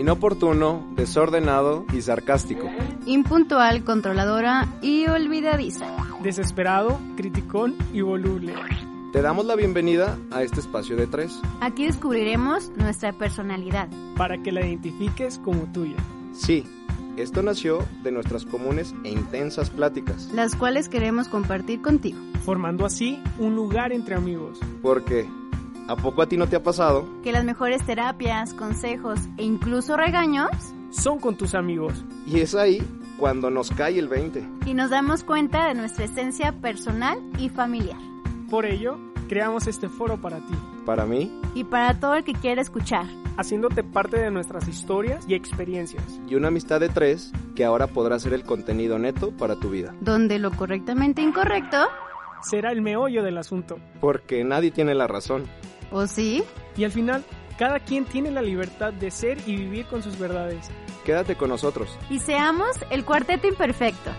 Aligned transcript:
inoportuno, 0.00 0.82
desordenado 0.96 1.84
y 1.92 2.00
sarcástico. 2.00 2.68
Impuntual, 3.04 3.84
controladora 3.84 4.66
y 4.80 5.06
olvidadiza. 5.06 5.86
Desesperado, 6.22 6.98
criticón 7.16 7.76
y 7.92 8.00
voluble. 8.00 8.54
Te 9.12 9.20
damos 9.20 9.44
la 9.44 9.56
bienvenida 9.56 10.16
a 10.30 10.42
este 10.42 10.60
espacio 10.60 10.96
de 10.96 11.06
tres. 11.06 11.38
Aquí 11.60 11.84
descubriremos 11.84 12.70
nuestra 12.76 13.12
personalidad. 13.12 13.88
Para 14.16 14.42
que 14.42 14.52
la 14.52 14.64
identifiques 14.64 15.38
como 15.38 15.64
tuya. 15.72 15.96
Sí, 16.32 16.64
esto 17.16 17.42
nació 17.42 17.84
de 18.02 18.12
nuestras 18.12 18.46
comunes 18.46 18.94
e 19.04 19.10
intensas 19.10 19.68
pláticas. 19.68 20.30
Las 20.32 20.54
cuales 20.54 20.88
queremos 20.88 21.28
compartir 21.28 21.82
contigo. 21.82 22.18
Formando 22.44 22.86
así 22.86 23.22
un 23.38 23.54
lugar 23.54 23.92
entre 23.92 24.14
amigos. 24.14 24.60
Porque, 24.80 25.28
¿a 25.90 25.96
poco 25.96 26.22
a 26.22 26.26
ti 26.28 26.36
no 26.36 26.46
te 26.46 26.54
ha 26.54 26.62
pasado? 26.62 27.04
Que 27.24 27.32
las 27.32 27.44
mejores 27.44 27.84
terapias, 27.84 28.54
consejos 28.54 29.18
e 29.36 29.42
incluso 29.42 29.96
regaños 29.96 30.50
son 30.90 31.18
con 31.18 31.36
tus 31.36 31.54
amigos. 31.56 32.04
Y 32.26 32.40
es 32.40 32.54
ahí 32.54 32.80
cuando 33.18 33.50
nos 33.50 33.70
cae 33.70 33.98
el 33.98 34.06
20. 34.06 34.48
Y 34.66 34.74
nos 34.74 34.90
damos 34.90 35.24
cuenta 35.24 35.66
de 35.66 35.74
nuestra 35.74 36.04
esencia 36.04 36.52
personal 36.52 37.18
y 37.38 37.48
familiar. 37.48 37.98
Por 38.48 38.66
ello, 38.66 38.98
creamos 39.28 39.66
este 39.66 39.88
foro 39.88 40.20
para 40.20 40.38
ti. 40.38 40.54
Para 40.86 41.06
mí. 41.06 41.40
Y 41.54 41.64
para 41.64 41.98
todo 41.98 42.14
el 42.14 42.24
que 42.24 42.34
quiera 42.34 42.62
escuchar. 42.62 43.06
Haciéndote 43.36 43.82
parte 43.82 44.16
de 44.18 44.30
nuestras 44.30 44.68
historias 44.68 45.24
y 45.28 45.34
experiencias. 45.34 46.20
Y 46.28 46.36
una 46.36 46.48
amistad 46.48 46.78
de 46.78 46.88
tres 46.88 47.32
que 47.56 47.64
ahora 47.64 47.88
podrá 47.88 48.18
ser 48.20 48.32
el 48.32 48.44
contenido 48.44 48.98
neto 49.00 49.32
para 49.32 49.56
tu 49.56 49.70
vida. 49.70 49.92
Donde 50.00 50.38
lo 50.38 50.52
correctamente 50.52 51.20
incorrecto 51.20 51.78
será 52.42 52.70
el 52.70 52.80
meollo 52.80 53.24
del 53.24 53.38
asunto. 53.38 53.78
Porque 54.00 54.44
nadie 54.44 54.70
tiene 54.70 54.94
la 54.94 55.08
razón. 55.08 55.46
¿O 55.90 56.06
sí? 56.06 56.44
Y 56.76 56.84
al 56.84 56.92
final, 56.92 57.24
cada 57.58 57.80
quien 57.80 58.04
tiene 58.04 58.30
la 58.30 58.42
libertad 58.42 58.92
de 58.92 59.10
ser 59.10 59.38
y 59.46 59.56
vivir 59.56 59.86
con 59.86 60.02
sus 60.02 60.18
verdades. 60.18 60.70
Quédate 61.04 61.34
con 61.34 61.48
nosotros. 61.48 61.98
Y 62.08 62.18
seamos 62.18 62.76
el 62.90 63.04
cuarteto 63.04 63.48
imperfecto. 63.48 64.10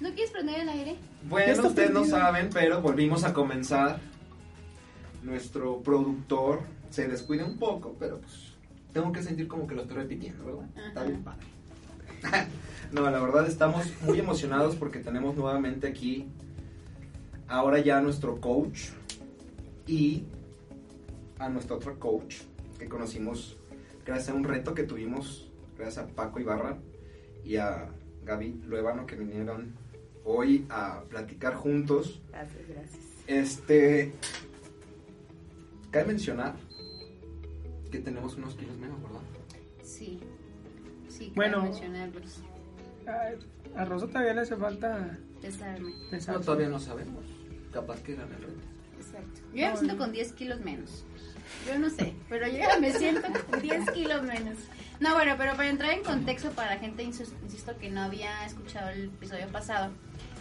¿No 0.00 0.08
quieres 0.14 0.30
prender 0.30 0.60
el 0.60 0.68
aire? 0.68 0.96
Bueno, 1.28 1.66
ustedes 1.66 1.90
no 1.90 2.04
saben, 2.06 2.48
pero 2.52 2.80
volvimos 2.80 3.24
a 3.24 3.34
comenzar. 3.34 4.00
Nuestro 5.22 5.82
productor 5.82 6.62
se 6.88 7.06
descuida 7.06 7.44
un 7.44 7.58
poco, 7.58 7.94
pero 7.98 8.18
pues 8.18 8.49
tengo 8.92 9.12
que 9.12 9.22
sentir 9.22 9.48
como 9.48 9.66
que 9.66 9.74
lo 9.74 9.82
estoy 9.82 9.96
repitiendo, 9.96 10.44
¿verdad? 10.44 10.88
Está 10.88 11.04
bien 11.04 11.22
padre. 11.22 11.46
no, 12.92 13.10
la 13.10 13.20
verdad 13.20 13.46
estamos 13.46 13.86
muy 14.02 14.18
emocionados 14.18 14.76
porque 14.76 14.98
tenemos 14.98 15.36
nuevamente 15.36 15.86
aquí 15.86 16.28
ahora 17.48 17.80
ya 17.80 17.98
a 17.98 18.00
nuestro 18.00 18.40
coach 18.40 18.90
y 19.86 20.24
a 21.38 21.48
nuestro 21.48 21.76
otro 21.76 21.98
coach 21.98 22.36
que 22.78 22.88
conocimos 22.88 23.56
gracias 24.04 24.30
a 24.30 24.34
un 24.34 24.44
reto 24.44 24.74
que 24.74 24.84
tuvimos, 24.84 25.50
gracias 25.76 26.04
a 26.04 26.08
Paco 26.08 26.40
Ibarra 26.40 26.78
y 27.44 27.56
a 27.56 27.88
Gaby 28.24 28.62
Luevano 28.66 29.06
que 29.06 29.16
vinieron 29.16 29.74
hoy 30.24 30.66
a 30.68 31.02
platicar 31.08 31.54
juntos. 31.54 32.20
Gracias, 32.30 32.68
gracias. 32.68 33.00
Este, 33.26 34.12
cabe 35.90 36.06
mencionar 36.06 36.54
que 37.90 37.98
tenemos 37.98 38.36
unos 38.36 38.54
kilos 38.54 38.76
menos, 38.78 39.00
¿verdad? 39.02 39.20
Sí, 39.82 40.20
sí, 41.08 41.32
Bueno. 41.34 41.62
mencionarlos. 41.62 42.42
A 43.76 43.84
Rosa 43.84 44.06
todavía 44.06 44.34
le 44.34 44.40
hace 44.42 44.56
falta 44.56 45.18
Pesarme. 45.40 45.92
No, 46.28 46.40
todavía 46.40 46.68
no 46.68 46.78
sabemos. 46.78 47.24
Capaz 47.72 48.02
que 48.02 48.14
gane 48.14 48.34
el 48.36 48.42
reto. 48.42 48.60
Exacto. 48.98 49.40
Yo 49.52 49.56
ya 49.58 49.70
me 49.70 49.76
siento 49.78 49.96
con 49.98 50.12
10 50.12 50.32
kilos 50.34 50.60
menos. 50.60 51.04
Yo 51.66 51.78
no 51.78 51.88
sé, 51.90 52.14
pero 52.28 52.46
yo 52.46 52.58
ya 52.58 52.78
me 52.78 52.92
siento 52.92 53.22
con 53.50 53.60
10 53.60 53.90
kilos 53.90 54.22
menos. 54.22 54.58
No, 55.00 55.14
bueno, 55.14 55.34
pero 55.38 55.52
para 55.56 55.68
entrar 55.70 55.92
en 55.92 56.04
contexto 56.04 56.50
para 56.50 56.74
la 56.74 56.80
gente, 56.80 57.02
insisto, 57.02 57.76
que 57.78 57.90
no 57.90 58.02
había 58.02 58.44
escuchado 58.44 58.90
el 58.90 59.04
episodio 59.06 59.48
pasado, 59.48 59.90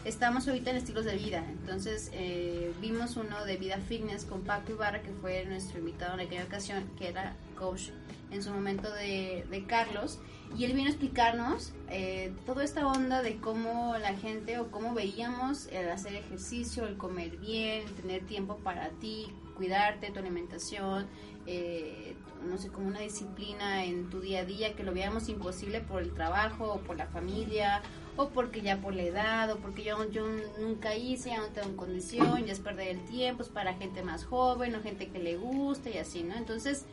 estamos 0.09 0.47
ahorita 0.47 0.71
en 0.71 0.77
estilos 0.77 1.05
de 1.05 1.15
vida. 1.15 1.45
Entonces, 1.47 2.09
eh, 2.13 2.73
vimos 2.81 3.15
uno 3.15 3.45
de 3.45 3.57
vida 3.57 3.77
fitness 3.77 4.25
con 4.25 4.41
Paco 4.41 4.71
Ibarra, 4.71 5.01
que 5.03 5.11
fue 5.11 5.45
nuestro 5.45 5.79
invitado 5.79 6.15
en 6.15 6.21
aquella 6.21 6.43
ocasión, 6.43 6.83
que 6.97 7.09
era 7.09 7.35
coach 7.55 7.91
en 8.31 8.43
su 8.43 8.51
momento 8.51 8.91
de, 8.91 9.45
de 9.49 9.65
Carlos. 9.65 10.19
Y 10.57 10.65
él 10.65 10.73
vino 10.73 10.87
a 10.87 10.89
explicarnos 10.89 11.73
eh, 11.89 12.33
toda 12.47 12.63
esta 12.63 12.87
onda 12.87 13.21
de 13.21 13.37
cómo 13.37 13.95
la 13.99 14.15
gente 14.15 14.57
o 14.59 14.71
cómo 14.71 14.95
veíamos 14.95 15.67
el 15.67 15.89
hacer 15.89 16.15
ejercicio, 16.15 16.87
el 16.87 16.97
comer 16.97 17.37
bien, 17.37 17.85
tener 18.01 18.25
tiempo 18.25 18.57
para 18.57 18.89
ti, 18.89 19.27
cuidarte, 19.55 20.09
tu 20.09 20.19
alimentación, 20.19 21.05
eh, 21.45 22.15
no 22.47 22.57
sé, 22.57 22.69
como 22.69 22.87
una 22.87 23.01
disciplina 23.01 23.85
en 23.85 24.09
tu 24.09 24.21
día 24.21 24.39
a 24.39 24.45
día 24.45 24.75
que 24.75 24.83
lo 24.83 24.91
veíamos 24.91 25.29
imposible 25.29 25.81
por 25.81 26.01
el 26.01 26.13
trabajo 26.13 26.73
o 26.73 26.79
por 26.79 26.97
la 26.97 27.05
familia 27.07 27.83
o 28.15 28.29
porque 28.29 28.61
ya 28.61 28.77
por 28.77 28.93
la 28.93 29.03
edad 29.03 29.51
o 29.51 29.57
porque 29.57 29.83
yo, 29.83 30.09
yo 30.11 30.25
nunca 30.59 30.95
hice, 30.95 31.29
ya 31.29 31.39
no 31.39 31.47
tengo 31.47 31.75
condición, 31.77 32.45
ya 32.45 32.53
es 32.53 32.59
perder 32.59 32.89
el 32.89 33.05
tiempo, 33.05 33.43
es 33.43 33.49
para 33.49 33.73
gente 33.75 34.03
más 34.03 34.25
joven 34.25 34.75
o 34.75 34.81
gente 34.81 35.07
que 35.07 35.19
le 35.19 35.37
gusta 35.37 35.89
y 35.89 35.97
así, 35.97 36.23
¿no? 36.23 36.35
Entonces, 36.35 36.85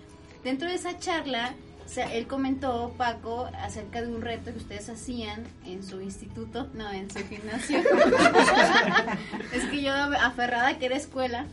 dentro 0.45 0.69
de 0.69 0.75
esa 0.75 0.99
charla, 0.99 1.55
él 2.13 2.27
comentó, 2.27 2.95
Paco, 2.97 3.49
acerca 3.61 4.03
de 4.03 4.09
un 4.09 4.21
reto 4.21 4.53
que 4.53 4.59
ustedes 4.59 4.89
hacían 4.89 5.45
en 5.65 5.83
su 5.83 6.01
instituto, 6.01 6.69
no, 6.75 6.91
en 6.91 7.11
su 7.11 7.25
gimnasio. 7.27 7.79
es 9.53 9.65
que 9.65 9.83
yo 9.83 9.93
aferrada 9.93 10.79
que 10.79 10.87
era 10.87 10.97
escuela. 10.97 11.47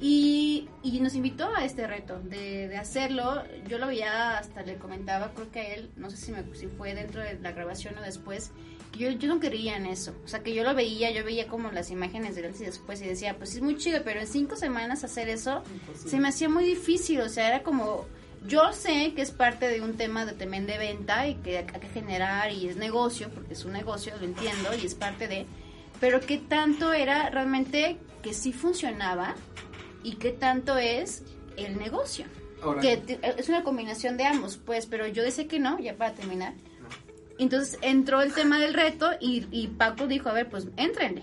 Y, 0.00 0.68
y 0.84 1.00
nos 1.00 1.16
invitó 1.16 1.52
a 1.56 1.64
este 1.64 1.86
reto 1.86 2.20
de, 2.20 2.76
hacerlo. 2.76 3.42
Yo 3.66 3.78
lo 3.78 3.88
veía, 3.88 4.38
hasta 4.38 4.62
le 4.62 4.76
comentaba, 4.76 5.32
creo 5.34 5.50
que 5.50 5.60
a 5.60 5.74
él, 5.74 5.90
no 5.96 6.10
sé 6.10 6.16
si, 6.16 6.30
me, 6.30 6.44
si 6.54 6.68
fue 6.68 6.94
dentro 6.94 7.20
de 7.20 7.38
la 7.40 7.50
grabación 7.50 7.98
o 7.98 8.02
después, 8.02 8.52
yo, 8.96 9.10
yo 9.10 9.28
no 9.28 9.40
quería 9.40 9.76
en 9.76 9.86
eso. 9.86 10.14
O 10.24 10.28
sea, 10.28 10.42
que 10.42 10.54
yo 10.54 10.64
lo 10.64 10.74
veía, 10.74 11.10
yo 11.10 11.24
veía 11.24 11.46
como 11.46 11.70
las 11.70 11.90
imágenes 11.90 12.36
de 12.36 12.46
antes 12.46 12.60
y 12.60 12.64
después 12.64 13.00
y 13.02 13.06
decía, 13.06 13.36
pues 13.36 13.54
es 13.54 13.62
muy 13.62 13.76
chido, 13.76 14.00
pero 14.04 14.20
en 14.20 14.26
cinco 14.26 14.56
semanas 14.56 15.04
hacer 15.04 15.28
eso 15.28 15.62
se 15.94 16.18
me 16.18 16.28
hacía 16.28 16.48
muy 16.48 16.64
difícil. 16.64 17.20
O 17.20 17.28
sea, 17.28 17.48
era 17.48 17.62
como, 17.62 18.06
yo 18.46 18.72
sé 18.72 19.12
que 19.14 19.22
es 19.22 19.30
parte 19.30 19.68
de 19.68 19.80
un 19.80 19.96
tema 19.96 20.24
de 20.24 20.32
también 20.32 20.66
de 20.66 20.78
venta 20.78 21.26
y 21.28 21.34
que 21.36 21.58
hay 21.58 21.64
que 21.66 21.88
generar 21.88 22.52
y 22.52 22.68
es 22.68 22.76
negocio, 22.76 23.30
porque 23.30 23.54
es 23.54 23.64
un 23.64 23.72
negocio, 23.72 24.14
lo 24.18 24.24
entiendo, 24.24 24.70
y 24.80 24.86
es 24.86 24.94
parte 24.94 25.28
de, 25.28 25.46
pero 26.00 26.20
qué 26.20 26.38
tanto 26.38 26.92
era 26.92 27.30
realmente 27.30 27.98
que 28.22 28.32
sí 28.32 28.52
funcionaba 28.52 29.34
y 30.02 30.16
qué 30.16 30.30
tanto 30.30 30.76
es 30.76 31.22
el 31.56 31.78
negocio. 31.78 32.26
Ahora, 32.62 32.80
Que 32.80 33.20
es 33.36 33.48
una 33.48 33.62
combinación 33.62 34.16
de 34.16 34.24
ambos, 34.24 34.56
pues, 34.56 34.86
pero 34.86 35.06
yo 35.06 35.22
decía 35.22 35.46
que 35.46 35.60
no, 35.60 35.78
ya 35.78 35.94
para 35.94 36.14
terminar. 36.14 36.54
Entonces 37.38 37.78
entró 37.82 38.20
el 38.20 38.32
tema 38.32 38.58
del 38.58 38.74
reto 38.74 39.10
y, 39.20 39.46
y 39.50 39.68
Paco 39.68 40.06
dijo, 40.06 40.28
a 40.28 40.32
ver, 40.32 40.48
pues 40.48 40.66
entrenle. 40.76 41.22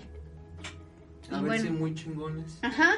a 1.30 1.34
y 1.36 1.40
ver 1.40 1.42
bueno. 1.46 1.62
si 1.64 1.70
muy 1.70 1.94
chingones. 1.94 2.58
Ajá. 2.62 2.94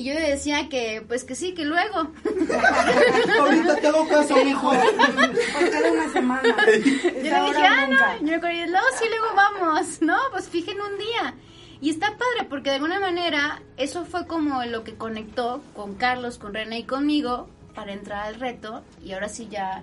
Y 0.00 0.04
yo 0.04 0.14
le 0.14 0.30
decía 0.30 0.68
que, 0.70 1.04
pues 1.06 1.24
que 1.24 1.34
sí, 1.34 1.52
que 1.52 1.66
luego. 1.66 1.98
Ahorita 3.38 3.76
te 3.76 3.86
hago 3.86 4.08
caso, 4.08 4.40
hijo. 4.40 4.70
Cada 4.70 5.92
una 5.92 6.10
semana. 6.10 6.42
Yo 6.66 6.80
le 6.80 7.20
dije, 7.20 7.66
ah, 7.66 7.86
no, 7.86 8.16
yo 8.20 8.26
me 8.26 8.34
acuerdo, 8.36 8.66
luego 8.66 8.86
sí, 8.98 9.04
luego 9.10 9.26
vamos, 9.36 9.98
no, 10.00 10.16
pues 10.32 10.48
fijen 10.48 10.78
un 10.80 10.96
día. 10.96 11.34
Y 11.82 11.90
está 11.90 12.12
padre 12.12 12.46
porque 12.48 12.70
de 12.70 12.76
alguna 12.76 12.98
manera 12.98 13.62
eso 13.76 14.06
fue 14.06 14.26
como 14.26 14.64
lo 14.64 14.84
que 14.84 14.94
conectó 14.94 15.62
con 15.74 15.96
Carlos, 15.96 16.38
con 16.38 16.54
René 16.54 16.78
y 16.78 16.84
conmigo 16.84 17.50
para 17.74 17.92
entrar 17.92 18.26
al 18.26 18.36
reto 18.36 18.82
y 19.02 19.12
ahora 19.12 19.28
sí 19.28 19.48
ya 19.50 19.82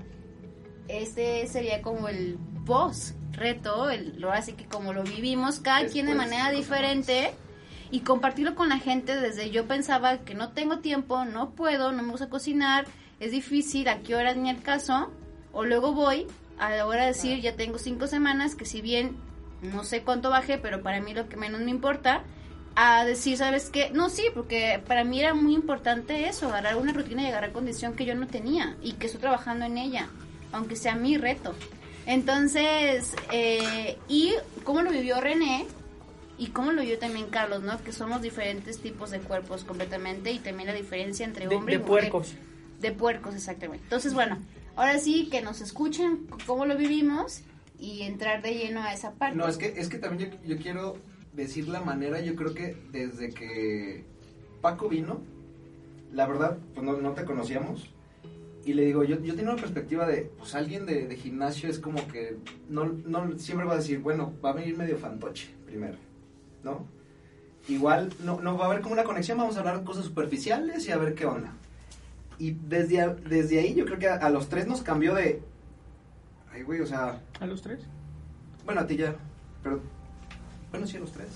este 0.88 1.48
sería 1.48 1.82
como 1.82 2.08
el 2.08 2.38
boss 2.66 3.14
reto, 3.32 3.90
el, 3.90 4.20
lo 4.20 4.32
así 4.32 4.54
que 4.54 4.66
como 4.66 4.94
lo 4.94 5.04
vivimos 5.04 5.60
cada 5.60 5.86
quien 5.88 6.08
de 6.08 6.16
manera 6.16 6.52
diferente 6.52 7.34
y 7.92 8.02
compartirlo 8.02 8.56
con 8.56 8.70
la 8.70 8.80
gente 8.80 9.16
desde 9.16 9.52
yo 9.52 9.68
pensaba 9.68 10.20
que 10.20 10.34
no 10.34 10.50
tengo 10.50 10.80
tiempo, 10.80 11.24
no 11.26 11.52
puedo, 11.52 11.92
no 11.92 12.04
me 12.04 12.12
gusta 12.12 12.30
cocinar, 12.30 12.86
es 13.20 13.32
difícil, 13.32 13.88
a 13.88 14.00
qué 14.00 14.16
hora 14.16 14.34
ni 14.34 14.50
el 14.50 14.62
caso, 14.62 15.12
o 15.54 15.64
luego 15.64 15.94
voy 15.94 16.28
a 16.58 16.72
la 16.72 16.86
hora 16.86 17.02
de 17.02 17.08
decir 17.08 17.40
ya 17.42 17.56
tengo 17.56 17.78
cinco 17.78 18.08
semanas 18.08 18.56
que 18.56 18.66
si 18.66 18.82
bien 18.82 19.16
no 19.62 19.84
sé 19.84 20.04
cuánto 20.04 20.30
bajé, 20.30 20.58
pero 20.58 20.82
para 20.82 21.02
mí 21.02 21.14
lo 21.14 21.30
que 21.30 21.38
menos 21.38 21.62
me 21.62 21.72
importa, 21.72 22.24
a 22.76 23.06
decir, 23.06 23.38
¿sabes 23.38 23.72
qué? 23.72 23.90
No, 23.92 24.10
sí, 24.10 24.26
porque 24.36 24.80
para 24.86 25.04
mí 25.04 25.20
era 25.20 25.34
muy 25.34 25.56
importante 25.56 26.28
eso, 26.28 26.48
agarrar 26.48 26.76
una 26.76 26.94
rutina 26.94 27.24
y 27.24 27.28
agarrar 27.28 27.52
condición 27.52 27.96
que 27.96 28.06
yo 28.06 28.14
no 28.14 28.28
tenía 28.28 28.78
y 28.84 28.94
que 28.94 29.08
estoy 29.08 29.22
trabajando 29.22 29.66
en 29.66 29.80
ella, 29.80 30.10
aunque 30.52 30.76
sea 30.76 30.96
mi 30.96 31.18
reto. 31.18 31.54
Entonces, 32.06 33.14
eh, 33.32 33.98
y 34.08 34.34
cómo 34.64 34.82
lo 34.82 34.92
vivió 34.92 35.20
René 35.20 35.66
y 36.38 36.48
cómo 36.48 36.72
lo 36.72 36.82
vivió 36.82 37.00
también 37.00 37.28
Carlos, 37.28 37.64
¿no? 37.64 37.82
Que 37.84 37.92
somos 37.92 38.22
diferentes 38.22 38.80
tipos 38.80 39.12
de 39.12 39.20
cuerpos 39.20 39.64
completamente 39.64 40.32
y 40.32 40.40
también 40.40 40.68
la 40.68 40.74
diferencia 40.74 41.26
entre 41.26 41.48
De, 41.48 41.56
hombre 41.56 41.78
de 41.78 41.84
y 41.84 41.86
mujer. 41.86 42.10
puercos. 42.10 42.36
De 42.80 42.92
puercos, 42.92 43.36
exactamente. 43.36 43.84
Entonces, 43.84 44.14
bueno, 44.14 44.38
ahora 44.76 45.00
sí 45.00 45.28
que 45.30 45.42
nos 45.42 45.62
escuchen 45.62 46.28
cómo 46.46 46.66
lo 46.66 46.78
vivimos 46.78 47.42
y 47.80 48.04
entrar 48.04 48.42
de 48.42 48.54
lleno 48.54 48.82
a 48.84 48.94
esa 48.94 49.12
parte. 49.14 49.38
No, 49.38 49.48
es 49.48 49.58
que, 49.58 49.74
es 49.78 49.90
que 49.90 49.98
también 50.00 50.32
yo, 50.32 50.56
yo 50.56 50.62
quiero 50.62 50.98
decir 51.34 51.68
la 51.68 51.82
manera, 51.82 52.22
yo 52.22 52.36
creo 52.36 52.54
que 52.54 52.78
desde 52.92 53.32
que 53.32 54.06
Paco 54.62 54.88
vino, 54.90 55.22
la 56.14 56.26
verdad, 56.26 56.58
pues 56.74 56.86
no, 56.86 56.94
no 56.98 57.12
te 57.14 57.26
conocíamos. 57.26 57.90
Y 58.68 58.74
le 58.74 58.84
digo, 58.84 59.04
yo, 59.06 59.18
yo 59.22 59.34
tengo 59.34 59.52
una 59.54 59.62
perspectiva 59.62 60.06
de, 60.06 60.30
pues 60.38 60.54
alguien 60.54 60.86
de, 60.86 61.08
de 61.08 61.16
gimnasio 61.16 61.70
es 61.70 61.80
como 61.80 62.06
que 62.10 62.36
no, 62.68 62.84
no 62.84 63.40
siempre 63.40 63.66
va 63.66 63.74
a 63.74 63.78
decir, 63.78 64.00
bueno, 64.00 64.34
va 64.44 64.50
a 64.50 64.54
venir 64.54 64.76
medio 64.78 64.98
fantoche 64.98 65.48
primero, 65.66 65.96
¿no? 66.66 66.86
Igual 67.70 68.12
no, 68.26 68.42
no 68.42 68.58
va 68.58 68.66
a 68.66 68.68
haber 68.68 68.82
como 68.82 68.92
una 68.94 69.06
conexión, 69.06 69.38
vamos 69.38 69.56
a 69.56 69.60
hablar 69.60 69.86
cosas 69.86 70.04
superficiales 70.04 70.86
y 70.86 70.92
a 70.92 70.98
ver 70.98 71.16
qué 71.16 71.26
onda. 71.26 71.54
Y 72.40 72.52
desde, 72.68 73.00
a- 73.00 73.14
desde 73.14 73.60
ahí 73.60 73.74
yo 73.74 73.86
creo 73.86 74.00
que 74.00 74.10
a, 74.10 74.16
a 74.16 74.30
los 74.30 74.50
tres 74.50 74.68
nos 74.68 74.82
cambió 74.82 75.16
de, 75.16 75.42
ay 76.52 76.64
güey, 76.64 76.82
o 76.82 76.86
sea, 76.86 77.22
¿A 77.40 77.46
los 77.46 77.62
tres? 77.62 77.80
bueno, 78.66 78.82
a 78.82 78.88
ti 78.88 78.98
ya, 78.98 79.16
pero, 79.64 79.80
bueno, 80.72 80.86
sí 80.86 80.98
a 80.98 81.00
los 81.00 81.14
tres. 81.14 81.30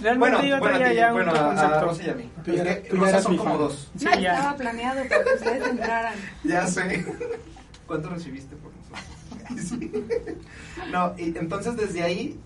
Realmente 0.00 0.36
Bueno, 0.36 0.48
yo 0.48 0.58
bueno, 0.58 0.74
a 0.74 0.78
traía 0.78 0.90
ti, 0.90 0.96
ya 0.96 1.12
bueno, 1.12 1.32
un 1.32 1.38
a. 1.58 1.80
Rosa 1.80 2.02
y 2.04 2.10
a 2.10 2.14
mí. 2.14 2.30
Tú 2.44 2.50
Es 2.50 2.56
ya 2.58 2.62
que 2.64 2.70
eras- 2.70 2.82
tú 2.88 2.94
ya 2.96 3.00
Rosa 3.00 3.10
eras 3.10 3.22
son 3.22 3.32
mi 3.32 3.38
como 3.38 3.50
fan. 3.50 3.58
dos. 3.58 3.90
Sí, 3.96 4.04
ya. 4.20 4.34
Estaba 4.36 4.56
planeado 4.56 5.08
para 5.08 5.24
que 5.24 5.34
ustedes 5.34 5.66
entraran. 5.68 6.14
Ya 6.44 6.66
sé. 6.66 7.06
¿Cuánto 7.86 8.08
recibiste 8.10 8.56
por 8.56 8.72
nosotros? 8.74 9.02
Sí. 9.68 9.92
No, 10.90 11.14
y 11.16 11.36
entonces 11.38 11.76
desde 11.76 12.02
ahí, 12.02 12.38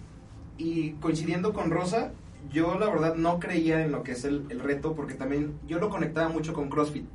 y 0.58 0.90
coincidiendo 1.00 1.52
con 1.54 1.70
Rosa, 1.70 2.12
yo 2.52 2.78
la 2.78 2.88
verdad 2.90 3.14
no 3.14 3.40
creía 3.40 3.82
en 3.84 3.90
lo 3.90 4.02
que 4.02 4.12
es 4.12 4.24
el, 4.24 4.44
el 4.50 4.60
reto, 4.60 4.94
porque 4.94 5.14
también 5.14 5.58
yo 5.66 5.78
lo 5.78 5.88
conectaba 5.88 6.28
mucho 6.28 6.52
con 6.52 6.68
CrossFit. 6.68 7.06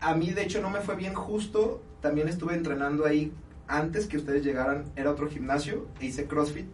A 0.00 0.14
mí, 0.14 0.30
de 0.30 0.42
hecho, 0.42 0.60
no 0.62 0.70
me 0.70 0.80
fue 0.80 0.94
bien 0.96 1.14
justo. 1.14 1.82
También 2.00 2.28
estuve 2.28 2.54
entrenando 2.54 3.04
ahí 3.04 3.32
antes 3.66 4.06
que 4.06 4.16
ustedes 4.16 4.44
llegaran. 4.44 4.84
Era 4.94 5.10
otro 5.10 5.28
gimnasio, 5.28 5.88
e 6.00 6.06
hice 6.06 6.26
CrossFit. 6.26 6.66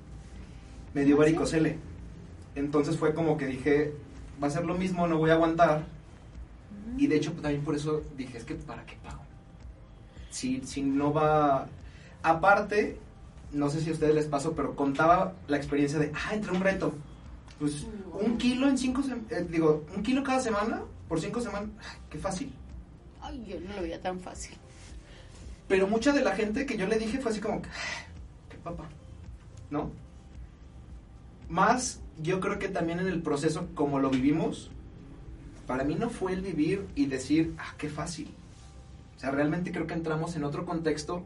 Me 0.92 1.04
dio 1.04 1.14
Ah, 1.14 1.24
¿sí? 1.24 1.32
varicocele. 1.32 1.78
Entonces 2.54 2.96
fue 2.96 3.14
como 3.14 3.36
que 3.36 3.46
dije, 3.46 3.92
va 4.42 4.46
a 4.48 4.50
ser 4.50 4.64
lo 4.64 4.74
mismo, 4.74 5.06
no 5.06 5.18
voy 5.18 5.30
a 5.30 5.34
aguantar. 5.34 5.84
Y 6.96 7.06
de 7.06 7.16
hecho 7.16 7.32
también 7.32 7.64
por 7.64 7.74
eso 7.74 8.02
dije, 8.16 8.38
es 8.38 8.44
que 8.44 8.54
¿para 8.54 8.84
qué 8.86 8.96
pago? 9.02 9.22
Si, 10.30 10.60
si 10.64 10.82
no 10.82 11.12
va... 11.12 11.66
Aparte, 12.22 12.98
no 13.52 13.68
sé 13.70 13.80
si 13.80 13.90
a 13.90 13.92
ustedes 13.92 14.14
les 14.14 14.26
pasó, 14.26 14.52
pero 14.54 14.74
contaba 14.74 15.34
la 15.48 15.56
experiencia 15.56 15.98
de, 15.98 16.12
ah, 16.14 16.34
entré 16.34 16.52
un 16.52 16.60
reto. 16.62 16.94
Pues 17.58 17.86
un 18.20 18.36
kilo 18.38 18.68
en 18.68 18.76
cinco 18.78 19.02
semanas, 19.02 19.50
digo, 19.50 19.84
un 19.94 20.02
kilo 20.02 20.22
cada 20.24 20.40
semana, 20.40 20.82
por 21.08 21.20
cinco 21.20 21.40
semanas, 21.40 21.68
qué 22.10 22.18
fácil. 22.18 22.52
Ay, 23.20 23.44
yo 23.48 23.60
no 23.60 23.74
lo 23.76 23.82
veía 23.82 24.00
tan 24.00 24.20
fácil. 24.20 24.56
Pero 25.68 25.86
mucha 25.86 26.12
de 26.12 26.22
la 26.22 26.34
gente 26.34 26.66
que 26.66 26.76
yo 26.76 26.86
le 26.86 26.98
dije 26.98 27.18
fue 27.18 27.30
así 27.30 27.40
como, 27.40 27.56
"Ah, 27.64 28.04
qué 28.50 28.56
papa, 28.58 28.84
¿no? 29.70 29.90
Más, 31.48 32.00
yo 32.22 32.40
creo 32.40 32.58
que 32.58 32.68
también 32.68 33.00
en 33.00 33.08
el 33.08 33.22
proceso, 33.22 33.68
como 33.74 33.98
lo 33.98 34.10
vivimos, 34.10 34.70
para 35.66 35.84
mí 35.84 35.94
no 35.94 36.10
fue 36.10 36.32
el 36.32 36.42
vivir 36.42 36.86
y 36.94 37.06
decir, 37.06 37.54
ah, 37.58 37.74
qué 37.78 37.88
fácil. 37.88 38.28
O 39.16 39.20
sea, 39.20 39.30
realmente 39.30 39.72
creo 39.72 39.86
que 39.86 39.94
entramos 39.94 40.36
en 40.36 40.44
otro 40.44 40.66
contexto 40.66 41.22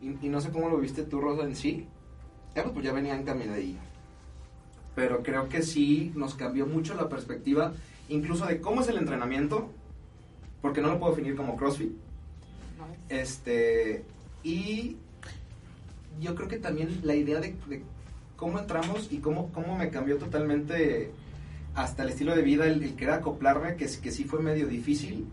y, 0.00 0.26
y 0.26 0.28
no 0.28 0.40
sé 0.40 0.50
cómo 0.50 0.68
lo 0.68 0.78
viste 0.78 1.02
tú, 1.02 1.20
Rosa, 1.20 1.44
en 1.44 1.56
sí. 1.56 1.86
Ya, 2.54 2.62
pues, 2.62 2.74
pues 2.74 2.84
ya 2.84 2.92
venía 2.92 3.16
encaminadilla. 3.16 3.80
Pero 4.94 5.22
creo 5.22 5.48
que 5.48 5.62
sí 5.62 6.12
nos 6.14 6.34
cambió 6.34 6.66
mucho 6.66 6.94
la 6.94 7.08
perspectiva, 7.08 7.72
incluso 8.08 8.46
de 8.46 8.60
cómo 8.60 8.82
es 8.82 8.88
el 8.88 8.98
entrenamiento, 8.98 9.70
porque 10.60 10.80
no 10.80 10.88
lo 10.88 10.98
puedo 10.98 11.12
definir 11.14 11.36
como 11.36 11.56
CrossFit. 11.56 11.92
Este, 13.08 14.04
y 14.42 14.96
yo 16.20 16.34
creo 16.34 16.48
que 16.48 16.58
también 16.58 17.00
la 17.02 17.14
idea 17.14 17.40
de, 17.40 17.54
de 17.68 17.82
cómo 18.42 18.58
entramos 18.58 19.06
y 19.12 19.18
cómo, 19.18 19.52
cómo 19.52 19.78
me 19.78 19.88
cambió 19.90 20.18
totalmente 20.18 21.12
hasta 21.76 22.02
el 22.02 22.08
estilo 22.08 22.34
de 22.34 22.42
vida, 22.42 22.66
el, 22.66 22.82
el 22.82 22.96
querer 22.96 23.14
acoplarme, 23.14 23.76
que, 23.76 23.84
que 23.84 24.10
sí 24.10 24.24
fue 24.24 24.40
medio 24.40 24.66
difícil. 24.66 25.28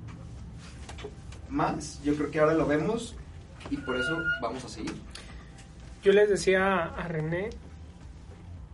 Más, 1.50 2.00
yo 2.04 2.14
creo 2.14 2.30
que 2.30 2.40
ahora 2.40 2.54
lo 2.54 2.68
vemos 2.68 3.16
y 3.72 3.78
por 3.78 3.96
eso 3.96 4.16
vamos 4.44 4.64
a 4.64 4.70
seguir. 4.70 4.94
Yo 6.04 6.14
les 6.14 6.30
decía 6.30 6.84
a 6.84 7.08
René 7.08 7.50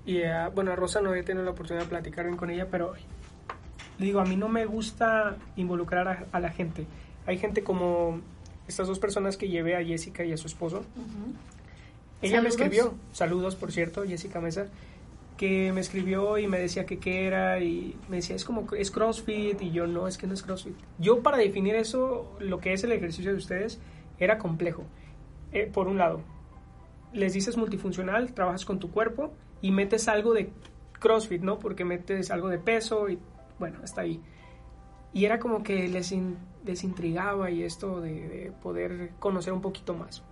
y 0.05 0.23
a, 0.23 0.49
bueno, 0.49 0.73
a 0.73 0.75
Rosa 0.75 0.99
no 0.99 1.11
había 1.11 1.23
tenido 1.23 1.45
la 1.45 1.51
oportunidad 1.51 1.85
de 1.85 1.89
platicar 1.89 2.25
bien 2.25 2.35
con 2.35 2.49
ella, 2.49 2.67
pero 2.69 2.93
le 3.97 4.05
digo, 4.05 4.19
a 4.19 4.25
mí 4.25 4.35
no 4.35 4.49
me 4.49 4.65
gusta 4.65 5.37
involucrar 5.55 6.09
a, 6.09 6.25
a 6.33 6.41
la 6.41 6.49
gente. 6.49 6.87
Hay 7.25 7.37
gente 7.37 7.63
como 7.63 8.19
estas 8.67 8.87
dos 8.87 8.99
personas 8.99 9.37
que 9.37 9.47
llevé 9.47 9.77
a 9.77 9.83
Jessica 9.85 10.25
y 10.25 10.33
a 10.33 10.37
su 10.37 10.47
esposo. 10.47 10.83
Ella 12.21 12.41
me 12.41 12.49
escribió, 12.49 12.93
saludos 13.11 13.55
por 13.55 13.71
cierto, 13.71 14.03
Jessica 14.05 14.39
Mesa, 14.41 14.67
que 15.37 15.71
me 15.73 15.81
escribió 15.81 16.37
y 16.37 16.47
me 16.47 16.59
decía 16.59 16.85
que 16.85 16.97
qué 16.97 17.25
era 17.27 17.59
y 17.59 17.97
me 18.09 18.17
decía, 18.17 18.35
es 18.35 18.45
como, 18.45 18.65
es 18.73 18.89
CrossFit 18.89 19.61
y 19.61 19.71
yo 19.71 19.85
no, 19.85 20.07
es 20.07 20.17
que 20.17 20.27
no 20.27 20.33
es 20.33 20.41
CrossFit. 20.43 20.75
Yo 20.97 21.21
para 21.21 21.37
definir 21.37 21.75
eso, 21.75 22.35
lo 22.39 22.59
que 22.59 22.73
es 22.73 22.83
el 22.83 22.93
ejercicio 22.93 23.31
de 23.31 23.37
ustedes, 23.37 23.79
era 24.17 24.37
complejo. 24.37 24.83
Eh, 25.51 25.69
por 25.71 25.87
un 25.87 25.97
lado, 25.97 26.21
les 27.13 27.33
dices 27.33 27.57
multifuncional, 27.57 28.33
trabajas 28.33 28.65
con 28.65 28.79
tu 28.79 28.91
cuerpo 28.91 29.33
y 29.61 29.71
metes 29.71 30.07
algo 30.07 30.33
de 30.33 30.49
CrossFit, 30.99 31.41
¿no? 31.41 31.59
Porque 31.59 31.83
metes 31.85 32.31
algo 32.31 32.47
de 32.47 32.57
peso 32.59 33.09
y 33.09 33.19
bueno, 33.59 33.79
hasta 33.83 34.01
ahí. 34.01 34.21
Y 35.13 35.25
era 35.25 35.39
como 35.39 35.63
que 35.63 35.87
les, 35.89 36.11
in- 36.11 36.37
les 36.65 36.83
intrigaba 36.83 37.51
y 37.51 37.63
esto 37.63 37.99
de, 38.01 38.27
de 38.27 38.51
poder 38.63 39.11
conocer 39.19 39.53
un 39.53 39.61
poquito 39.61 39.93
más. 39.93 40.23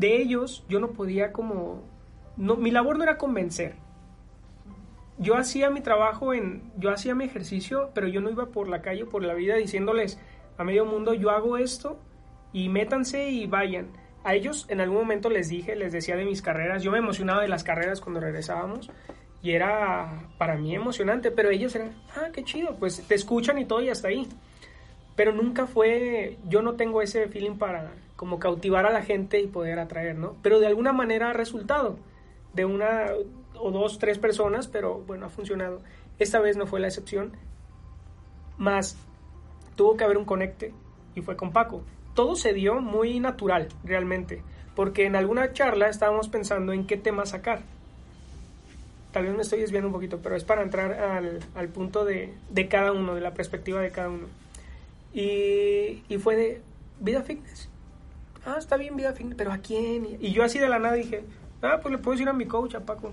De 0.00 0.16
ellos 0.16 0.64
yo 0.66 0.80
no 0.80 0.92
podía 0.92 1.30
como... 1.30 1.82
No, 2.38 2.56
mi 2.56 2.70
labor 2.70 2.96
no 2.96 3.02
era 3.02 3.18
convencer. 3.18 3.74
Yo 5.18 5.36
hacía 5.36 5.68
mi 5.68 5.82
trabajo 5.82 6.32
en... 6.32 6.72
Yo 6.78 6.90
hacía 6.90 7.14
mi 7.14 7.24
ejercicio, 7.24 7.90
pero 7.92 8.08
yo 8.08 8.22
no 8.22 8.30
iba 8.30 8.46
por 8.46 8.66
la 8.66 8.80
calle, 8.80 9.04
por 9.04 9.22
la 9.22 9.34
vida 9.34 9.56
diciéndoles 9.56 10.18
a 10.56 10.64
medio 10.64 10.86
mundo, 10.86 11.12
yo 11.12 11.28
hago 11.28 11.58
esto 11.58 12.00
y 12.54 12.70
métanse 12.70 13.28
y 13.28 13.46
vayan. 13.46 13.88
A 14.24 14.34
ellos 14.34 14.64
en 14.70 14.80
algún 14.80 15.00
momento 15.00 15.28
les 15.28 15.50
dije, 15.50 15.76
les 15.76 15.92
decía 15.92 16.16
de 16.16 16.24
mis 16.24 16.40
carreras, 16.40 16.82
yo 16.82 16.90
me 16.90 16.98
emocionaba 16.98 17.42
de 17.42 17.48
las 17.48 17.62
carreras 17.62 18.00
cuando 18.00 18.20
regresábamos 18.20 18.90
y 19.42 19.50
era 19.50 20.30
para 20.38 20.56
mí 20.56 20.74
emocionante, 20.74 21.30
pero 21.30 21.50
ellos 21.50 21.74
eran, 21.74 21.94
ah, 22.16 22.30
qué 22.32 22.42
chido, 22.42 22.76
pues 22.76 23.06
te 23.06 23.14
escuchan 23.14 23.58
y 23.58 23.66
todo 23.66 23.82
y 23.82 23.90
hasta 23.90 24.08
ahí. 24.08 24.26
Pero 25.20 25.32
nunca 25.32 25.66
fue, 25.66 26.38
yo 26.48 26.62
no 26.62 26.76
tengo 26.76 27.02
ese 27.02 27.28
feeling 27.28 27.58
para 27.58 27.92
como 28.16 28.38
cautivar 28.38 28.86
a 28.86 28.90
la 28.90 29.02
gente 29.02 29.38
y 29.38 29.46
poder 29.46 29.78
atraer, 29.78 30.16
¿no? 30.16 30.34
Pero 30.40 30.60
de 30.60 30.66
alguna 30.66 30.94
manera 30.94 31.28
ha 31.28 31.32
resultado, 31.34 31.98
de 32.54 32.64
una 32.64 33.08
o 33.54 33.70
dos, 33.70 33.98
tres 33.98 34.18
personas, 34.18 34.66
pero 34.66 35.00
bueno, 35.00 35.26
ha 35.26 35.28
funcionado. 35.28 35.82
Esta 36.18 36.40
vez 36.40 36.56
no 36.56 36.66
fue 36.66 36.80
la 36.80 36.86
excepción, 36.86 37.32
más 38.56 38.96
tuvo 39.76 39.98
que 39.98 40.04
haber 40.04 40.16
un 40.16 40.24
conecte 40.24 40.72
y 41.14 41.20
fue 41.20 41.36
con 41.36 41.52
Paco. 41.52 41.82
Todo 42.14 42.34
se 42.34 42.54
dio 42.54 42.80
muy 42.80 43.20
natural, 43.20 43.68
realmente, 43.84 44.42
porque 44.74 45.04
en 45.04 45.16
alguna 45.16 45.52
charla 45.52 45.90
estábamos 45.90 46.30
pensando 46.30 46.72
en 46.72 46.86
qué 46.86 46.96
tema 46.96 47.26
sacar. 47.26 47.60
Tal 49.12 49.26
vez 49.26 49.34
me 49.34 49.42
estoy 49.42 49.60
desviando 49.60 49.88
un 49.88 49.92
poquito, 49.92 50.20
pero 50.22 50.34
es 50.34 50.44
para 50.44 50.62
entrar 50.62 50.94
al, 50.94 51.40
al 51.54 51.68
punto 51.68 52.06
de, 52.06 52.32
de 52.48 52.68
cada 52.68 52.92
uno, 52.92 53.14
de 53.14 53.20
la 53.20 53.34
perspectiva 53.34 53.82
de 53.82 53.90
cada 53.90 54.08
uno. 54.08 54.39
Y, 55.12 56.02
y 56.08 56.18
fue 56.18 56.36
de 56.36 56.62
vida 57.00 57.22
fitness. 57.22 57.68
Ah, 58.46 58.56
está 58.58 58.76
bien 58.76 58.96
vida 58.96 59.12
fitness, 59.12 59.36
pero 59.36 59.52
¿a 59.52 59.58
quién? 59.58 60.16
Y 60.20 60.32
yo 60.32 60.44
así 60.44 60.58
de 60.58 60.68
la 60.68 60.78
nada 60.78 60.94
dije, 60.94 61.24
ah, 61.62 61.78
pues 61.82 61.92
le 61.92 61.98
puedo 61.98 62.12
decir 62.12 62.28
a 62.28 62.32
mi 62.32 62.46
coach, 62.46 62.74
a 62.74 62.80
Paco. 62.80 63.12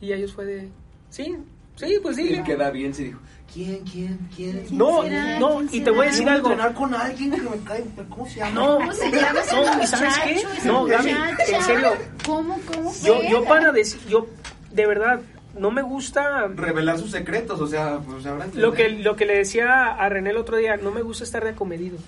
Y 0.00 0.12
ellos 0.12 0.32
fue 0.32 0.44
de, 0.44 0.68
sí, 1.10 1.36
sí, 1.76 1.98
pues 2.02 2.16
sí. 2.16 2.32
Y 2.32 2.42
queda 2.42 2.70
bien, 2.70 2.94
se 2.94 3.04
dijo, 3.04 3.20
¿quién, 3.52 3.84
quién, 3.84 4.28
quién? 4.34 4.64
No, 4.70 5.02
será? 5.02 5.38
no, 5.40 5.56
¿Quién 5.56 5.68
y 5.72 5.80
te 5.80 5.90
voy 5.90 6.06
a 6.06 6.10
decir 6.10 6.28
algo. 6.28 6.50
entrenar 6.50 6.74
con 6.74 6.94
alguien 6.94 7.30
que 7.32 7.40
me 7.40 7.58
cae, 7.64 7.84
pero 7.96 8.08
¿cómo 8.08 8.26
se 8.26 8.36
llama? 8.36 8.50
No, 8.52 8.76
¿Cómo 8.78 8.92
se 8.92 9.10
llama 9.10 9.40
ese 9.40 9.56
no, 9.56 9.82
¿y 9.82 9.86
sabes 9.86 10.18
qué? 10.18 10.68
No, 10.68 10.84
Gaby, 10.84 11.10
en 11.10 11.62
serio. 11.62 11.92
¿Cómo, 12.24 12.58
cómo 12.72 12.92
Yo, 13.02 13.22
yo 13.28 13.44
para 13.44 13.72
decir, 13.72 14.00
yo, 14.08 14.28
de 14.70 14.86
verdad, 14.86 15.20
no 15.58 15.70
me 15.70 15.82
gusta 15.82 16.48
Revelar 16.48 16.98
sus 16.98 17.10
secretos, 17.10 17.60
o 17.60 17.66
sea, 17.66 17.98
pues 17.98 18.24
lo 18.54 18.72
que, 18.72 18.88
lo 18.88 19.16
que 19.16 19.26
le 19.26 19.36
decía 19.36 19.94
a 19.94 20.08
René 20.08 20.30
el 20.30 20.36
otro 20.36 20.56
día, 20.56 20.76
no 20.76 20.90
me 20.90 21.02
gusta 21.02 21.24
estar 21.24 21.44
de 21.44 21.50
acomedido. 21.50 21.98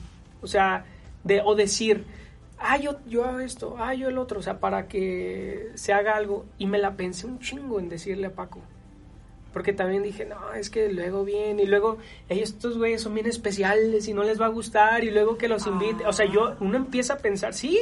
O 0.43 0.47
sea, 0.47 0.85
de, 1.25 1.43
o 1.45 1.55
decir, 1.55 2.05
ah, 2.59 2.77
yo, 2.77 2.97
yo 3.07 3.25
hago 3.25 3.41
esto, 3.41 3.77
ah, 3.79 3.95
yo 3.95 4.09
el 4.09 4.19
otro, 4.19 4.41
o 4.41 4.43
sea, 4.43 4.61
para 4.61 4.89
que 4.89 5.71
se 5.75 5.93
haga 5.93 6.17
algo. 6.17 6.47
Y 6.59 6.67
me 6.67 6.79
la 6.79 6.97
pensé 6.97 7.27
un 7.27 7.39
chingo 7.39 7.81
en 7.81 7.89
decirle 7.89 8.29
a 8.29 8.35
Paco. 8.35 8.61
Porque 9.53 9.73
también 9.73 10.05
dije, 10.05 10.27
no, 10.27 10.53
es 10.53 10.71
que 10.71 10.93
luego 10.93 11.25
viene, 11.25 11.65
y 11.65 11.67
luego 11.67 11.99
ellos, 12.29 12.51
estos 12.51 12.79
güeyes 12.79 13.03
son 13.03 13.15
bien 13.15 13.27
especiales 13.27 14.07
y 14.07 14.15
no 14.15 14.23
les 14.23 14.41
va 14.41 14.47
a 14.47 14.51
gustar, 14.51 15.03
y 15.03 15.11
luego 15.11 15.37
que 15.37 15.49
los 15.49 15.67
invite. 15.67 16.07
O 16.07 16.13
sea, 16.13 16.27
yo, 16.27 16.55
uno 16.61 16.77
empieza 16.77 17.15
a 17.15 17.19
pensar, 17.19 17.53
sí, 17.53 17.79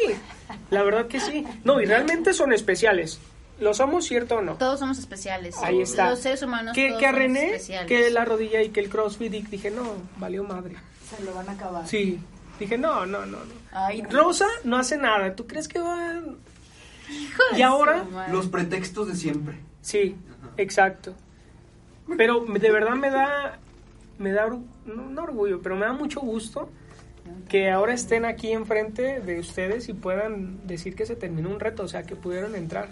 la 0.70 0.82
verdad 0.82 1.08
que 1.08 1.20
sí. 1.20 1.44
No, 1.64 1.80
y 1.80 1.84
realmente 1.84 2.32
son 2.32 2.52
especiales. 2.54 3.20
¿Lo 3.60 3.74
somos, 3.74 4.04
cierto 4.06 4.36
o 4.36 4.42
no? 4.42 4.54
Todos 4.54 4.78
somos 4.78 4.98
especiales. 4.98 5.56
Ahí 5.62 5.80
está. 5.82 6.10
Los 6.10 6.20
seres 6.20 6.42
humanos 6.42 6.74
que, 6.74 6.88
todos 6.88 7.00
que 7.00 7.06
a 7.06 7.10
somos 7.10 7.22
René, 7.22 7.46
especiales. 7.46 7.88
que 7.88 8.10
la 8.10 8.24
rodilla 8.24 8.62
y 8.62 8.68
que 8.70 8.80
el 8.80 8.88
crossfit, 8.88 9.34
y 9.34 9.42
dije, 9.42 9.70
no, 9.70 9.94
valió 10.18 10.44
madre. 10.44 10.76
Se 11.16 11.22
lo 11.24 11.34
van 11.34 11.48
a 11.48 11.52
acabar. 11.52 11.86
Sí, 11.88 12.20
dije, 12.60 12.78
no, 12.78 13.04
no, 13.06 13.26
no, 13.26 13.38
no. 13.38 13.52
Ay. 13.72 14.02
Rosa 14.02 14.46
no 14.64 14.76
hace 14.76 14.96
nada, 14.96 15.34
¿tú 15.34 15.46
crees 15.46 15.66
que 15.68 15.78
va...? 15.80 16.20
Y 17.56 17.62
ahora, 17.62 18.04
madre. 18.04 18.32
Los 18.32 18.46
pretextos 18.48 19.08
de 19.08 19.16
siempre. 19.16 19.58
sí, 19.80 20.14
Ajá. 20.40 20.52
exacto. 20.58 21.14
Pero 22.16 22.40
de 22.44 22.70
verdad 22.70 22.94
me 22.94 23.10
da, 23.10 23.58
me 24.18 24.32
da, 24.32 24.46
no, 24.48 24.62
no 25.10 25.22
orgullo, 25.22 25.60
pero 25.62 25.76
me 25.76 25.84
da 25.86 25.92
mucho 25.92 26.20
gusto 26.20 26.70
que 27.48 27.70
ahora 27.70 27.92
estén 27.94 28.24
aquí 28.24 28.52
enfrente 28.52 29.20
de 29.20 29.38
ustedes 29.40 29.88
y 29.88 29.94
puedan 29.94 30.66
decir 30.66 30.94
que 30.94 31.06
se 31.06 31.16
terminó 31.16 31.50
un 31.50 31.60
reto, 31.60 31.82
o 31.82 31.88
sea, 31.88 32.02
que 32.04 32.16
pudieron 32.16 32.54
entrar. 32.54 32.88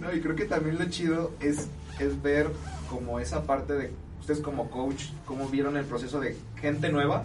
No, 0.00 0.12
y 0.14 0.20
creo 0.20 0.36
que 0.36 0.44
también 0.44 0.78
lo 0.78 0.84
chido 0.86 1.32
es, 1.40 1.68
es 1.98 2.20
ver 2.22 2.48
como 2.90 3.18
esa 3.20 3.44
parte 3.44 3.72
de 3.74 3.92
ustedes 4.20 4.40
como 4.40 4.70
coach, 4.70 5.04
cómo 5.24 5.48
vieron 5.48 5.76
el 5.76 5.84
proceso 5.84 6.20
de 6.20 6.36
gente 6.60 6.90
nueva. 6.90 7.24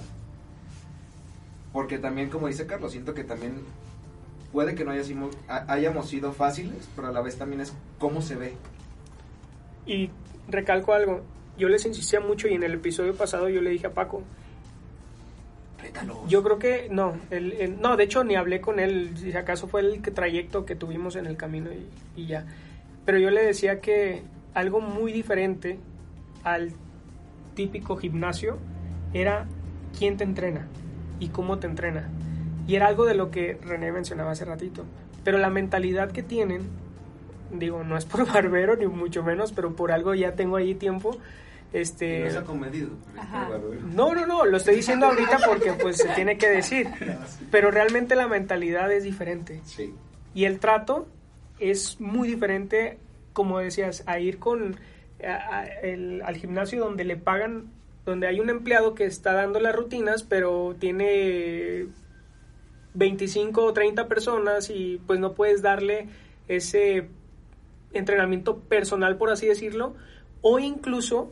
Porque 1.73 1.97
también, 1.97 2.29
como 2.29 2.47
dice 2.47 2.65
Carlos, 2.65 2.91
siento 2.91 3.13
que 3.13 3.23
también 3.23 3.53
puede 4.51 4.75
que 4.75 4.83
no 4.83 4.91
haya 4.91 5.03
sido- 5.03 5.29
ha- 5.47 5.71
hayamos 5.71 6.09
sido 6.09 6.33
fáciles, 6.33 6.89
pero 6.95 7.07
a 7.07 7.11
la 7.11 7.21
vez 7.21 7.37
también 7.37 7.61
es 7.61 7.73
cómo 7.99 8.21
se 8.21 8.35
ve. 8.35 8.53
Y 9.85 10.09
recalco 10.49 10.93
algo, 10.93 11.21
yo 11.57 11.69
les 11.69 11.85
insistía 11.85 12.19
mucho 12.19 12.47
y 12.47 12.53
en 12.53 12.63
el 12.63 12.73
episodio 12.73 13.15
pasado 13.15 13.47
yo 13.49 13.61
le 13.61 13.69
dije 13.69 13.87
a 13.87 13.93
Paco, 13.93 14.23
Rétalos. 15.81 16.17
yo 16.27 16.43
creo 16.43 16.59
que 16.59 16.87
no, 16.91 17.15
el- 17.29 17.53
el- 17.53 17.81
no, 17.81 17.97
de 17.97 18.03
hecho 18.03 18.23
ni 18.23 18.35
hablé 18.35 18.61
con 18.61 18.79
él, 18.79 19.11
si 19.17 19.31
acaso 19.33 19.67
fue 19.67 19.81
el 19.81 20.01
que- 20.01 20.11
trayecto 20.11 20.65
que 20.65 20.75
tuvimos 20.75 21.15
en 21.15 21.25
el 21.25 21.37
camino 21.37 21.69
y, 21.71 22.21
y 22.21 22.27
ya. 22.27 22.45
Pero 23.05 23.17
yo 23.17 23.29
le 23.31 23.43
decía 23.43 23.81
que 23.81 24.21
algo 24.53 24.79
muy 24.81 25.11
diferente 25.11 25.79
al 26.43 26.71
típico 27.55 27.97
gimnasio 27.97 28.57
era 29.13 29.45
quién 29.97 30.17
te 30.17 30.23
entrena 30.23 30.67
y 31.19 31.29
cómo 31.29 31.57
te 31.59 31.67
entrena. 31.67 32.09
Y 32.67 32.75
era 32.75 32.87
algo 32.87 33.05
de 33.05 33.15
lo 33.15 33.31
que 33.31 33.57
René 33.61 33.91
mencionaba 33.91 34.31
hace 34.31 34.45
ratito. 34.45 34.83
Pero 35.23 35.37
la 35.37 35.49
mentalidad 35.49 36.11
que 36.11 36.23
tienen, 36.23 36.61
digo, 37.51 37.83
no 37.83 37.97
es 37.97 38.05
por 38.05 38.25
barbero 38.31 38.75
ni 38.75 38.87
mucho 38.87 39.23
menos, 39.23 39.51
pero 39.51 39.75
por 39.75 39.91
algo 39.91 40.13
ya 40.15 40.35
tengo 40.35 40.55
ahí 40.57 40.75
tiempo. 40.75 41.17
Y 41.73 41.77
Este, 41.77 42.19
no 43.93 44.13
no, 44.13 44.13
no, 44.15 44.25
no, 44.25 44.45
lo 44.45 44.57
estoy 44.57 44.75
diciendo 44.75 45.05
ahorita 45.07 45.39
porque 45.45 45.73
pues 45.73 45.97
se 45.97 46.09
tiene 46.09 46.37
que 46.37 46.49
decir. 46.49 46.87
Pero 47.51 47.71
realmente 47.71 48.15
la 48.15 48.27
mentalidad 48.27 48.91
es 48.91 49.03
diferente. 49.03 49.61
Sí. 49.63 49.93
Y 50.33 50.45
el 50.45 50.59
trato 50.59 51.07
es 51.59 51.99
muy 52.01 52.27
diferente, 52.27 52.97
como 53.33 53.59
decías, 53.59 54.03
a 54.05 54.19
ir 54.19 54.37
con 54.39 54.75
a- 55.25 55.59
a- 55.59 55.65
el- 55.65 56.21
al 56.23 56.35
gimnasio 56.35 56.83
donde 56.83 57.03
le 57.05 57.15
pagan, 57.15 57.71
donde 58.05 58.27
hay 58.27 58.39
un 58.39 58.49
empleado 58.49 58.95
que 58.95 59.05
está 59.05 59.33
dando 59.33 59.59
las 59.59 59.75
rutinas, 59.75 60.23
pero 60.23 60.75
tiene 60.79 61.87
25 62.93 63.63
o 63.63 63.73
30 63.73 64.07
personas 64.07 64.69
y 64.69 64.99
pues 65.07 65.19
no 65.19 65.33
puedes 65.33 65.61
darle 65.61 66.09
ese 66.47 67.07
entrenamiento 67.93 68.59
personal, 68.59 69.17
por 69.17 69.29
así 69.29 69.45
decirlo, 69.47 69.95
o 70.41 70.59
incluso 70.59 71.31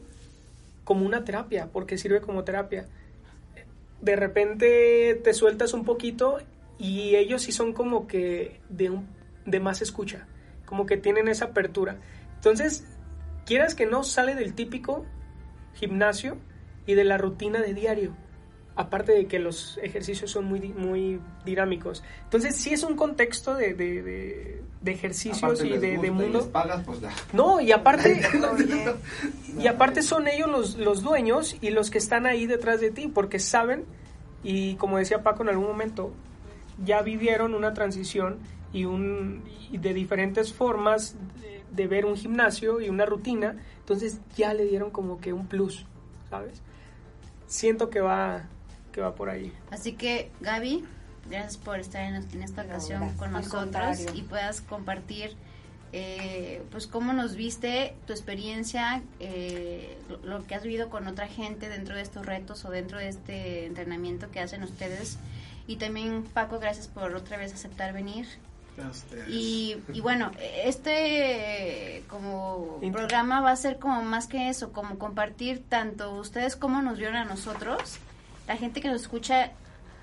como 0.90 1.06
una 1.06 1.24
terapia, 1.24 1.70
porque 1.72 2.00
sirve 2.00 2.20
como 2.20 2.44
terapia. 2.44 2.88
De 4.02 4.16
repente 4.16 5.22
te 5.24 5.36
sueltas 5.36 5.76
un 5.76 5.86
poquito 5.86 6.40
y 6.80 7.16
ellos 7.16 7.44
sí 7.44 7.52
son 7.52 7.74
como 7.74 8.08
que 8.08 8.60
de, 8.70 8.90
un, 8.90 9.08
de 9.46 9.60
más 9.60 9.84
escucha, 9.84 10.26
como 10.66 10.88
que 10.88 10.98
tienen 10.98 11.28
esa 11.28 11.46
apertura. 11.46 11.98
Entonces, 12.34 12.88
quieras 13.46 13.76
que 13.76 13.86
no, 13.86 14.02
sale 14.02 14.34
del 14.34 14.56
típico 14.56 15.06
gimnasio 15.76 16.38
y 16.88 16.96
de 16.96 17.04
la 17.04 17.20
rutina 17.20 17.62
de 17.62 17.76
diario. 17.76 18.16
Aparte 18.82 19.12
de 19.12 19.26
que 19.26 19.40
los 19.40 19.78
ejercicios 19.84 20.32
son 20.32 20.46
muy, 20.46 20.70
muy 20.70 21.20
dinámicos. 21.44 22.02
Entonces, 22.24 22.56
sí 22.56 22.72
es 22.74 22.84
un 22.84 22.96
contexto 22.96 23.54
de, 23.54 23.74
de- 23.74 24.02
de- 24.02 24.62
de 24.82 24.92
ejercicios 24.94 25.44
Aparte 25.44 25.68
y 25.68 25.78
de, 25.78 25.96
y 26.08 26.12
mundo. 26.12 26.40
les 26.40 26.48
pagas, 26.48 26.82
pues 26.86 27.02
da. 27.02 27.12
No, 27.34 27.60
y 27.60 27.74
aparte, 27.74 28.22
y 29.60 29.68
aparte 29.68 30.02
son 30.02 30.30
ellos 30.30 30.50
los, 30.50 30.78
los 30.78 31.04
dueños 31.04 31.58
y 31.60 31.72
los 31.72 31.90
que 31.90 31.98
están 31.98 32.26
ahí 32.26 32.46
detrás 32.48 32.80
de 32.80 32.90
ti, 32.90 33.08
porque 33.14 33.40
saben, 33.40 33.84
y 34.44 34.76
como 34.76 34.98
decía 34.98 35.24
Paco 35.24 35.44
en 35.44 35.50
algún 35.50 35.68
momento, 35.68 36.14
ya 36.86 37.02
vivieron 37.02 37.54
una 37.56 37.74
transición 37.74 38.38
y, 38.72 38.86
un, 38.86 39.44
y 39.70 39.78
de 39.80 39.94
diferentes 39.94 40.54
formas 40.54 41.16
de, 41.42 41.64
de 41.76 41.88
ver 41.88 42.06
un 42.06 42.16
gimnasio 42.16 42.80
y 42.80 42.88
una 42.88 43.06
rutina, 43.06 43.58
entonces 43.80 44.22
ya 44.38 44.54
le 44.54 44.64
dieron 44.64 44.90
como 44.92 45.20
que 45.20 45.34
un 45.34 45.48
plus, 45.48 45.86
¿sabes? 46.30 46.62
Siento 47.48 47.90
que 47.90 48.00
va, 48.00 48.48
que 48.92 49.02
va 49.02 49.16
por 49.16 49.30
ahí. 49.30 49.54
Así 49.72 49.94
que, 49.94 50.32
Gaby, 50.42 50.84
gracias 51.30 51.58
por 51.58 51.80
estar 51.80 52.02
en, 52.02 52.16
en 52.16 52.44
esta 52.44 52.64
ocasión 52.64 53.16
con 53.18 53.32
nosotros 53.32 54.06
y 54.14 54.22
puedas 54.24 54.62
compartir, 54.62 55.36
eh, 55.94 56.64
pues, 56.72 56.88
cómo 56.88 57.14
nos 57.14 57.36
viste, 57.36 57.96
tu 58.06 58.14
experiencia, 58.14 59.02
eh, 59.20 59.98
lo, 60.24 60.46
que 60.46 60.56
has 60.56 60.64
vivido 60.64 60.90
con 60.90 61.08
otra 61.08 61.28
gente 61.28 61.70
dentro 61.70 61.96
de 61.96 62.02
estos 62.02 62.26
retos 62.26 62.66
o 62.66 62.70
dentro 62.70 62.98
de 62.98 63.10
este 63.10 63.66
entrenamiento 63.66 64.30
que 64.32 64.40
hacen 64.40 64.64
ustedes. 64.64 65.18
Y 65.68 65.76
también, 65.76 66.24
Paco, 66.24 66.60
gracias 66.60 66.88
por 66.88 67.14
otra 67.16 67.38
vez 67.38 67.54
aceptar 67.54 67.94
venir. 67.94 68.28
Y, 69.28 69.78
y 69.94 70.00
bueno, 70.00 70.32
este 70.64 72.04
como 72.08 72.80
programa 72.94 73.42
va 73.42 73.52
a 73.52 73.56
ser 73.56 73.78
como 73.78 74.02
más 74.04 74.28
que 74.28 74.50
eso, 74.50 74.72
como 74.72 74.98
compartir 74.98 75.64
tanto 75.68 76.16
ustedes 76.16 76.56
como 76.56 76.82
nos 76.82 76.98
vieron 76.98 77.18
a 77.18 77.26
nosotros, 77.26 78.00
la 78.50 78.58
gente 78.58 78.82
que 78.82 78.88
nos 78.88 79.04
escucha 79.04 79.52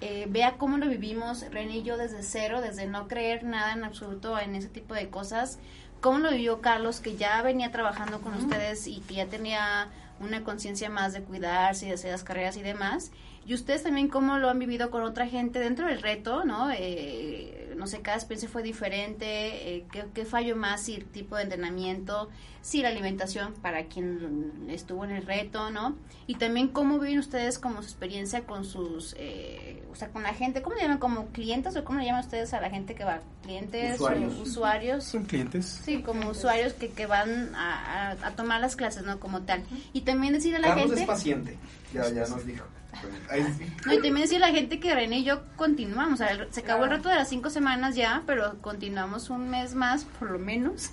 eh, 0.01 0.27
vea 0.31 0.57
cómo 0.57 0.79
lo 0.79 0.89
vivimos, 0.89 1.45
René 1.51 1.79
y 1.79 1.83
yo 1.83 1.97
desde 1.97 2.23
cero, 2.23 2.61
desde 2.61 2.87
no 2.87 3.09
creer 3.09 3.43
nada 3.43 3.73
en 3.73 3.83
absoluto 3.83 4.39
en 4.39 4.55
ese 4.55 4.69
tipo 4.69 4.95
de 4.95 5.11
cosas, 5.11 5.59
cómo 6.01 6.21
lo 6.21 6.31
vivió 6.31 6.61
Carlos, 6.61 7.01
que 7.01 7.17
ya 7.17 7.43
venía 7.43 7.73
trabajando 7.73 8.21
con 8.21 8.35
ustedes 8.35 8.87
y 8.87 9.01
que 9.01 9.15
ya 9.15 9.27
tenía 9.27 9.89
una 10.21 10.45
conciencia 10.45 10.89
más 10.89 11.13
de 11.13 11.23
cuidarse 11.23 11.87
y 11.87 11.89
de 11.89 11.95
hacer 11.97 12.13
las 12.13 12.23
carreras 12.23 12.57
y 12.57 12.63
demás. 12.63 13.11
Y 13.45 13.55
ustedes 13.55 13.83
también 13.83 14.07
cómo 14.07 14.39
lo 14.39 14.49
han 14.49 14.61
vivido 14.61 14.93
con 14.93 15.03
otra 15.03 15.27
gente 15.27 15.59
dentro 15.59 15.89
del 15.89 16.01
reto, 16.01 16.45
¿no? 16.45 16.71
Eh, 16.71 17.75
no 17.77 17.89
sé, 17.89 18.01
cada 18.01 18.17
experiencia 18.17 18.49
fue 18.49 18.63
diferente, 18.63 19.75
eh, 19.75 19.87
¿qué, 19.91 20.05
qué 20.15 20.25
falló 20.25 20.55
más? 20.55 20.89
El 20.89 21.05
tipo 21.07 21.35
de 21.35 21.43
entrenamiento, 21.43 22.29
si 22.67 22.83
la 22.83 22.89
alimentación 22.89 23.55
para 23.63 23.85
quien 23.85 24.65
estuvo 24.69 25.05
en 25.05 25.13
el 25.13 25.25
reto, 25.25 25.71
¿no? 25.71 25.95
Y 26.27 26.35
también 26.35 26.67
cómo 26.67 26.99
viven 26.99 27.21
ustedes 27.21 27.61
como 27.61 27.77
su 27.81 27.89
experiencia 27.91 28.41
con 28.45 28.65
sus, 28.65 29.15
eh, 29.21 29.85
o 29.93 29.95
sea, 29.95 30.09
con 30.09 30.25
la 30.25 30.35
gente, 30.35 30.63
¿cómo 30.63 30.75
le 30.75 30.83
llaman? 30.83 30.99
¿Como 30.99 31.27
clientes 31.29 31.77
o 31.77 31.85
cómo 31.85 32.01
le 32.01 32.07
llaman 32.07 32.23
ustedes 32.25 32.53
a 32.55 32.61
la 32.61 32.69
gente 32.69 32.97
que 32.97 33.05
va? 33.05 33.21
¿Clientes 33.45 33.95
Usuarios. 34.01 34.35
o 34.35 34.43
usuarios? 34.43 35.05
Son 35.05 35.25
clientes. 35.27 35.81
Sí, 35.85 36.03
como 36.03 36.29
usuarios 36.31 36.73
que, 36.73 36.89
que 36.91 37.07
van 37.07 37.55
a, 37.55 38.11
a- 38.11 38.27
a 38.27 38.31
tomar 38.33 38.61
las 38.61 38.75
clases, 38.75 39.05
¿no? 39.05 39.21
Como 39.21 39.43
tal. 39.43 39.63
Y 39.93 40.01
también 40.01 40.33
decir 40.33 40.57
a 40.57 40.59
la 40.59 40.69
Carlos 40.69 40.87
gente... 40.87 41.03
es 41.03 41.07
paciente. 41.07 41.59
Ya, 41.95 42.09
ya 42.11 42.27
nos 42.27 42.45
dijo. 42.45 42.65
Sí. 42.97 43.65
No, 43.87 43.93
y 43.93 43.97
también 43.97 44.23
decir 44.23 44.43
a 44.43 44.49
la 44.49 44.55
gente 44.55 44.81
que 44.81 44.95
René 44.95 45.19
y 45.19 45.25
yo 45.25 45.43
continuamos. 45.57 46.15
O 46.15 46.17
sea, 46.17 46.31
el- 46.33 46.53
se 46.53 46.61
acabó 46.63 46.85
el 46.85 46.91
reto 46.91 47.09
de 47.11 47.15
las 47.15 47.29
cinco 47.29 47.51
semanas 47.51 47.95
ya, 47.95 48.23
pero 48.27 48.61
continuamos 48.61 49.31
un 49.31 49.49
mes 49.51 49.75
más, 49.75 50.05
por 50.19 50.31
lo 50.31 50.39
menos, 50.39 50.91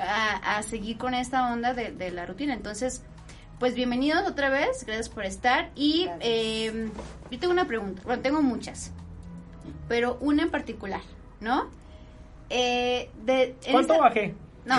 a, 0.00 0.56
a 0.58 0.62
seguir 0.62 0.96
con 0.98 1.14
esta 1.14 1.52
onda 1.52 1.74
de, 1.74 1.92
de 1.92 2.10
la 2.10 2.26
rutina. 2.26 2.54
Entonces, 2.54 3.02
pues 3.58 3.74
bienvenidos 3.74 4.26
otra 4.26 4.48
vez. 4.48 4.84
Gracias 4.86 5.08
por 5.08 5.24
estar. 5.24 5.70
Y 5.74 6.08
eh, 6.20 6.88
yo 7.30 7.38
tengo 7.38 7.52
una 7.52 7.66
pregunta. 7.66 8.02
Bueno, 8.04 8.22
tengo 8.22 8.42
muchas, 8.42 8.90
pero 9.88 10.16
una 10.20 10.42
en 10.44 10.50
particular, 10.50 11.02
¿no? 11.40 11.68
Eh, 12.48 13.10
de, 13.24 13.56
¿Cuánto 13.70 13.92
esta- 13.94 14.04
bajé? 14.04 14.34
No, 14.62 14.76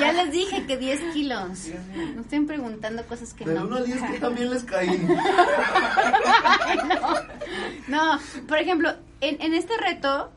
ya 0.00 0.12
les 0.14 0.32
dije 0.32 0.64
que 0.66 0.78
10 0.78 1.12
kilos. 1.12 1.66
No 2.14 2.22
estén 2.22 2.46
preguntando 2.46 3.04
cosas 3.04 3.34
que 3.34 3.44
Del 3.44 3.56
no. 3.56 3.64
1 3.66 3.76
al 3.76 3.84
10 3.84 4.02
que 4.02 4.18
también 4.18 4.50
les 4.50 4.64
caí. 4.64 4.88
No, 7.88 8.18
por 8.48 8.58
ejemplo, 8.58 8.90
en, 9.20 9.40
en 9.40 9.54
este 9.54 9.76
reto 9.76 10.30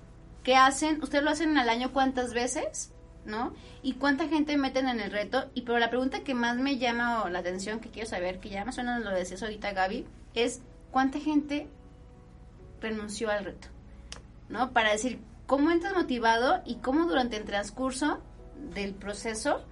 que 0.43 0.55
hacen, 0.55 1.01
ustedes 1.01 1.23
lo 1.23 1.31
hacen 1.31 1.57
al 1.57 1.69
año 1.69 1.91
cuántas 1.91 2.33
veces, 2.33 2.91
¿no? 3.29 3.53
Y 3.81 3.93
cuánta 3.93 4.27
gente 4.27 4.57
meten 4.57 4.89
en 4.89 4.99
el 4.99 5.11
reto. 5.11 5.49
Y 5.53 5.61
pero 5.61 5.79
la 5.79 5.89
pregunta 5.89 6.23
que 6.23 6.33
más 6.33 6.57
me 6.57 6.77
llama 6.77 7.29
la 7.29 7.39
atención, 7.39 7.79
que 7.79 7.89
quiero 7.89 8.09
saber, 8.09 8.39
que 8.39 8.49
ya 8.49 8.65
más 8.65 8.77
o 8.77 8.83
menos 8.83 9.03
lo 9.03 9.11
decías 9.11 9.41
ahorita 9.41 9.71
Gaby, 9.71 10.05
es 10.33 10.61
cuánta 10.91 11.19
gente 11.19 11.67
renunció 12.81 13.29
al 13.29 13.45
reto, 13.45 13.67
¿no? 14.49 14.71
Para 14.71 14.91
decir 14.91 15.19
cómo 15.45 15.71
entras 15.71 15.93
motivado 15.93 16.61
y 16.65 16.75
cómo 16.75 17.05
durante 17.05 17.37
el 17.37 17.45
transcurso 17.45 18.19
del 18.73 18.93
proceso 18.93 19.63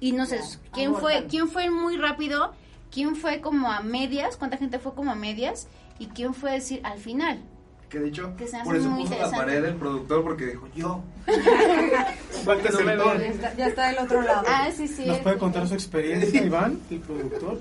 y 0.00 0.12
no 0.12 0.24
sé, 0.24 0.40
¿quién 0.72 0.94
fue, 0.94 1.26
quién 1.28 1.48
fue 1.48 1.70
muy 1.70 1.98
rápido? 1.98 2.54
¿Quién 2.90 3.14
fue 3.14 3.40
como 3.40 3.70
a 3.70 3.80
medias? 3.80 4.36
¿Cuánta 4.36 4.56
gente 4.56 4.78
fue 4.78 4.94
como 4.94 5.12
a 5.12 5.14
medias? 5.14 5.68
¿Y 5.98 6.06
quién 6.06 6.32
fue 6.32 6.50
a 6.50 6.54
decir 6.54 6.80
al 6.84 6.98
final? 6.98 7.42
Que 7.90 7.98
de 7.98 8.08
hecho, 8.08 8.32
Que 8.36 8.46
por 8.64 8.76
eso 8.76 8.88
puso 8.96 9.18
la 9.18 9.30
pared 9.30 9.62
del 9.62 9.74
productor 9.74 10.22
porque 10.22 10.46
dijo 10.46 10.68
yo. 10.76 11.02
Porque 12.44 12.68
no 12.70 13.14
me 13.16 13.26
está, 13.28 13.54
ya 13.54 13.66
está 13.66 13.88
del 13.88 13.98
otro 13.98 14.22
lado. 14.22 14.42
Ah, 14.48 14.68
sí, 14.74 14.88
sí. 14.88 15.04
¿Nos 15.06 15.18
puede 15.18 15.36
contar 15.36 15.66
su 15.68 15.74
experiencia, 15.74 16.42
Iván, 16.42 16.80
el 16.90 17.00
productor? 17.00 17.60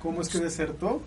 ¿Cómo 0.00 0.22
es 0.22 0.28
que 0.28 0.38
desertó? 0.38 1.02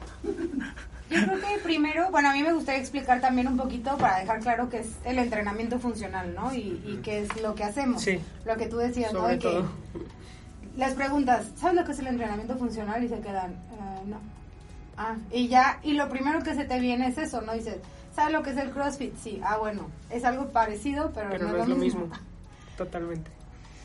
Yo 1.10 1.24
creo 1.26 1.40
que 1.40 1.58
primero, 1.64 2.12
bueno, 2.12 2.30
a 2.30 2.34
mí 2.34 2.44
me 2.44 2.52
gustaría 2.54 2.82
explicar 2.82 3.22
también 3.22 3.48
un 3.48 3.56
poquito 3.58 3.98
para 3.98 4.20
dejar 4.20 4.40
claro 4.42 4.70
que 4.70 4.80
es 4.80 4.88
el 5.06 5.18
entrenamiento 5.20 5.80
funcional, 5.80 6.34
¿no? 6.36 6.54
Y, 6.54 6.82
y 6.86 7.00
qué 7.04 7.22
es 7.22 7.42
lo 7.42 7.56
que 7.56 7.64
hacemos. 7.64 8.02
Sí. 8.04 8.20
Lo 8.46 8.56
que 8.58 8.68
tú 8.68 8.78
decías, 8.78 9.14
¿no? 9.14 9.26
De 9.28 9.40
que 9.40 9.48
todo. 9.48 9.66
les 10.76 10.94
preguntas, 10.94 11.46
¿sabes 11.56 11.76
lo 11.78 11.86
que 11.86 11.94
es 11.94 12.00
el 12.00 12.08
entrenamiento 12.08 12.58
funcional? 12.58 13.02
Y 13.04 13.08
se 13.08 13.20
quedan, 13.22 13.52
"Eh, 13.52 14.02
no. 14.08 14.20
Ah, 14.98 15.16
y 15.32 15.48
ya, 15.48 15.80
y 15.84 15.94
lo 15.94 16.10
primero 16.10 16.44
que 16.44 16.54
se 16.56 16.66
te 16.66 16.80
viene 16.80 17.08
es 17.08 17.18
eso, 17.18 17.40
¿no? 17.42 17.54
Dices, 17.54 17.78
¿sabes 18.18 18.34
lo 18.34 18.42
que 18.42 18.50
es 18.50 18.58
el 18.58 18.72
CrossFit? 18.72 19.16
Sí, 19.18 19.40
ah, 19.44 19.58
bueno, 19.58 19.90
es 20.10 20.26
algo 20.26 20.48
parecido, 20.50 21.12
pero, 21.14 21.30
Pero 21.30 21.50
no, 21.50 21.58
es 21.58 21.68
lo 21.70 21.76
mismo. 21.76 22.08
Totalmente. 22.78 23.30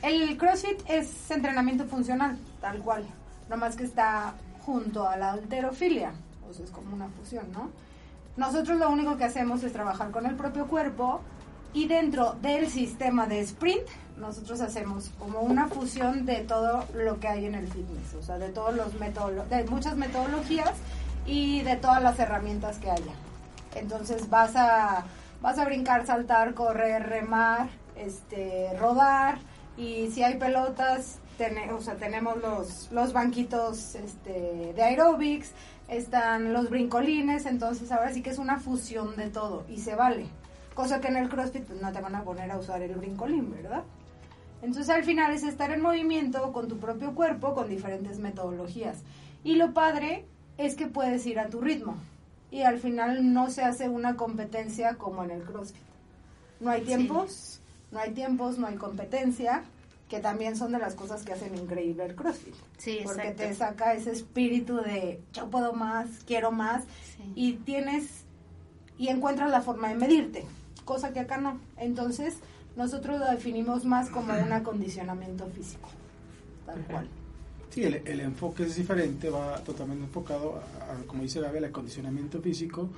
El 0.00 0.38
CrossFit 0.38 0.80
es 0.88 1.30
entrenamiento 1.30 1.84
funcional, 1.84 2.38
tal 2.62 2.78
cual. 2.78 3.04
Nomás 3.50 3.76
que 3.76 3.84
está 3.84 4.32
junto 4.64 5.06
a 5.06 5.18
la 5.18 5.32
alterofilia. 5.32 6.12
O 6.48 6.54
sea, 6.54 6.64
es 6.64 6.70
como 6.70 6.94
una 6.96 7.08
fusión, 7.08 7.52
¿no? 7.52 7.68
Nosotros 8.38 8.78
lo 8.78 8.88
único 8.88 9.18
que 9.18 9.24
hacemos 9.24 9.62
es 9.64 9.72
trabajar 9.74 10.10
con 10.10 10.24
el 10.24 10.34
propio 10.34 10.66
cuerpo 10.66 11.20
y 11.74 11.86
dentro 11.86 12.32
del 12.40 12.68
sistema 12.70 13.26
de 13.26 13.40
sprint, 13.40 13.86
nosotros 14.16 14.62
hacemos 14.62 15.10
como 15.18 15.40
una 15.40 15.68
fusión 15.68 16.24
de 16.24 16.36
todo 16.38 16.86
lo 16.94 17.20
que 17.20 17.28
hay 17.28 17.44
en 17.44 17.54
el 17.54 17.68
fitness, 17.68 18.14
o 18.18 18.22
sea, 18.22 18.38
de 18.38 18.48
todos 18.48 18.74
los 18.74 18.94
metodolo- 18.98 19.46
de 19.48 19.64
muchas 19.64 19.96
metodologías 19.96 20.72
y 21.26 21.60
de 21.62 21.76
todas 21.76 22.02
las 22.02 22.18
herramientas 22.18 22.78
que 22.78 22.90
haya. 22.90 23.12
Entonces 23.74 24.28
vas 24.30 24.54
a 24.56 25.04
vas 25.40 25.58
a 25.58 25.64
brincar, 25.64 26.06
saltar, 26.06 26.54
correr, 26.54 27.02
remar, 27.08 27.68
este, 27.96 28.70
rodar 28.78 29.38
y 29.76 30.10
si 30.10 30.22
hay 30.22 30.36
pelotas, 30.38 31.18
tene- 31.38 31.72
o 31.72 31.80
sea, 31.80 31.94
tenemos 31.96 32.36
los 32.38 32.90
los 32.92 33.12
banquitos 33.12 33.94
este, 33.94 34.72
de 34.74 34.82
aerobics, 34.82 35.52
están 35.88 36.52
los 36.52 36.70
brincolines, 36.70 37.46
entonces 37.46 37.90
ahora 37.92 38.12
sí 38.12 38.22
que 38.22 38.30
es 38.30 38.38
una 38.38 38.58
fusión 38.60 39.16
de 39.16 39.28
todo 39.30 39.64
y 39.68 39.78
se 39.78 39.94
vale. 39.94 40.26
Cosa 40.74 41.00
que 41.00 41.08
en 41.08 41.16
el 41.16 41.28
CrossFit 41.28 41.64
pues, 41.64 41.80
no 41.82 41.92
te 41.92 42.00
van 42.00 42.14
a 42.14 42.22
poner 42.22 42.50
a 42.50 42.58
usar 42.58 42.80
el 42.82 42.94
brincolín, 42.94 43.50
¿verdad? 43.50 43.82
Entonces 44.62 44.88
al 44.90 45.04
final 45.04 45.32
es 45.32 45.42
estar 45.42 45.70
en 45.72 45.82
movimiento 45.82 46.52
con 46.52 46.68
tu 46.68 46.78
propio 46.78 47.14
cuerpo 47.14 47.52
con 47.54 47.68
diferentes 47.68 48.18
metodologías. 48.18 49.02
Y 49.44 49.56
lo 49.56 49.74
padre 49.74 50.24
es 50.56 50.76
que 50.76 50.86
puedes 50.86 51.26
ir 51.26 51.40
a 51.40 51.48
tu 51.48 51.60
ritmo. 51.60 51.96
Y 52.52 52.62
al 52.62 52.78
final 52.78 53.32
no 53.32 53.50
se 53.50 53.62
hace 53.62 53.88
una 53.88 54.14
competencia 54.14 54.94
como 54.94 55.24
en 55.24 55.32
el 55.32 55.42
CrossFit. 55.42 55.82
No 56.60 56.70
hay 56.70 56.82
tiempos, 56.82 57.60
no 57.90 57.98
hay 57.98 58.12
tiempos, 58.12 58.58
no 58.58 58.68
hay 58.68 58.76
competencia, 58.76 59.64
que 60.08 60.20
también 60.20 60.54
son 60.54 60.70
de 60.72 60.78
las 60.78 60.94
cosas 60.94 61.24
que 61.24 61.32
hacen 61.32 61.56
increíble 61.56 62.04
el 62.04 62.14
CrossFit. 62.14 62.54
Sí, 62.76 63.00
Porque 63.02 63.28
exacto. 63.28 63.42
te 63.42 63.54
saca 63.54 63.94
ese 63.94 64.12
espíritu 64.12 64.76
de 64.76 65.20
yo 65.32 65.48
puedo 65.48 65.72
más, 65.72 66.08
quiero 66.26 66.52
más, 66.52 66.84
Sí. 67.16 67.32
y 67.34 67.52
tienes 67.54 68.24
y 68.98 69.08
encuentras 69.08 69.50
la 69.50 69.62
forma 69.62 69.88
de 69.88 69.94
medirte, 69.94 70.44
cosa 70.84 71.12
que 71.14 71.20
acá 71.20 71.38
no. 71.38 71.58
Entonces, 71.78 72.36
nosotros 72.76 73.18
lo 73.18 73.26
definimos 73.30 73.86
más 73.86 74.10
como 74.10 74.34
un 74.34 74.52
acondicionamiento 74.52 75.46
físico, 75.48 75.88
tal 76.66 76.84
cual. 76.84 77.08
Sí, 77.72 77.82
el, 77.84 78.20
enfoque 78.20 78.64
es 78.64 78.76
diferente, 78.76 79.30
va 79.30 79.58
totalmente 79.64 80.04
enfocado, 80.04 80.56
a, 80.56 81.06
como 81.06 81.22
dice 81.22 81.40
Gaby, 81.40 81.56
al 81.56 81.64
acondicionamiento 81.64 82.38
físico 82.42 82.90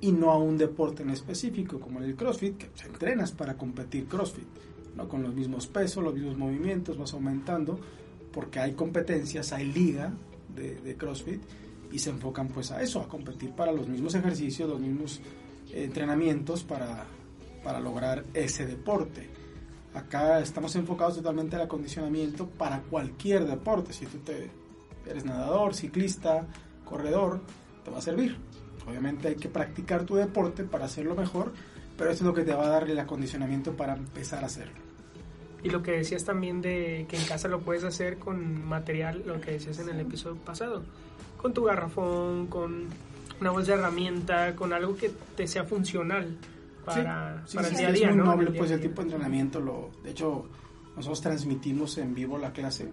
y 0.00 0.10
no 0.10 0.32
a 0.32 0.38
un 0.38 0.58
deporte 0.58 1.04
en 1.04 1.10
específico, 1.10 1.78
como 1.78 2.00
el 2.00 2.16
CrossFit, 2.16 2.56
que 2.56 2.66
te 2.66 2.86
entrenas 2.86 3.30
para 3.30 3.56
competir 3.56 4.06
CrossFit, 4.06 4.48
¿no? 4.96 5.08
con 5.08 5.22
los 5.22 5.32
mismos 5.32 5.68
pesos, 5.68 6.02
los 6.02 6.14
mismos 6.14 6.36
movimientos, 6.36 6.98
vas 6.98 7.14
aumentando, 7.14 7.78
porque 8.32 8.58
hay 8.58 8.72
competencias, 8.72 9.52
hay 9.52 9.72
liga 9.72 10.12
de, 10.52 10.96
CrossFit 10.96 11.40
y 11.92 12.00
se 12.00 12.10
enfocan 12.10 12.48
pues 12.48 12.72
a 12.72 12.82
eso, 12.82 13.00
a 13.00 13.06
competir 13.06 13.52
para 13.52 13.70
los 13.70 13.86
mismos 13.86 14.16
ejercicios, 14.16 14.68
los 14.68 14.80
mismos 14.80 15.20
entrenamientos 15.72 16.64
para, 16.64 17.06
para 17.62 17.78
lograr 17.78 18.24
ese 18.34 18.66
deporte. 18.66 19.37
Acá 19.94 20.40
estamos 20.40 20.76
enfocados 20.76 21.16
totalmente 21.16 21.56
al 21.56 21.62
acondicionamiento 21.62 22.46
para 22.46 22.80
cualquier 22.82 23.46
deporte. 23.46 23.92
Si 23.92 24.06
tú 24.06 24.18
te, 24.18 24.50
eres 25.06 25.24
nadador, 25.24 25.74
ciclista, 25.74 26.46
corredor, 26.84 27.40
te 27.84 27.90
va 27.90 27.98
a 27.98 28.02
servir. 28.02 28.36
Obviamente 28.86 29.28
hay 29.28 29.36
que 29.36 29.48
practicar 29.48 30.04
tu 30.04 30.16
deporte 30.16 30.64
para 30.64 30.86
hacerlo 30.86 31.14
mejor, 31.14 31.52
pero 31.96 32.10
esto 32.10 32.24
es 32.24 32.28
lo 32.28 32.34
que 32.34 32.44
te 32.44 32.54
va 32.54 32.66
a 32.66 32.68
dar 32.68 32.88
el 32.88 32.98
acondicionamiento 32.98 33.76
para 33.76 33.94
empezar 33.94 34.42
a 34.44 34.46
hacerlo. 34.46 34.78
Y 35.62 35.70
lo 35.70 35.82
que 35.82 35.92
decías 35.92 36.24
también 36.24 36.60
de 36.62 37.06
que 37.08 37.16
en 37.16 37.24
casa 37.24 37.48
lo 37.48 37.60
puedes 37.60 37.82
hacer 37.82 38.18
con 38.18 38.64
material, 38.64 39.24
lo 39.26 39.40
que 39.40 39.52
decías 39.52 39.78
en 39.80 39.88
el 39.88 40.00
episodio 40.00 40.36
pasado, 40.36 40.84
con 41.36 41.52
tu 41.52 41.64
garrafón, 41.64 42.46
con 42.46 42.86
una 43.40 43.50
bolsa 43.50 43.72
de 43.72 43.78
herramienta, 43.78 44.54
con 44.54 44.72
algo 44.72 44.96
que 44.96 45.10
te 45.36 45.46
sea 45.46 45.64
funcional 45.64 46.36
para, 46.96 47.46
Sí, 47.46 47.56
para 47.56 47.68
sí, 47.68 47.74
el 47.74 47.76
sí, 47.76 47.82
día 47.82 47.88
a 47.88 47.90
es 47.92 47.98
día, 47.98 48.08
muy 48.08 48.16
¿no? 48.18 48.24
noble 48.24 48.50
pues 48.52 48.70
el 48.70 48.80
día. 48.80 48.88
tipo 48.88 49.02
de 49.02 49.08
entrenamiento. 49.08 49.60
Lo, 49.60 49.90
de 50.02 50.10
hecho, 50.10 50.48
nosotros 50.96 51.20
transmitimos 51.20 51.98
en 51.98 52.14
vivo 52.14 52.38
la 52.38 52.52
clase 52.52 52.90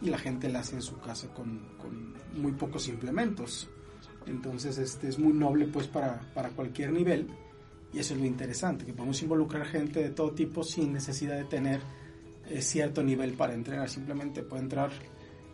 y 0.00 0.10
la 0.10 0.18
gente 0.18 0.48
la 0.48 0.60
hace 0.60 0.76
en 0.76 0.82
su 0.82 0.98
casa 1.00 1.28
con, 1.34 1.76
con 1.78 2.14
muy 2.40 2.52
pocos 2.52 2.88
implementos. 2.88 3.68
Entonces 4.26 4.76
este 4.78 5.08
es 5.08 5.18
muy 5.18 5.32
noble 5.32 5.66
pues 5.66 5.86
para, 5.86 6.20
para 6.34 6.50
cualquier 6.50 6.92
nivel 6.92 7.28
y 7.92 7.98
eso 8.00 8.14
es 8.14 8.20
lo 8.20 8.26
interesante, 8.26 8.84
que 8.84 8.92
podemos 8.92 9.22
involucrar 9.22 9.64
gente 9.66 10.02
de 10.02 10.10
todo 10.10 10.32
tipo 10.32 10.64
sin 10.64 10.92
necesidad 10.92 11.36
de 11.36 11.44
tener 11.44 11.80
eh, 12.50 12.60
cierto 12.60 13.02
nivel 13.02 13.34
para 13.34 13.54
entrenar. 13.54 13.88
Simplemente 13.88 14.42
puede 14.42 14.62
entrar 14.64 14.90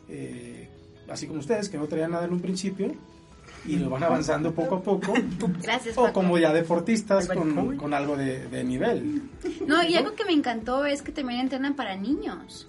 eh, 0.08 0.68
así 1.08 1.26
como 1.26 1.40
ustedes, 1.40 1.68
que 1.68 1.76
no 1.78 1.86
traían 1.86 2.12
nada 2.12 2.24
en 2.24 2.32
un 2.32 2.40
principio 2.40 2.92
y 3.64 3.76
lo 3.76 3.90
van 3.90 4.02
avanzando 4.02 4.52
poco 4.52 4.76
a 4.76 4.82
poco. 4.82 5.14
Gracias, 5.62 5.96
O 5.98 6.12
como 6.12 6.38
ya 6.38 6.52
deportistas 6.52 7.28
con, 7.28 7.76
con 7.76 7.94
algo 7.94 8.16
de, 8.16 8.46
de 8.48 8.64
nivel. 8.64 9.22
No, 9.66 9.82
y 9.82 9.96
algo 9.96 10.14
que 10.14 10.24
me 10.24 10.32
encantó 10.32 10.84
es 10.84 11.02
que 11.02 11.12
también 11.12 11.40
entrenan 11.40 11.74
para 11.74 11.96
niños. 11.96 12.66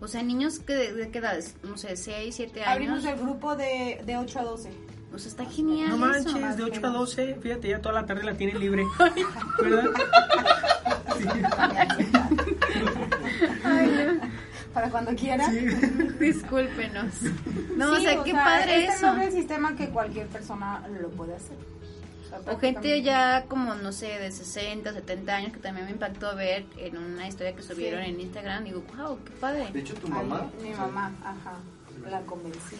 O 0.00 0.06
sea, 0.06 0.22
niños 0.22 0.60
que 0.60 0.74
de, 0.74 0.92
de 0.94 1.10
qué 1.10 1.18
edades, 1.18 1.56
no 1.64 1.76
sé, 1.76 1.96
6, 1.96 2.34
7 2.34 2.62
Abrimos 2.64 3.04
años. 3.04 3.18
el 3.18 3.24
grupo 3.26 3.56
de, 3.56 4.00
de 4.06 4.16
8 4.16 4.38
a 4.38 4.42
12. 4.44 4.70
O 5.12 5.18
sea, 5.18 5.28
está 5.30 5.44
genial 5.46 5.88
No 5.88 5.96
eso. 5.96 6.06
manches, 6.24 6.40
más 6.40 6.56
de 6.56 6.62
o 6.62 6.66
8 6.66 6.78
a 6.78 6.90
menos. 6.90 7.16
12, 7.16 7.34
fíjate, 7.40 7.68
ya 7.68 7.80
toda 7.80 7.94
la 8.00 8.06
tarde 8.06 8.22
la 8.24 8.34
tiene 8.34 8.58
libre. 8.58 8.84
¿Verdad? 9.62 9.84
Para 14.78 14.90
cuando 14.92 15.12
quieran. 15.16 15.52
Discúlpenos. 16.20 17.20
No, 17.76 17.96
Sí, 17.96 18.06
o 18.06 18.10
sea, 18.10 18.22
qué 18.22 18.32
padre 18.32 18.84
es 18.84 18.94
eso. 18.94 19.00
tan 19.00 19.14
noble 19.16 19.26
el 19.26 19.32
sistema 19.32 19.74
que 19.74 19.88
cualquier 19.88 20.28
persona 20.28 20.86
lo 21.00 21.08
puede 21.10 21.34
hacer. 21.34 21.56
O, 21.56 22.28
sea, 22.44 22.52
O 22.54 22.58
gente 22.60 23.02
ya 23.02 23.46
como, 23.48 23.74
no 23.74 23.90
sé, 23.90 24.06
de 24.20 24.30
60, 24.30 24.92
70 24.92 25.34
años 25.34 25.52
que 25.52 25.58
también 25.58 25.86
me 25.86 25.90
impactó 25.92 26.36
ver 26.36 26.64
en 26.76 26.96
una 26.96 27.26
historia 27.26 27.56
que 27.56 27.62
subieron 27.62 28.04
Sí. 28.04 28.10
en 28.10 28.20
Instagram. 28.20 28.62
Digo, 28.64 28.84
wow, 28.96 29.18
qué 29.24 29.32
padre. 29.32 29.68
De 29.72 29.80
hecho, 29.80 29.94
tu 29.94 30.06
Ay, 30.06 30.12
mamá. 30.12 30.48
mi 30.62 30.70
mamá, 30.70 31.12
ajá, 31.24 31.56
la 32.08 32.20
convencí. 32.20 32.76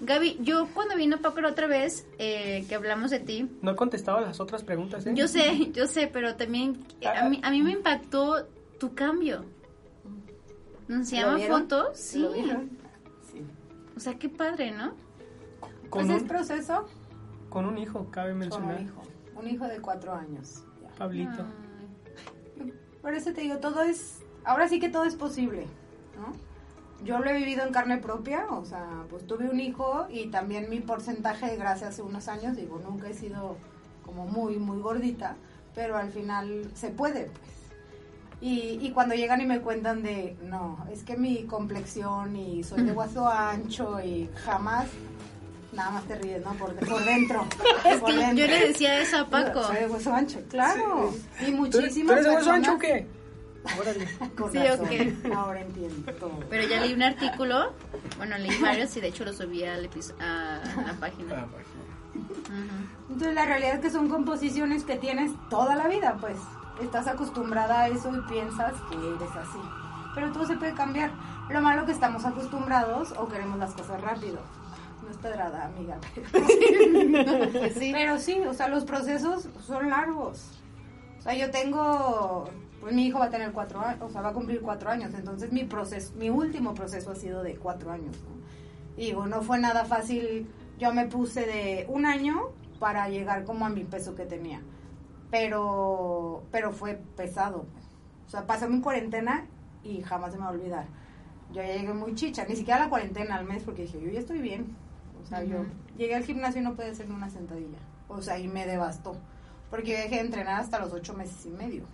Gaby, 0.00 0.38
yo 0.40 0.66
cuando 0.74 0.96
vino 0.96 1.18
Paco 1.18 1.40
la 1.40 1.50
otra 1.50 1.68
vez, 1.68 2.04
eh, 2.18 2.64
que 2.68 2.74
hablamos 2.74 3.12
de 3.12 3.20
ti, 3.20 3.48
No 3.62 3.72
he 3.72 3.76
contestado 3.76 4.20
las 4.20 4.40
otras 4.40 4.64
preguntas, 4.64 5.06
¿eh? 5.06 5.12
yo 5.14 5.28
sé, 5.28 5.70
yo 5.72 5.86
sé, 5.86 6.08
pero 6.12 6.34
también 6.34 6.84
eh, 7.00 7.06
a 7.06 7.28
mí, 7.28 7.40
a 7.44 7.50
mí 7.52 7.62
me 7.62 7.70
impactó 7.72 8.44
tu 8.80 8.94
cambio. 8.94 9.44
¿No 10.88 11.04
¿Se 11.04 11.20
¿Lo 11.20 11.36
llama 11.36 11.60
fotos? 11.60 11.98
Sí. 11.98 12.26
Sí. 13.30 13.44
O 13.96 14.00
sea, 14.00 14.18
qué 14.18 14.28
padre, 14.28 14.72
¿no? 14.72 14.92
Con, 15.90 16.06
Pues 16.06 16.10
es 16.10 16.22
un, 16.22 16.28
proceso 16.28 16.86
con 17.48 17.66
un 17.66 17.78
hijo, 17.78 18.08
cabe 18.10 18.30
con 18.30 18.38
mencionar. 18.38 18.76
un 18.76 18.82
hijo. 18.82 19.02
Un 19.36 19.48
hijo 19.48 19.64
de 19.66 19.80
cuatro 19.80 20.14
años. 20.14 20.64
ya. 20.82 20.88
Pablito. 20.96 21.44
Ay. 22.60 22.72
Por 23.02 23.14
eso 23.14 23.32
te 23.32 23.42
digo, 23.42 23.58
todo 23.58 23.82
es, 23.82 24.20
ahora 24.44 24.68
sí 24.68 24.80
que 24.80 24.88
todo 24.88 25.04
es 25.04 25.14
posible, 25.14 25.66
¿no? 26.18 26.32
Yo 27.04 27.20
lo 27.20 27.30
he 27.30 27.34
vivido 27.34 27.64
en 27.64 27.72
carne 27.72 27.98
propia, 27.98 28.46
o 28.50 28.64
sea, 28.64 29.04
pues 29.08 29.24
tuve 29.26 29.48
un 29.48 29.60
hijo 29.60 30.06
y 30.10 30.28
también 30.30 30.68
mi 30.68 30.80
porcentaje 30.80 31.46
de 31.46 31.56
grasa 31.56 31.88
hace 31.88 32.02
unos 32.02 32.26
años, 32.26 32.56
digo, 32.56 32.80
nunca 32.84 33.08
he 33.08 33.14
sido 33.14 33.56
como 34.04 34.26
muy, 34.26 34.56
muy 34.56 34.80
gordita, 34.80 35.36
pero 35.74 35.96
al 35.96 36.10
final 36.10 36.68
se 36.74 36.90
puede, 36.90 37.26
pues. 37.26 37.57
Y, 38.40 38.78
y 38.80 38.90
cuando 38.92 39.14
llegan 39.16 39.40
y 39.40 39.46
me 39.46 39.60
cuentan 39.60 40.02
de, 40.02 40.36
no, 40.44 40.86
es 40.92 41.02
que 41.02 41.16
mi 41.16 41.42
complexión 41.44 42.36
y 42.36 42.62
soy 42.62 42.82
de 42.82 42.92
hueso 42.92 43.26
ancho 43.28 43.98
y 44.00 44.30
jamás, 44.44 44.86
nada 45.72 45.90
más 45.90 46.04
te 46.04 46.14
ríes, 46.14 46.44
¿no? 46.44 46.52
Por, 46.54 46.72
por 46.76 47.04
dentro. 47.04 47.44
Es 47.84 47.98
por 47.98 48.10
que 48.10 48.20
yo 48.36 48.46
le 48.46 48.68
decía 48.68 49.00
eso 49.00 49.18
a 49.18 49.26
Paco. 49.26 49.64
Soy 49.64 49.76
de 49.76 49.86
hueso 49.88 50.14
ancho, 50.14 50.38
claro. 50.48 51.12
Y 51.40 51.50
¿Tú, 51.50 51.56
muchísimas 51.56 52.06
tú 52.06 52.12
eres 52.12 52.24
de 52.26 52.34
hueso 52.36 52.52
ancho 52.52 52.74
o 52.74 52.78
qué? 52.78 53.06
Órale. 53.80 54.08
con 54.38 54.52
Sí, 54.52 54.58
razón. 54.58 54.86
ok. 54.86 55.34
Ahora 55.34 55.60
entiendo 55.60 56.12
todo. 56.14 56.38
Pero 56.48 56.68
ya 56.68 56.80
leí 56.80 56.92
un 56.94 57.02
artículo, 57.02 57.72
bueno, 58.18 58.38
leí 58.38 58.56
varios 58.62 58.96
y 58.96 59.00
de 59.00 59.08
hecho 59.08 59.24
lo 59.24 59.32
subí 59.32 59.64
al 59.64 59.84
episo- 59.90 60.14
a 60.20 60.60
la 60.86 60.92
página. 61.00 61.40
Ah, 61.42 61.46
pues, 61.50 61.66
Ujú. 62.14 63.12
Entonces 63.12 63.34
la 63.34 63.44
realidad 63.44 63.74
es 63.74 63.80
que 63.80 63.90
son 63.90 64.08
composiciones 64.08 64.84
que 64.84 64.94
tienes 64.96 65.32
toda 65.50 65.74
la 65.74 65.88
vida, 65.88 66.16
pues. 66.20 66.36
Estás 66.80 67.06
acostumbrada 67.06 67.80
a 67.80 67.88
eso 67.88 68.14
y 68.14 68.20
piensas 68.28 68.74
que 68.90 68.96
eres 68.96 69.36
así. 69.36 69.58
Pero 70.14 70.32
todo 70.32 70.46
se 70.46 70.56
puede 70.56 70.74
cambiar. 70.74 71.10
Lo 71.48 71.60
malo 71.60 71.86
que 71.86 71.92
estamos 71.92 72.24
acostumbrados 72.24 73.12
o 73.12 73.28
queremos 73.28 73.58
las 73.58 73.72
cosas 73.72 74.00
rápido. 74.00 74.38
no 75.02 75.10
es 75.10 75.16
pedrada, 75.16 75.66
amiga. 75.66 75.98
Pues 76.32 77.74
sí. 77.78 77.90
Pero 77.92 78.18
sí, 78.18 78.40
o 78.40 78.54
sea, 78.54 78.68
los 78.68 78.84
procesos 78.84 79.48
son 79.66 79.90
largos. 79.90 80.58
O 81.18 81.22
sea, 81.22 81.34
yo 81.34 81.50
tengo, 81.50 82.48
pues 82.80 82.94
mi 82.94 83.06
hijo 83.06 83.18
va 83.18 83.26
a 83.26 83.30
tener 83.30 83.52
cuatro 83.52 83.80
años, 83.80 84.00
o 84.02 84.08
sea, 84.08 84.22
va 84.22 84.28
a 84.28 84.32
cumplir 84.32 84.60
cuatro 84.60 84.90
años, 84.90 85.12
entonces 85.14 85.52
mi 85.52 85.64
proceso, 85.64 86.12
mi 86.16 86.30
último 86.30 86.74
proceso 86.74 87.10
ha 87.10 87.16
sido 87.16 87.42
de 87.42 87.56
cuatro 87.56 87.90
años. 87.90 88.16
¿no? 88.22 88.38
Y 88.96 89.06
digo, 89.06 89.26
no 89.26 89.42
fue 89.42 89.58
nada 89.58 89.84
fácil, 89.84 90.48
yo 90.78 90.92
me 90.92 91.06
puse 91.06 91.46
de 91.46 91.86
un 91.88 92.06
año 92.06 92.50
para 92.78 93.08
llegar 93.08 93.44
como 93.44 93.66
a 93.66 93.68
mi 93.68 93.84
peso 93.84 94.14
que 94.14 94.24
tenía, 94.24 94.60
pero, 95.30 96.42
pero 96.50 96.72
fue 96.72 97.00
pesado. 97.16 97.64
pues. 97.72 97.84
O 98.26 98.30
sea, 98.30 98.46
pasé 98.46 98.68
mi 98.68 98.80
cuarentena 98.80 99.46
y 99.82 100.02
jamás 100.02 100.32
se 100.32 100.38
me 100.38 100.44
va 100.44 100.50
a 100.50 100.52
olvidar. 100.52 100.86
Yo 101.52 101.62
ya 101.62 101.76
llegué 101.76 101.94
muy 101.94 102.14
chicha, 102.14 102.44
ni 102.46 102.56
siquiera 102.56 102.80
la 102.80 102.90
cuarentena 102.90 103.36
al 103.36 103.46
mes, 103.46 103.62
porque 103.62 103.82
dije, 103.82 104.00
yo 104.00 104.10
ya 104.10 104.20
estoy 104.20 104.38
bien. 104.40 104.76
O 105.22 105.26
sea, 105.26 105.42
yo 105.42 105.64
llegué 105.96 106.14
al 106.14 106.24
gimnasio 106.24 106.60
y 106.60 106.64
no 106.64 106.74
pude 106.74 106.90
hacer 106.90 107.08
ni 107.08 107.14
una 107.14 107.30
sentadilla. 107.30 107.78
O 108.08 108.20
sea, 108.22 108.38
y 108.38 108.48
me 108.48 108.66
devastó. 108.66 109.16
Porque 109.70 109.92
yo 109.92 109.96
dejé 109.96 110.16
de 110.16 110.20
entrenar 110.22 110.60
hasta 110.60 110.78
los 110.78 110.92
ocho 110.92 111.14
meses 111.14 111.44
y 111.46 111.50
medio. 111.50 111.84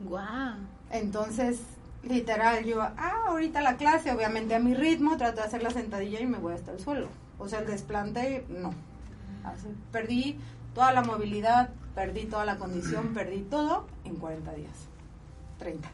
Guau. 0.00 0.56
Entonces, 0.90 1.60
literal, 2.02 2.64
yo, 2.64 2.82
ah, 2.82 3.24
ahorita 3.26 3.60
la 3.60 3.76
clase, 3.76 4.12
obviamente 4.12 4.54
a 4.54 4.58
mi 4.58 4.74
ritmo, 4.74 5.16
trato 5.16 5.40
de 5.40 5.46
hacer 5.46 5.62
la 5.62 5.70
sentadilla 5.70 6.20
y 6.20 6.26
me 6.26 6.38
voy 6.38 6.54
hasta 6.54 6.72
el 6.72 6.80
suelo. 6.80 7.08
O 7.38 7.48
sea, 7.48 7.60
el 7.60 7.66
desplante, 7.66 8.44
no. 8.48 8.72
Así, 9.44 9.68
perdí 9.92 10.38
toda 10.74 10.92
la 10.92 11.02
movilidad, 11.02 11.70
perdí 11.94 12.26
toda 12.26 12.44
la 12.44 12.56
condición, 12.58 13.08
perdí 13.14 13.42
todo 13.42 13.86
en 14.04 14.16
40 14.16 14.52
días. 14.54 14.88
30. 15.58 15.88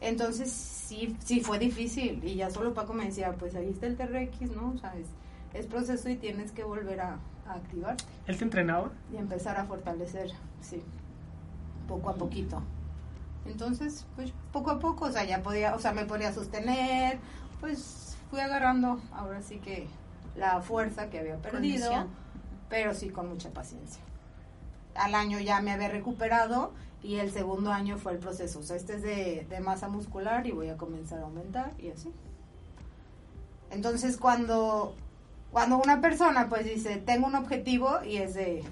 Entonces, 0.00 0.52
sí, 0.52 1.16
sí 1.24 1.40
fue 1.40 1.58
difícil. 1.58 2.22
Y 2.24 2.34
ya 2.36 2.50
solo 2.50 2.74
Paco 2.74 2.92
me 2.92 3.06
decía, 3.06 3.32
pues 3.32 3.54
ahí 3.54 3.68
está 3.70 3.86
el 3.86 3.96
TRX, 3.96 4.50
¿no? 4.54 4.72
O 4.74 4.78
sea, 4.78 4.94
es, 4.96 5.06
es 5.54 5.66
proceso 5.66 6.08
y 6.10 6.16
tienes 6.16 6.50
que 6.52 6.62
volver 6.64 7.00
a, 7.00 7.18
a 7.46 7.54
activarte 7.54 8.04
¿Él 8.26 8.36
te 8.36 8.44
entrenaba? 8.44 8.90
y 9.12 9.16
empezar 9.16 9.56
a 9.56 9.64
fortalecer, 9.64 10.30
sí, 10.60 10.82
poco 11.88 12.10
a 12.10 12.14
poquito. 12.16 12.60
Entonces, 13.46 14.06
pues 14.16 14.32
poco 14.52 14.70
a 14.70 14.78
poco, 14.78 15.06
o 15.06 15.12
sea, 15.12 15.24
ya 15.24 15.42
podía, 15.42 15.74
o 15.74 15.78
sea, 15.78 15.92
me 15.92 16.04
podía 16.06 16.32
sostener, 16.32 17.18
pues 17.60 18.16
fui 18.30 18.40
agarrando 18.40 19.00
ahora 19.12 19.42
sí 19.42 19.58
que 19.58 19.86
la 20.36 20.60
fuerza 20.60 21.08
que 21.10 21.18
había 21.18 21.36
perdido, 21.36 21.86
Condición. 21.88 22.08
pero 22.68 22.94
sí 22.94 23.10
con 23.10 23.28
mucha 23.28 23.50
paciencia. 23.50 24.02
Al 24.94 25.14
año 25.14 25.40
ya 25.40 25.60
me 25.60 25.72
había 25.72 25.88
recuperado 25.88 26.72
y 27.02 27.16
el 27.16 27.30
segundo 27.30 27.72
año 27.72 27.98
fue 27.98 28.12
el 28.12 28.18
proceso, 28.18 28.60
o 28.60 28.62
sea, 28.62 28.76
este 28.76 28.94
es 28.94 29.02
de, 29.02 29.46
de 29.48 29.60
masa 29.60 29.88
muscular 29.88 30.46
y 30.46 30.52
voy 30.52 30.68
a 30.68 30.76
comenzar 30.76 31.18
a 31.20 31.24
aumentar 31.24 31.72
y 31.78 31.90
así. 31.90 32.10
Entonces, 33.70 34.16
cuando 34.16 34.94
cuando 35.54 35.78
una 35.78 36.00
persona 36.00 36.48
pues 36.48 36.64
dice, 36.64 36.96
tengo 36.96 37.28
un 37.28 37.36
objetivo 37.36 38.02
y 38.04 38.16
es 38.16 38.34
de, 38.34 38.64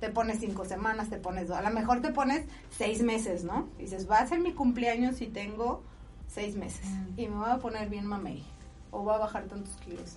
te 0.00 0.08
pones 0.08 0.40
cinco 0.40 0.64
semanas, 0.64 1.10
te 1.10 1.18
pones 1.18 1.48
dos, 1.48 1.58
a 1.58 1.60
lo 1.60 1.68
mejor 1.68 2.00
te 2.00 2.12
pones 2.12 2.46
seis 2.70 3.02
meses, 3.02 3.44
¿no? 3.44 3.68
Y 3.78 3.82
dices, 3.82 4.10
va 4.10 4.20
a 4.20 4.26
ser 4.26 4.40
mi 4.40 4.54
cumpleaños 4.54 5.20
y 5.20 5.26
tengo 5.26 5.82
seis 6.28 6.56
meses 6.56 6.86
y 7.18 7.28
me 7.28 7.36
voy 7.36 7.50
a 7.50 7.58
poner 7.58 7.90
bien 7.90 8.06
mamey 8.06 8.42
o 8.90 9.02
voy 9.02 9.14
a 9.14 9.18
bajar 9.18 9.44
tantos 9.48 9.76
kilos. 9.84 10.16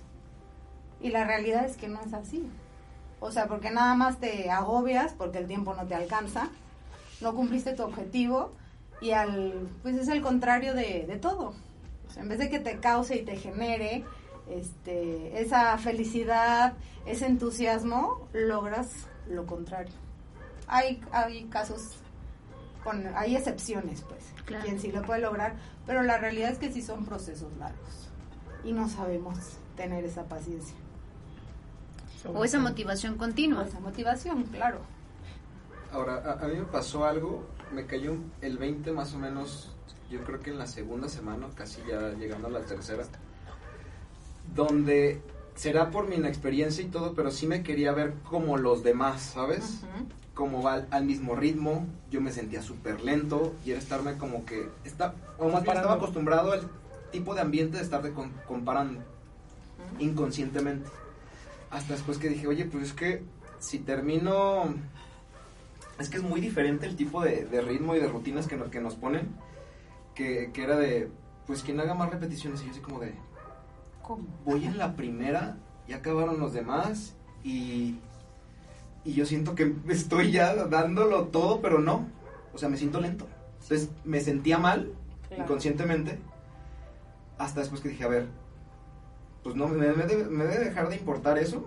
Y 1.02 1.10
la 1.10 1.26
realidad 1.26 1.65
es 1.65 1.76
que 1.76 1.89
no 1.89 1.99
es 1.99 2.13
así. 2.13 2.49
O 3.25 3.31
sea, 3.31 3.47
porque 3.47 3.71
nada 3.71 3.95
más 3.95 4.19
te 4.19 4.51
agobias 4.51 5.13
porque 5.13 5.38
el 5.38 5.47
tiempo 5.47 5.73
no 5.73 5.86
te 5.88 5.95
alcanza, 5.95 6.49
no 7.21 7.33
cumpliste 7.33 7.71
tu 7.71 7.83
objetivo 7.83 8.51
y 8.99 9.12
al, 9.12 9.69
pues 9.81 9.95
es 9.95 10.09
el 10.09 10.21
contrario 10.21 10.73
de, 10.73 11.05
de 11.07 11.15
todo. 11.17 11.53
O 12.05 12.12
sea, 12.12 12.23
en 12.23 12.27
vez 12.27 12.39
de 12.39 12.49
que 12.49 12.59
te 12.59 12.79
cause 12.79 13.15
y 13.15 13.23
te 13.23 13.38
genere 13.38 14.03
este, 14.49 15.41
esa 15.41 15.77
felicidad, 15.77 16.73
ese 17.05 17.27
entusiasmo, 17.27 18.27
logras 18.33 18.89
lo 19.29 19.45
contrario. 19.45 19.93
Hay, 20.67 21.01
hay 21.13 21.45
casos, 21.45 21.95
con, 22.83 23.07
hay 23.15 23.38
excepciones, 23.38 24.01
pues, 24.01 24.33
Claro. 24.43 24.65
quien 24.65 24.81
sí 24.81 24.91
lo 24.91 25.01
puede 25.01 25.21
lograr, 25.21 25.55
pero 25.86 26.03
la 26.03 26.17
realidad 26.17 26.51
es 26.51 26.57
que 26.57 26.73
sí 26.73 26.81
son 26.81 27.05
procesos 27.05 27.55
largos 27.57 28.09
y 28.65 28.73
no 28.73 28.89
sabemos 28.89 29.38
tener 29.77 30.03
esa 30.03 30.25
paciencia 30.25 30.75
O 32.33 32.43
esa 32.45 32.59
motivación 32.59 33.13
o 33.15 33.17
continua. 33.17 33.65
esa 33.65 33.79
motivación, 33.79 34.43
claro. 34.43 34.79
Ahora, 35.91 36.15
a, 36.39 36.43
a 36.45 36.47
mí 36.47 36.55
me 36.55 36.65
pasó 36.65 37.05
algo, 37.05 37.45
me 37.73 37.86
cayó 37.86 38.15
el 38.41 38.57
20 38.57 38.91
más 38.91 39.13
o 39.13 39.19
menos, 39.19 39.71
yo 40.09 40.23
creo 40.23 40.39
que 40.39 40.49
en 40.51 40.57
la 40.57 40.67
segunda 40.67 41.07
semana, 41.09 41.47
casi 41.55 41.81
ya 41.88 42.12
llegando 42.17 42.47
a 42.47 42.51
la 42.51 42.62
tercera, 42.62 43.03
donde 44.55 45.21
será 45.55 45.91
por 45.91 46.07
mi 46.07 46.15
inexperiencia 46.15 46.83
y 46.83 46.88
todo, 46.88 47.13
pero 47.13 47.29
sí 47.31 47.45
me 47.47 47.62
quería 47.63 47.91
ver 47.91 48.13
como 48.29 48.57
los 48.57 48.83
demás, 48.83 49.21
¿sabes? 49.21 49.81
Como 50.33 50.63
va 50.63 50.73
al, 50.75 50.88
al 50.89 51.05
mismo 51.05 51.36
ritmo, 51.36 51.86
yo 52.09 52.21
me 52.21 52.31
sentía 52.31 52.62
súper 52.63 53.01
lento 53.01 53.53
y 53.65 53.71
era 53.71 53.79
estarme 53.79 54.17
como 54.17 54.45
que, 54.45 54.67
está, 54.83 55.13
o 55.38 55.49
más 55.49 55.62
bien 55.63 55.75
estaba 55.77 55.93
acostumbrado 55.95 56.53
al 56.53 56.67
tipo 57.12 57.36
de 57.36 57.41
ambiente 57.41 57.77
de 57.77 57.83
estar 57.83 58.01
de 58.01 58.12
con- 58.13 58.31
comparando 58.47 58.99
inconscientemente. 59.99 60.89
Hasta 61.73 61.93
después 61.93 62.17
que 62.19 62.29
dije, 62.29 62.47
oye, 62.47 62.65
pues 62.65 62.83
es 62.86 62.93
que 62.93 63.23
si 63.59 63.79
termino... 63.79 64.73
Es 65.99 66.09
que 66.09 66.17
es 66.17 66.23
muy 66.23 66.39
diferente 66.39 66.86
el 66.86 66.95
tipo 66.95 67.21
de, 67.21 67.45
de 67.45 67.62
ritmo 67.62 67.95
y 67.95 67.99
de 67.99 68.07
rutinas 68.07 68.47
que, 68.47 68.55
nos- 68.57 68.69
que 68.69 68.79
nos 68.79 68.95
ponen. 68.95 69.27
Que, 70.15 70.51
que 70.53 70.63
era 70.63 70.77
de, 70.77 71.09
pues 71.47 71.63
quien 71.63 71.79
haga 71.79 71.93
más 71.95 72.09
repeticiones. 72.12 72.62
Y 72.62 72.65
yo 72.65 72.71
así 72.71 72.79
como 72.79 72.99
de, 72.99 73.13
¿Cómo? 74.03 74.23
voy 74.45 74.65
en 74.65 74.77
la 74.77 74.95
primera, 74.95 75.57
ya 75.88 75.97
acabaron 75.97 76.39
los 76.39 76.53
demás. 76.53 77.15
Y, 77.43 77.97
y 79.03 79.13
yo 79.13 79.25
siento 79.25 79.55
que 79.55 79.73
estoy 79.89 80.31
ya 80.31 80.53
dándolo 80.67 81.25
todo, 81.25 81.59
pero 81.62 81.79
no. 81.79 82.07
O 82.53 82.57
sea, 82.59 82.69
me 82.69 82.77
siento 82.77 82.99
lento. 83.01 83.27
Entonces 83.63 83.89
me 84.05 84.21
sentía 84.21 84.57
mal, 84.59 84.91
Claro. 85.27 85.43
inconscientemente. 85.43 86.19
Hasta 87.39 87.62
después 87.62 87.81
que 87.81 87.89
dije, 87.89 88.03
a 88.03 88.07
ver, 88.09 88.27
pues 89.43 89.56
no, 89.56 89.67
me, 89.67 89.91
me 89.93 90.06
debe, 90.06 90.25
me 90.25 90.45
debe 90.45 90.65
dejar 90.65 90.89
de 90.89 90.95
importar 90.95 91.38
eso, 91.38 91.65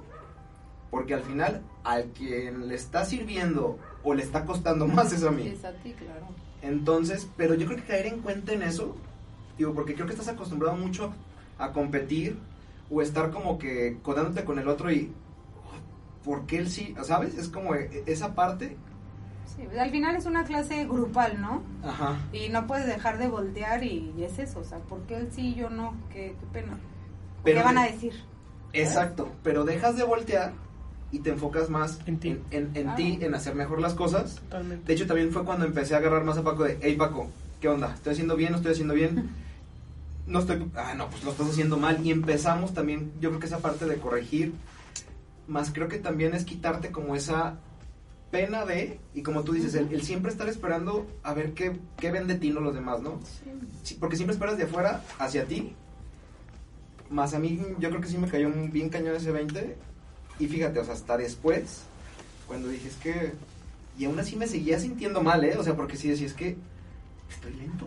porque 0.90 1.14
al 1.14 1.22
final, 1.22 1.62
al 1.84 2.04
quien 2.06 2.68
le 2.68 2.74
está 2.74 3.04
sirviendo 3.04 3.78
o 4.02 4.14
le 4.14 4.22
está 4.22 4.44
costando 4.44 4.86
más 4.88 5.12
es 5.12 5.22
a 5.24 5.30
mí. 5.30 5.46
Es 5.48 5.64
a 5.64 5.72
ti, 5.72 5.92
claro. 5.92 6.26
Entonces, 6.62 7.28
pero 7.36 7.54
yo 7.54 7.66
creo 7.66 7.78
que 7.78 7.84
caer 7.84 8.06
en 8.06 8.20
cuenta 8.20 8.52
en 8.52 8.62
eso, 8.62 8.96
digo, 9.58 9.74
porque 9.74 9.94
creo 9.94 10.06
que 10.06 10.12
estás 10.12 10.28
acostumbrado 10.28 10.76
mucho 10.76 11.12
a 11.58 11.72
competir 11.72 12.38
o 12.90 13.02
estar 13.02 13.30
como 13.30 13.58
que 13.58 13.98
codándote 14.02 14.44
con 14.44 14.58
el 14.58 14.68
otro 14.68 14.90
y, 14.90 15.12
¿por 16.24 16.46
qué 16.46 16.58
él 16.58 16.68
sí? 16.70 16.94
¿Sabes? 17.02 17.36
Es 17.36 17.48
como 17.48 17.74
e- 17.74 18.02
esa 18.06 18.34
parte, 18.34 18.76
Sí, 19.54 19.62
pues, 19.64 19.78
al 19.78 19.90
final 19.90 20.16
es 20.16 20.26
una 20.26 20.44
clase 20.44 20.84
grupal, 20.86 21.40
¿no? 21.40 21.62
ajá. 21.84 22.18
Y 22.32 22.48
no 22.48 22.66
puedes 22.66 22.86
dejar 22.86 23.18
de 23.18 23.28
voltear 23.28 23.82
y, 23.84 24.12
y 24.16 24.24
es 24.24 24.38
eso, 24.38 24.60
o 24.60 24.64
sea, 24.64 24.78
¿por 24.78 25.00
qué 25.02 25.16
él 25.18 25.28
sí 25.30 25.48
y 25.50 25.54
yo 25.54 25.70
no? 25.70 25.94
Qué, 26.12 26.34
qué 26.38 26.46
pena. 26.52 26.78
Pero 27.46 27.60
¿Qué 27.60 27.64
van 27.64 27.78
a 27.78 27.84
de- 27.84 27.92
decir? 27.92 28.12
Exacto, 28.74 29.30
pero 29.42 29.64
dejas 29.64 29.96
de 29.96 30.04
voltear 30.04 30.52
y 31.10 31.20
te 31.20 31.30
enfocas 31.30 31.70
más 31.70 31.98
En 32.06 32.18
ti. 32.18 32.28
en, 32.30 32.42
en- 32.50 32.70
en 32.76 32.88
Ah. 32.90 32.94
ti, 32.96 33.18
en 33.22 33.34
hacer 33.34 33.54
mejor 33.54 33.80
las 33.80 33.94
cosas. 33.94 34.34
Totalmente. 34.34 34.84
De 34.86 34.92
hecho, 34.92 35.06
también 35.06 35.32
fue 35.32 35.44
cuando 35.44 35.64
empecé 35.64 35.94
a 35.94 35.98
agarrar 35.98 36.24
más 36.24 36.36
a 36.36 36.42
Paco 36.42 36.64
de, 36.64 36.78
hey 36.82 36.96
Paco, 36.96 37.30
¿qué 37.60 37.68
onda? 37.68 37.94
¿Estoy 37.94 38.12
haciendo 38.12 38.36
bien? 38.36 38.50
¿No 38.52 38.58
estoy 38.58 38.72
haciendo 38.72 38.92
bien? 38.94 39.30
No 40.26 40.40
estoy, 40.40 40.68
ah, 40.74 40.92
no, 40.96 41.08
pues 41.08 41.22
lo 41.22 41.30
estás 41.30 41.48
haciendo 41.50 41.76
mal. 41.76 42.04
Y 42.04 42.10
empezamos 42.10 42.74
también, 42.74 43.12
yo 43.20 43.28
creo 43.28 43.38
que 43.38 43.46
esa 43.46 43.60
parte 43.60 43.84
de 43.86 43.94
corregir, 43.98 44.54
más 45.46 45.70
creo 45.72 45.86
que 45.86 45.98
también 46.00 46.34
es 46.34 46.44
quitarte 46.44 46.90
como 46.90 47.14
esa 47.14 47.58
pena 48.32 48.64
de, 48.64 48.98
y 49.14 49.22
como 49.22 49.44
tú 49.44 49.52
dices, 49.52 49.76
el, 49.76 49.92
el 49.94 50.02
siempre 50.02 50.32
estar 50.32 50.48
esperando 50.48 51.06
a 51.22 51.32
ver 51.32 51.52
qué, 51.52 51.78
qué 51.96 52.10
ven 52.10 52.26
de 52.26 52.34
ti 52.34 52.50
no 52.50 52.58
los 52.58 52.74
demás, 52.74 53.00
¿no? 53.02 53.20
Sí, 53.84 53.96
porque 54.00 54.16
siempre 54.16 54.34
esperas 54.34 54.58
de 54.58 54.64
afuera 54.64 55.00
hacia 55.20 55.44
ti. 55.44 55.76
Más 57.10 57.34
a 57.34 57.38
mí, 57.38 57.60
yo 57.78 57.88
creo 57.90 58.00
que 58.00 58.08
sí 58.08 58.18
me 58.18 58.28
cayó 58.28 58.48
un 58.48 58.70
bien 58.72 58.88
cañón 58.88 59.14
ese 59.16 59.30
20. 59.32 59.76
Y 60.38 60.46
fíjate, 60.48 60.78
o 60.80 60.84
sea, 60.84 60.94
hasta 60.94 61.16
después, 61.16 61.82
cuando 62.46 62.68
dije, 62.68 62.88
es 62.88 62.96
que. 62.96 63.32
Y 63.98 64.04
aún 64.04 64.18
así 64.18 64.36
me 64.36 64.46
seguía 64.46 64.78
sintiendo 64.78 65.22
mal, 65.22 65.42
¿eh? 65.44 65.56
O 65.56 65.62
sea, 65.64 65.74
porque 65.76 65.96
sí 65.96 66.08
decía, 66.08 66.26
es 66.26 66.34
que 66.34 66.56
estoy 67.30 67.54
lento. 67.54 67.86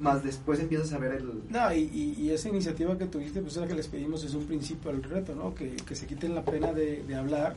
Más 0.00 0.24
después 0.24 0.58
empiezas 0.60 0.92
a 0.94 0.98
ver 0.98 1.12
el. 1.12 1.42
No, 1.50 1.72
y, 1.74 1.80
y- 1.92 2.14
y 2.22 2.30
esa 2.30 2.48
iniciativa 2.48 2.96
que 2.98 3.04
tuviste, 3.06 3.40
pues 3.42 3.54
es 3.54 3.60
la 3.60 3.68
que 3.68 3.74
les 3.74 3.86
pedimos 3.86 4.22
desde 4.22 4.38
un 4.38 4.46
principio 4.46 4.90
al 4.90 5.02
reto, 5.02 5.34
¿no? 5.34 5.54
Que, 5.54 5.76
que 5.76 5.94
se 5.94 6.06
quiten 6.06 6.34
la 6.34 6.42
pena 6.44 6.72
de, 6.72 7.02
de 7.04 7.14
hablar, 7.14 7.54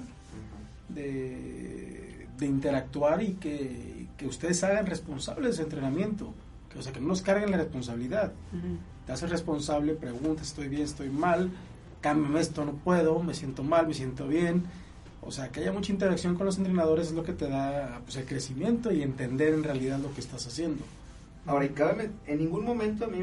de, 0.89 2.27
de 2.37 2.45
interactuar 2.45 3.23
y 3.23 3.33
que, 3.35 4.07
que 4.17 4.27
ustedes 4.27 4.63
hagan 4.63 4.85
responsables 4.85 5.45
de 5.45 5.53
ese 5.53 5.63
entrenamiento. 5.63 6.33
Que, 6.73 6.79
o 6.79 6.81
sea, 6.81 6.91
que 6.91 6.99
no 6.99 7.07
nos 7.07 7.21
carguen 7.21 7.51
la 7.51 7.57
responsabilidad. 7.57 8.33
Ujú. 8.51 8.77
Te 9.05 9.11
haces 9.13 9.29
responsable, 9.29 9.93
preguntas, 9.93 10.47
estoy 10.47 10.67
bien, 10.69 10.81
estoy 10.83 11.09
mal, 11.09 11.51
cámbiame 12.01 12.39
esto, 12.39 12.65
no 12.65 12.73
puedo, 12.73 13.21
me 13.21 13.33
siento 13.33 13.63
mal, 13.63 13.87
me 13.87 13.93
siento 13.93 14.27
bien. 14.27 14.63
O 15.21 15.31
sea, 15.31 15.49
que 15.49 15.61
haya 15.61 15.71
mucha 15.71 15.91
interacción 15.93 16.35
con 16.35 16.45
los 16.45 16.57
entrenadores 16.57 17.07
es 17.07 17.13
lo 17.13 17.23
que 17.23 17.31
te 17.33 17.47
da 17.47 18.01
pues, 18.03 18.17
el 18.17 18.25
crecimiento 18.25 18.91
y 18.91 19.01
entender 19.03 19.53
en 19.53 19.63
realidad 19.63 19.99
lo 19.99 20.13
que 20.13 20.19
estás 20.19 20.45
haciendo. 20.47 20.83
Ahora, 21.45 21.65
y 21.65 21.69
cabe, 21.69 22.11
en 22.25 22.39
ningún 22.39 22.65
momento 22.65 23.05
a 23.05 23.07
mí 23.07 23.19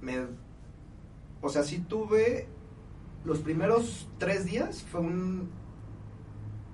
me. 0.00 0.18
O 1.40 1.48
sea, 1.48 1.62
sí 1.64 1.78
tuve 1.78 2.46
los 3.24 3.38
primeros 3.40 4.08
tres 4.18 4.44
días 4.46 4.82
fue 4.82 5.00
un... 5.00 5.48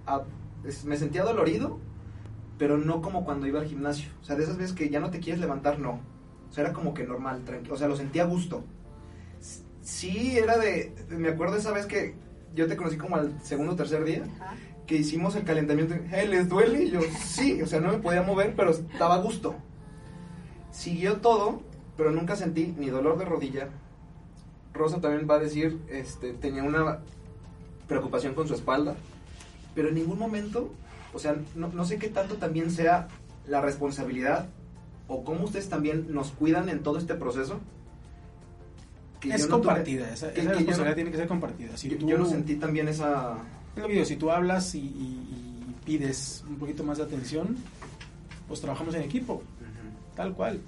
a- 0.06 0.22
es- 0.64 0.84
me 0.84 0.96
sentía 0.96 1.24
dolorido, 1.24 1.78
pero 2.58 2.76
no 2.78 3.00
como 3.02 3.24
cuando 3.24 3.46
iba 3.46 3.60
al 3.60 3.66
gimnasio. 3.66 4.10
O 4.20 4.24
sea, 4.24 4.36
de 4.36 4.42
esas 4.44 4.56
veces 4.58 4.74
que 4.74 4.88
ya 4.90 5.00
no 5.00 5.10
te 5.10 5.20
quieres 5.20 5.40
levantar, 5.40 5.78
no. 5.78 6.00
O 6.48 6.52
sea, 6.52 6.64
era 6.64 6.72
como 6.72 6.92
que 6.94 7.04
normal, 7.04 7.44
tranquilo. 7.44 7.74
O 7.74 7.78
sea, 7.78 7.88
lo 7.88 7.96
sentía 7.96 8.22
a 8.22 8.26
gusto. 8.26 8.64
Sí, 9.82 10.36
era 10.38 10.58
de... 10.58 10.92
Me 11.08 11.28
acuerdo 11.28 11.56
esa 11.56 11.72
vez 11.72 11.86
que 11.86 12.14
yo 12.54 12.66
te 12.66 12.76
conocí 12.76 12.96
como 12.96 13.16
al 13.16 13.40
segundo 13.42 13.72
o 13.72 13.76
tercer 13.76 14.04
día, 14.04 14.24
Ajá. 14.40 14.54
que 14.86 14.96
hicimos 14.96 15.34
el 15.36 15.44
calentamiento. 15.44 15.94
"Eh, 15.94 16.26
¿Les 16.28 16.48
duele? 16.48 16.84
Y 16.84 16.90
yo, 16.90 17.00
sí. 17.24 17.62
O 17.62 17.66
sea, 17.66 17.80
no 17.80 17.92
me 17.92 17.98
podía 17.98 18.22
mover, 18.22 18.54
pero 18.56 18.70
estaba 18.70 19.14
a 19.14 19.18
gusto. 19.22 19.54
Siguió 20.70 21.16
todo, 21.16 21.62
pero 21.96 22.10
nunca 22.10 22.36
sentí 22.36 22.74
ni 22.78 22.88
dolor 22.90 23.18
de 23.18 23.24
rodilla. 23.24 23.68
Rosa 24.74 25.00
también 25.00 25.26
va 25.28 25.36
a 25.36 25.38
decir, 25.40 25.78
este, 25.88 26.32
tenía 26.34 26.62
una 26.62 27.00
preocupación 27.88 28.34
con 28.34 28.46
su 28.46 28.54
espalda, 28.54 28.94
pero 29.74 29.88
en 29.88 29.94
ningún 29.94 30.18
momento, 30.18 30.70
o 31.14 31.18
sea, 31.18 31.36
no, 31.54 31.68
no 31.68 31.84
sé 31.84 31.98
qué 31.98 32.08
tanto 32.08 32.36
también 32.36 32.70
sea 32.70 33.08
la 33.46 33.60
responsabilidad 33.60 34.46
o 35.06 35.24
cómo 35.24 35.44
ustedes 35.44 35.68
también 35.68 36.06
nos 36.12 36.30
cuidan 36.32 36.68
en 36.68 36.82
todo 36.82 36.98
este 36.98 37.14
proceso. 37.14 37.60
que 39.20 39.30
es 39.34 39.48
no 39.48 39.56
tuve- 39.56 39.64
compartida, 39.66 40.12
esa, 40.12 40.32
que- 40.32 40.40
esa 40.40 40.50
que 40.50 40.56
responsabilidad 40.58 40.90
no- 40.90 40.94
tiene 40.94 41.10
que 41.10 41.16
ser 41.16 41.28
compartida. 41.28 41.76
Si 41.76 41.88
yo, 41.88 41.98
tú, 41.98 42.06
yo 42.08 42.18
no 42.18 42.24
sentí 42.26 42.54
también 42.56 42.86
esa... 42.88 43.36
es 43.74 43.82
lo 43.82 43.88
que 43.88 43.94
digo, 43.94 44.04
si 44.04 44.16
tú 44.16 44.30
hablas 44.30 44.74
y, 44.76 44.78
y- 44.80 45.64
y 45.68 45.74
pides 45.84 46.44
un 46.48 46.56
poquito 46.56 46.84
más 46.84 46.98
de 46.98 47.04
atención, 47.04 47.56
pues 48.46 48.60
trabajamos 48.60 48.94
en 48.94 49.02
equipo, 49.02 49.42
tal 50.14 50.34
cual. 50.34 50.60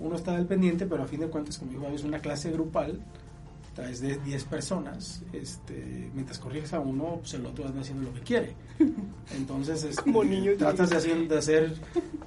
Uno 0.00 0.16
está 0.16 0.34
al 0.34 0.46
pendiente, 0.46 0.86
pero 0.86 1.04
a 1.04 1.06
fin 1.06 1.20
de 1.20 1.28
cuentas, 1.28 1.56
como 1.58 1.70
digo, 1.70 1.86
es 1.88 2.02
una 2.02 2.18
clase 2.18 2.50
grupal, 2.50 3.00
traes 3.74 4.00
de 4.00 4.16
10 4.18 4.44
personas, 4.44 5.22
este, 5.32 6.10
mientras 6.14 6.38
corriges 6.38 6.72
a 6.72 6.80
uno, 6.80 7.16
pues 7.20 7.34
el 7.34 7.44
otro 7.44 7.66
anda 7.66 7.80
haciendo 7.80 8.04
lo 8.04 8.14
que 8.14 8.20
quiere. 8.20 8.54
Entonces, 9.36 9.82
este, 9.84 10.02
Como 10.02 10.24
niño 10.24 10.52
tratas 10.56 10.90
de 10.90 10.96
hacer, 10.96 11.28
de 11.28 11.38
hacer 11.38 11.74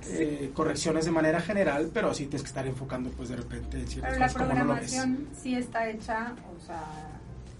eh, 0.09 0.51
correcciones 0.53 1.05
de 1.05 1.11
manera 1.11 1.39
general, 1.39 1.89
pero 1.93 2.13
sí 2.13 2.25
tienes 2.25 2.41
que 2.43 2.49
estar 2.49 2.67
enfocando, 2.67 3.09
pues 3.11 3.29
de 3.29 3.37
repente, 3.37 3.79
en 3.79 3.87
ciertas 3.87 4.11
Pero 4.11 4.19
la 4.19 4.27
cosas 4.27 4.37
como 4.37 4.53
no 4.53 4.65
lo 4.65 4.75
ves. 4.75 4.91
programación 4.91 5.27
sí 5.41 5.55
está 5.55 5.89
hecha, 5.89 6.35
o 6.55 6.65
sea, 6.65 6.83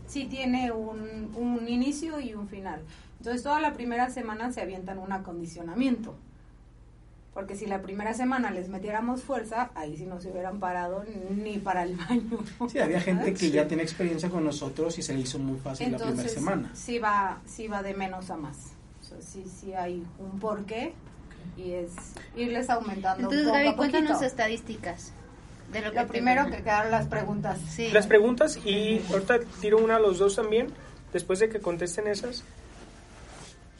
sí 0.05 0.25
tiene 0.25 0.71
un, 0.71 1.31
un 1.35 1.67
inicio 1.67 2.19
y 2.19 2.33
un 2.33 2.47
final. 2.47 2.81
Entonces, 3.19 3.41
toda 3.41 3.59
la 3.61 3.73
primera 3.73 4.09
semana 4.09 4.51
se 4.51 4.61
avientan 4.61 4.99
un 4.99 5.11
acondicionamiento. 5.11 6.15
Porque 7.37 7.55
si 7.55 7.67
la 7.67 7.83
primera 7.83 8.15
semana 8.15 8.49
les 8.49 8.67
metiéramos 8.67 9.21
fuerza, 9.21 9.69
ahí 9.75 9.95
sí 9.95 10.07
no 10.07 10.19
se 10.19 10.31
hubieran 10.31 10.59
parado 10.59 11.05
ni 11.29 11.59
para 11.59 11.83
el 11.83 11.95
baño. 12.09 12.39
Sí, 12.67 12.79
había 12.79 12.99
gente 12.99 13.31
que 13.33 13.37
Sí. 13.37 13.51
ya 13.51 13.67
tiene 13.67 13.83
experiencia 13.83 14.27
con 14.27 14.43
nosotros 14.43 14.97
y 14.97 15.03
se 15.03 15.13
le 15.13 15.19
hizo 15.19 15.37
muy 15.37 15.59
fácil 15.59 15.91
la 15.91 15.99
primera 15.99 16.27
semana. 16.27 16.71
sí 16.73 16.97
va, 16.97 17.37
sí 17.45 17.67
va 17.67 17.83
de 17.83 17.93
menos 17.93 18.31
a 18.31 18.37
más. 18.37 18.71
O 19.01 19.03
sea, 19.03 19.21
sí, 19.21 19.43
sí 19.45 19.71
hay 19.75 20.03
un 20.17 20.39
porqué 20.39 20.93
y 21.55 21.73
es 21.73 21.91
irles 22.35 22.71
aumentando 22.71 23.19
Entonces, 23.21 23.43
poco 23.45 23.55
Gaby, 23.55 23.67
a 23.67 23.75
cuéntanos 23.75 24.21
estadísticas. 24.23 25.11
De 25.71 25.81
lo, 25.81 25.91
que 25.91 25.97
Lo 25.97 26.01
te- 26.05 26.07
primero 26.09 26.45
que 26.49 26.57
quedaron 26.63 26.89
las 26.89 27.05
preguntas. 27.05 27.59
Sí. 27.69 27.91
Las 27.91 28.07
preguntas 28.07 28.57
y 28.65 28.99
ahorita 29.11 29.41
tiro 29.61 29.77
una 29.77 29.97
a 29.97 29.99
los 29.99 30.17
dos 30.17 30.35
también. 30.37 30.69
Después 31.13 31.37
de 31.37 31.49
que 31.49 31.59
contesten 31.59 32.07
esas, 32.07 32.43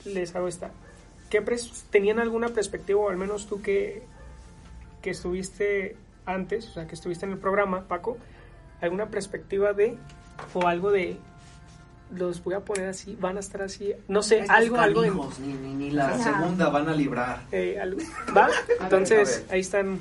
les 0.06 0.36
hago 0.36 0.48
esta. 0.48 0.70
¿Qué 1.30 1.44
pres- 1.44 1.84
¿Tenían 1.90 2.20
alguna 2.20 2.50
perspectiva, 2.50 3.00
o 3.02 3.10
al 3.10 3.18
menos 3.18 3.48
tú 3.48 3.62
que, 3.62 4.04
que 5.02 5.10
estuviste 5.12 5.96
antes, 6.26 6.68
o 6.70 6.74
sea, 6.74 6.88
que 6.88 6.96
estuviste 6.96 7.26
en 7.26 7.34
el 7.34 7.38
programa, 7.38 7.88
Paco, 7.88 8.18
alguna 8.82 9.08
perspectiva 9.08 9.74
de, 9.74 9.98
o 10.54 10.68
algo 10.68 10.92
de, 10.92 11.18
los 12.16 12.42
voy 12.44 12.54
a 12.54 12.62
poner 12.62 12.88
así, 12.88 13.18
van 13.20 13.36
a 13.38 13.40
estar 13.42 13.62
así, 13.62 13.94
no 14.08 14.22
sé, 14.24 14.40
Estos 14.40 14.56
algo, 14.56 14.78
algo 14.78 15.04
en- 15.04 15.18
ni, 15.42 15.54
ni, 15.54 15.74
ni 15.74 15.92
la 15.92 16.10
Ajá. 16.10 16.24
segunda 16.40 16.70
van 16.70 16.88
a 16.88 16.94
librar. 16.94 17.42
eh, 17.52 17.78
algo- 17.82 18.00
¿Va? 18.36 18.48
Entonces, 18.82 19.38
a 19.38 19.42
ver. 19.42 19.54
ahí 19.54 19.60
están. 19.60 20.00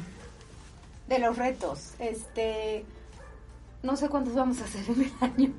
De 1.08 1.18
los 1.20 1.36
retos, 1.38 1.94
este, 2.00 2.84
no 3.82 3.96
sé 3.96 4.08
cuántos 4.08 4.34
vamos 4.34 4.60
a 4.60 4.64
hacer 4.64 4.84
en 4.88 5.02
el 5.02 5.12
año. 5.20 5.52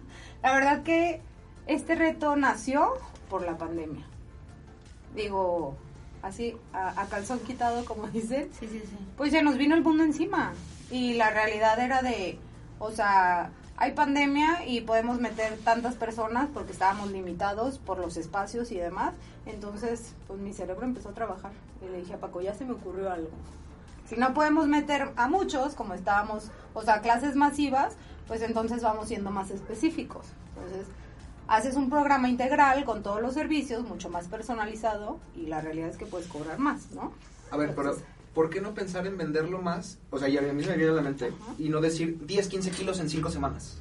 La 0.44 0.54
verdad 0.54 0.84
que 0.84 1.22
este 1.68 1.96
reto 1.96 2.36
nació 2.38 2.94
por 3.30 3.44
la 3.46 3.58
pandemia. 3.58 4.06
Digo, 5.18 5.76
así, 6.22 6.56
a, 6.72 7.02
a 7.02 7.08
calzón 7.08 7.40
quitado, 7.40 7.84
como 7.84 8.08
dicen. 8.14 8.50
Sí, 8.58 8.68
sí, 8.68 8.80
sí. 8.80 8.98
Pues 9.18 9.32
se 9.32 9.42
nos 9.42 9.58
vino 9.58 9.76
el 9.76 9.84
mundo 9.84 10.04
encima. 10.04 10.54
Y 10.90 11.16
la 11.16 11.32
realidad 11.32 11.78
era 11.80 12.02
de, 12.02 12.40
o 12.80 12.92
sea, 12.92 13.52
hay 13.76 13.92
pandemia 13.92 14.66
y 14.66 14.82
podemos 14.82 15.20
meter 15.20 15.58
tantas 15.64 15.96
personas 15.96 16.50
porque 16.54 16.72
estábamos 16.72 17.12
limitados 17.12 17.78
por 17.78 18.00
los 18.00 18.18
espacios 18.18 18.72
y 18.72 18.78
demás. 18.78 19.14
Entonces, 19.46 20.14
pues 20.28 20.40
mi 20.40 20.54
cerebro 20.54 20.86
empezó 20.86 21.10
a 21.10 21.14
trabajar. 21.14 21.52
Y 21.82 21.92
le 21.92 22.00
dije 22.00 22.14
a 22.14 22.18
Paco, 22.18 22.42
ya 22.42 22.54
se 22.54 22.66
me 22.66 22.74
ocurrió 22.74 23.12
algo. 23.12 23.30
Si 24.08 24.16
no 24.16 24.34
podemos 24.34 24.68
meter 24.68 25.12
a 25.16 25.28
muchos, 25.28 25.76
como 25.76 25.94
estábamos, 25.94 26.50
o 26.74 26.82
sea, 26.82 27.02
clases 27.02 27.36
masivas, 27.36 27.96
pues 28.28 28.42
entonces 28.42 28.82
vamos 28.82 29.10
siendo 29.10 29.32
más 29.32 29.52
específicos. 29.52 30.26
Entonces, 30.56 30.88
haces 31.48 31.76
un 31.76 31.90
programa 31.90 32.30
integral 32.30 32.84
con 32.86 33.04
todos 33.04 33.22
los 33.22 33.34
servicios, 33.34 33.84
mucho 33.88 34.10
más 34.10 34.28
personalizado, 34.28 35.20
y 35.36 35.48
la 35.48 35.62
realidad 35.62 35.90
es 35.90 35.98
que 35.98 36.06
puedes 36.06 36.28
cobrar 36.28 36.60
más, 36.60 36.92
¿no? 36.92 37.14
A 37.52 37.58
ver, 37.58 37.70
pero 37.76 37.90
Entonces- 37.92 38.06
¿por 38.34 38.50
qué 38.50 38.62
no 38.62 38.74
pensar 38.74 39.08
en 39.08 39.18
venderlo 39.18 39.62
más? 39.62 39.98
O 40.12 40.20
sea, 40.20 40.28
ya 40.28 40.40
a 40.40 40.54
mí 40.54 40.64
se 40.64 40.70
me 40.72 40.78
viene 40.78 40.92
a 40.92 40.96
la 40.96 41.02
mente. 41.02 41.28
Ajá. 41.28 41.54
Y 41.58 41.70
no 41.70 41.80
decir 41.82 42.26
10, 42.26 42.48
15 42.48 42.72
kilos 42.72 43.00
en 43.00 43.10
5 43.10 43.30
semanas. 43.30 43.78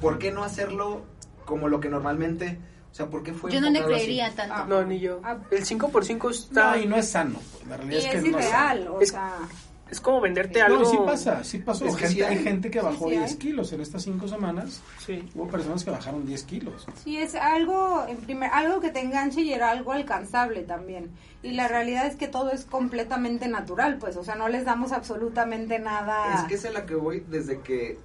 ¿Por 0.00 0.18
qué 0.18 0.30
no 0.32 0.42
hacerlo 0.44 1.02
como 1.44 1.68
lo 1.68 1.80
que 1.80 1.88
normalmente... 1.88 2.58
O 2.90 2.94
sea, 2.94 3.06
¿por 3.06 3.22
qué 3.22 3.32
fue 3.32 3.52
Yo 3.52 3.60
no 3.60 3.70
le 3.70 3.78
enfocado 3.78 3.94
así? 3.94 4.04
creería 4.06 4.34
tanto. 4.34 4.54
Ah. 4.56 4.66
No, 4.68 4.84
ni 4.84 4.98
yo. 4.98 5.20
Ah. 5.22 5.38
El 5.52 5.64
5 5.64 5.90
por 5.90 6.04
5 6.04 6.30
está... 6.30 6.72
No, 6.76 6.82
y 6.82 6.86
no 6.86 6.96
es 6.96 7.08
sano. 7.08 7.38
La 7.68 7.76
Y 7.76 7.78
realidad 7.78 7.98
es, 8.00 8.04
es, 8.06 8.10
que 8.10 8.30
no 8.32 8.38
es 8.38 8.46
irreal, 8.46 8.78
sano. 8.80 8.94
o 8.94 9.00
Es- 9.00 9.08
sea, 9.10 9.32
Es 9.44 9.69
como 9.98 10.20
venderte 10.20 10.60
No, 10.60 10.66
algo... 10.66 10.82
y 10.82 10.86
sí 10.86 10.98
pasa, 11.04 11.42
sí 11.42 11.58
pasó. 11.58 11.86
Es 11.86 11.94
que 11.96 12.02
Gente- 12.02 12.14
sí 12.14 12.22
hay 12.22 12.36
hay. 12.36 12.44
gente 12.44 12.70
que 12.70 12.80
bajó 12.80 13.06
Sí, 13.08 13.14
sí 13.14 13.18
10 13.18 13.30
hay. 13.32 13.36
kilos 13.38 13.72
en 13.72 13.80
estas 13.80 14.02
5 14.02 14.28
semanas. 14.28 14.82
Sí. 15.04 15.28
Hubo 15.34 15.48
personas 15.48 15.82
que 15.82 15.90
bajaron 15.90 16.24
10 16.26 16.44
kilos. 16.44 16.86
sí 17.02 17.16
es 17.16 17.34
algo, 17.34 18.04
en 18.06 18.18
primer, 18.18 18.50
algo 18.52 18.80
que 18.80 18.90
te 18.90 19.00
enganche 19.00 19.40
y 19.40 19.52
era 19.52 19.70
algo 19.70 19.90
alcanzable 19.92 20.62
también. 20.62 21.10
Y 21.42 21.52
la 21.52 21.66
realidad 21.66 22.06
es 22.06 22.16
que 22.16 22.28
todo 22.28 22.50
es 22.52 22.66
completamente 22.66 23.48
natural, 23.48 23.96
pues, 23.98 24.16
o 24.16 24.22
sea, 24.22 24.34
no 24.36 24.48
les 24.48 24.66
damos 24.66 24.92
absolutamente 24.92 25.78
nada. 25.78 26.34
Es 26.34 26.42
que 26.44 26.54
es 26.54 26.64
a 26.66 26.70
la 26.70 26.84
que 26.86 26.94
voy 26.94 27.24
desde 27.28 27.60
que... 27.60 27.98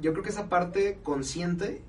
Yo 0.00 0.12
creo 0.12 0.24
que 0.24 0.30
esa 0.30 0.48
parte 0.48 0.98
consciente 1.02 1.82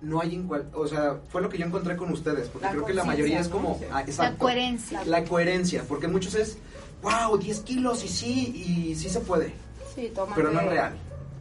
no 0.00 0.20
hay 0.20 0.34
en 0.34 0.48
cual... 0.48 0.68
O 0.74 0.88
sea, 0.88 1.20
fue 1.28 1.40
lo 1.40 1.48
que 1.48 1.58
yo 1.58 1.64
encontré 1.64 1.96
con 1.96 2.10
ustedes. 2.10 2.48
Porque 2.48 2.66
La 2.66 2.72
creo 2.72 2.84
que 2.84 2.92
la 2.94 3.04
mayoría 3.04 3.38
es 3.38 3.46
como... 3.46 3.78
¿no? 3.80 3.96
ah, 3.96 4.02
La 4.18 4.34
coherencia. 4.36 5.04
La 5.04 5.22
coherencia. 5.22 5.84
Porque 5.88 6.08
muchos 6.08 6.34
es... 6.34 6.58
Wow, 7.02 7.36
10 7.38 7.60
kilos 7.60 8.04
y 8.04 8.08
sí, 8.08 8.90
y 8.90 8.94
sí 8.94 9.08
se 9.08 9.20
puede. 9.20 9.52
Sí, 9.94 10.10
tómate 10.14 10.34
Pero 10.40 10.52
no 10.52 10.60
es 10.60 10.66
real. 10.68 10.92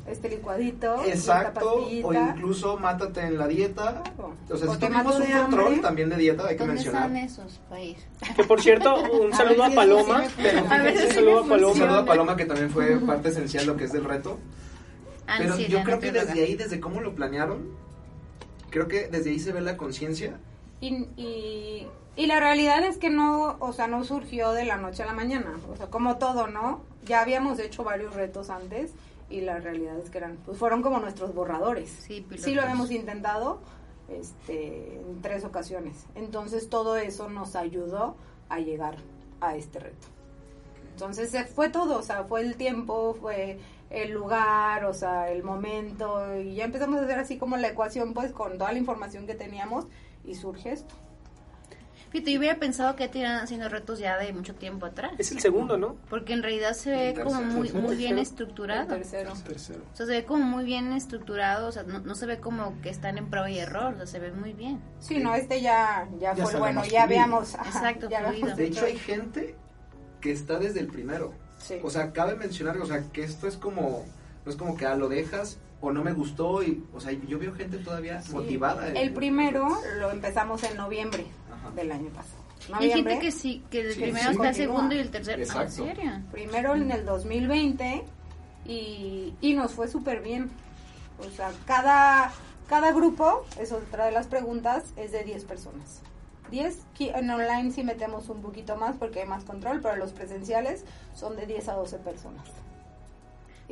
Este 0.07 0.29
licuadito. 0.29 1.03
Exacto, 1.05 1.87
o 2.03 2.13
incluso 2.13 2.75
mátate 2.77 3.21
en 3.21 3.37
la 3.37 3.47
dieta. 3.47 4.01
Claro. 4.15 4.33
O 4.49 4.57
sea, 4.57 4.69
O 4.69 4.73
si 4.73 4.79
te 4.79 4.87
tuvimos 4.87 5.05
mato 5.05 5.17
un 5.23 5.31
control 5.41 5.65
hambre. 5.67 5.81
también 5.81 6.09
de 6.09 6.15
dieta, 6.17 6.47
hay 6.47 6.55
que 6.55 6.59
¿Dónde 6.59 6.73
mencionar. 6.73 7.03
están 7.03 7.17
esos 7.17 7.61
ir? 7.79 7.97
Que 8.35 8.43
por 8.43 8.61
cierto, 8.61 8.95
un 9.21 9.31
A 9.31 9.37
saludo 9.37 9.63
ver 9.63 9.71
a 9.71 9.75
Paloma. 9.75 10.23
eso 10.25 10.35
sí 10.35 10.41
me 10.41 10.49
A 10.75 10.83
ver 10.83 11.05
Un 11.07 11.13
saludo 11.13 11.37
a 11.37 11.41
Un 11.43 11.49
Paloma. 11.49 11.75
saludo 11.75 11.97
a 11.99 12.05
Paloma 12.05 12.35
que 12.35 12.45
también 12.45 12.69
fue 12.71 12.97
parte 12.99 13.29
esencial 13.29 13.65
de 13.67 13.71
lo 13.71 13.77
que 13.77 13.83
es 13.85 13.91
del 13.93 14.03
reto. 14.03 14.39
Pero 15.37 15.55
sí, 15.55 15.67
yo 15.67 15.83
creo 15.83 15.99
que 15.99 16.11
desde 16.11 16.43
ahí, 16.43 16.55
desde 16.55 16.79
cómo 16.79 16.99
lo 16.99 17.13
planearon, 17.13 17.69
creo 18.71 18.87
que 18.87 19.07
desde 19.07 19.29
ahí 19.29 19.39
se 19.39 19.53
ve 19.53 19.61
la 19.61 19.77
conciencia. 19.77 20.39
Y, 20.81 21.05
y, 21.15 21.87
y 22.15 22.25
la 22.25 22.39
realidad 22.39 22.83
es 22.83 22.97
que 22.97 23.09
no, 23.09 23.57
o 23.59 23.73
sea, 23.73 23.87
no 23.87 24.03
surgió 24.03 24.51
de 24.51 24.65
la 24.65 24.77
noche 24.77 25.03
a 25.03 25.05
la 25.05 25.13
mañana. 25.13 25.53
O 25.71 25.75
sea, 25.77 25.87
como 25.87 26.17
todo, 26.17 26.47
¿no? 26.47 26.81
Ya 27.05 27.21
habíamos 27.21 27.59
hecho 27.59 27.83
varios 27.83 28.13
retos 28.13 28.49
antes 28.49 28.91
y 29.29 29.41
la 29.41 29.59
realidad 29.59 29.97
es 29.97 30.09
que 30.09 30.17
eran, 30.17 30.37
pues 30.45 30.57
fueron 30.57 30.81
como 30.81 30.99
nuestros 30.99 31.33
borradores. 31.33 31.89
Sí, 31.89 32.21
pilotos. 32.21 32.45
Sí 32.45 32.53
lo 32.53 32.63
hemos 32.63 32.91
intentado 32.91 33.59
este, 34.09 34.99
en 34.99 35.21
tres 35.21 35.45
ocasiones. 35.45 36.05
Entonces 36.15 36.69
todo 36.69 36.97
eso 36.97 37.29
nos 37.29 37.55
ayudó 37.55 38.15
a 38.49 38.59
llegar 38.59 38.97
a 39.39 39.55
este 39.55 39.79
reto. 39.79 40.07
Entonces 40.91 41.33
fue 41.55 41.69
todo, 41.69 41.97
o 41.97 42.03
sea, 42.03 42.25
fue 42.25 42.41
el 42.41 42.57
tiempo, 42.57 43.15
fue 43.19 43.57
el 43.89 44.11
lugar, 44.11 44.85
o 44.85 44.93
sea, 44.93 45.31
el 45.31 45.43
momento, 45.43 46.37
y 46.37 46.55
ya 46.55 46.65
empezamos 46.65 46.99
a 46.99 47.03
hacer 47.03 47.19
así 47.19 47.37
como 47.37 47.57
la 47.57 47.69
ecuación, 47.69 48.13
pues, 48.13 48.31
con 48.31 48.57
toda 48.57 48.71
la 48.71 48.77
información 48.77 49.25
que 49.25 49.33
teníamos, 49.33 49.85
y 50.23 50.35
surge 50.35 50.73
esto. 50.73 50.93
Fíjate, 52.11 52.33
yo 52.33 52.39
hubiera 52.39 52.59
pensado 52.59 52.95
que 52.97 53.07
te 53.07 53.19
iban 53.19 53.37
haciendo 53.37 53.69
retos 53.69 53.97
ya 53.99 54.17
de 54.17 54.33
mucho 54.33 54.53
tiempo 54.53 54.85
atrás. 54.85 55.13
Es 55.17 55.31
el 55.31 55.39
segundo, 55.39 55.77
¿no? 55.77 55.95
Porque 56.09 56.33
en 56.33 56.43
realidad 56.43 56.73
se 56.73 56.91
ve 56.91 57.09
El 57.11 57.23
como 57.23 57.37
tercero. 57.39 57.53
muy, 57.57 57.67
Tercero. 57.67 57.87
muy 57.87 57.95
bien 57.95 58.15
Tercero. 58.17 58.21
estructurado. 58.21 58.81
El 58.95 59.01
tercero. 59.01 59.33
Tercero. 59.45 59.79
O 59.93 59.95
sea, 59.95 60.05
se 60.05 60.11
ve 60.11 60.25
como 60.25 60.43
muy 60.43 60.65
bien 60.65 60.91
estructurado, 60.91 61.67
o 61.69 61.71
sea, 61.71 61.83
no, 61.83 61.99
no 61.99 62.15
se 62.15 62.25
ve 62.25 62.39
como 62.39 62.79
que 62.81 62.89
están 62.89 63.17
en 63.17 63.29
prueba 63.29 63.49
y 63.49 63.59
error, 63.59 63.93
o 63.93 63.97
sea, 63.97 64.05
se 64.07 64.19
ve 64.19 64.31
muy 64.33 64.51
bien. 64.51 64.81
Sí, 64.99 65.19
no, 65.19 65.33
este 65.35 65.61
ya, 65.61 66.09
ya, 66.19 66.35
Ya 66.35 66.45
fue 66.45 66.59
bueno, 66.59 66.83
ya 66.85 67.03
ajá, 67.05 67.41
Exacto, 67.65 68.09
ya 68.09 68.25
fluido. 68.27 68.55
De 68.57 68.65
hecho, 68.65 68.85
hay 68.85 68.97
gente 68.97 69.55
que 70.19 70.31
está 70.33 70.59
desde 70.59 70.81
el 70.81 70.87
primero. 70.87 71.33
Sí. 71.59 71.75
O 71.81 71.89
sea, 71.89 72.11
cabe 72.11 72.35
mencionar, 72.35 72.77
o 72.79 72.85
sea, 72.85 73.03
que 73.13 73.23
esto 73.23 73.47
es 73.47 73.55
como, 73.55 74.03
no 74.45 74.51
es 74.51 74.57
como 74.57 74.75
que 74.75 74.85
ah, 74.85 74.95
lo 74.95 75.07
dejas 75.07 75.59
o 75.79 75.91
no 75.91 76.03
me 76.03 76.13
gustó 76.13 76.61
y, 76.61 76.83
o 76.93 76.99
sea, 76.99 77.11
yo 77.11 77.39
veo 77.39 77.53
gente 77.55 77.77
todavía 77.77 78.21
Sí. 78.21 78.33
motivada. 78.33 78.89
El 78.89 79.13
primero 79.13 79.67
lo 79.99 80.11
empezamos 80.11 80.61
en 80.63 80.77
noviembre. 80.77 81.25
Del 81.75 81.91
año 81.91 82.09
pasado. 82.09 82.41
Hay 82.73 82.89
gente 82.89 82.89
Noviembre, 82.89 83.19
que 83.19 83.31
sí, 83.31 83.63
que 83.71 83.81
el 83.81 83.93
Sí, 83.93 84.01
primero 84.01 84.25
sí, 84.29 84.31
está 84.35 84.49
el 84.49 84.55
segundo 84.55 84.95
y 84.95 84.99
el 84.99 85.09
tercero. 85.09 85.43
Ah, 85.55 85.63
¿En 85.63 85.71
serio? 85.71 86.11
primero 86.31 86.75
en 86.75 86.91
el 86.91 87.05
2020 87.05 88.03
y, 88.65 89.33
y 89.41 89.53
nos 89.53 89.71
fue 89.71 89.87
súper 89.87 90.21
bien. 90.21 90.51
O 91.19 91.29
sea, 91.35 91.51
cada, 91.65 92.31
cada 92.67 92.91
grupo, 92.91 93.45
es 93.59 93.71
otra 93.71 94.05
de 94.05 94.11
las 94.11 94.27
preguntas, 94.27 94.85
es 94.95 95.11
de 95.11 95.23
10 95.23 95.43
personas. 95.45 96.01
10, 96.51 96.79
qui- 96.97 97.11
en 97.17 97.29
online 97.29 97.71
sí 97.71 97.83
metemos 97.83 98.27
un 98.29 98.41
poquito 98.41 98.75
más 98.75 98.95
porque 98.97 99.21
hay 99.21 99.27
más 99.27 99.43
control, 99.43 99.79
pero 99.81 99.95
los 99.95 100.11
presenciales 100.11 100.83
son 101.15 101.35
de 101.37 101.45
10 101.47 101.69
a 101.69 101.73
12 101.73 101.97
personas. 101.97 102.43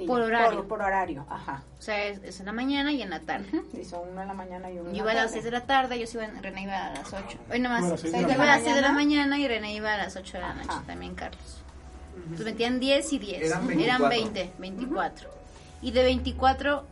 Por 0.07 0.21
horario. 0.21 0.59
Por, 0.59 0.67
por 0.67 0.81
horario, 0.81 1.25
ajá. 1.29 1.61
O 1.77 1.81
sea, 1.81 2.05
es, 2.05 2.23
es 2.23 2.39
en 2.39 2.45
la 2.45 2.51
mañana 2.53 2.91
y 2.93 3.01
en 3.01 3.09
la 3.09 3.19
tarde. 3.19 3.47
Y 3.79 3.83
son 3.83 4.07
una 4.09 4.21
en 4.21 4.27
la 4.29 4.33
mañana 4.33 4.71
y 4.71 4.79
una 4.79 4.89
en 4.89 4.95
Yo 4.95 5.01
iba 5.03 5.11
a 5.11 5.15
las 5.15 5.23
tarde. 5.25 5.33
6 5.33 5.43
de 5.43 5.51
la 5.51 5.61
tarde, 5.65 5.99
yo 5.99 6.07
sí 6.07 6.17
iba, 6.17 6.27
René 6.41 6.63
iba 6.63 6.85
a 6.85 6.93
las 6.93 7.11
8. 7.13 7.37
Hoy 7.51 7.59
nomás. 7.59 7.79
Iba 7.81 7.87
a 7.87 7.91
las 7.91 7.99
seis 8.01 8.13
de 8.13 8.21
Yo 8.21 8.27
la 8.27 8.33
iba 8.35 8.43
a 8.43 8.47
las 8.47 8.61
6 8.63 8.75
de 8.75 8.81
la 8.81 8.91
mañana. 8.93 9.37
y 9.39 9.47
René 9.47 9.73
iba 9.73 9.93
a 9.93 9.97
las 9.97 10.15
8 10.15 10.33
de 10.37 10.39
la 10.41 10.53
noche, 10.53 10.67
Ajá. 10.69 10.83
también 10.87 11.15
Carlos. 11.15 11.61
Entonces 12.15 12.45
metían 12.45 12.79
10 12.79 13.13
y 13.13 13.19
10. 13.19 13.41
Eran 13.43 13.67
24. 13.67 14.09
20, 14.09 14.51
24. 14.57 15.29
Y 15.81 15.91
de 15.91 16.03
24, 16.03 16.85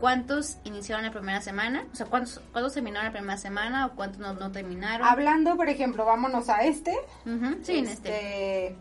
¿cuántos 0.00 0.56
iniciaron 0.64 1.04
la 1.04 1.12
primera 1.12 1.40
semana? 1.40 1.84
O 1.92 1.96
sea, 1.96 2.06
¿cuántos, 2.06 2.40
cuántos 2.52 2.72
terminaron 2.74 3.06
la 3.06 3.12
primera 3.12 3.36
semana 3.38 3.86
o 3.86 3.90
cuántos 3.92 4.18
no, 4.20 4.34
no 4.34 4.50
terminaron? 4.52 5.06
Hablando, 5.06 5.56
por 5.56 5.68
ejemplo, 5.68 6.04
vámonos 6.04 6.48
a 6.48 6.62
este. 6.64 6.92
Ujú, 7.26 7.58
Sí, 7.62 7.78
en 7.78 7.86
este. 7.88 8.76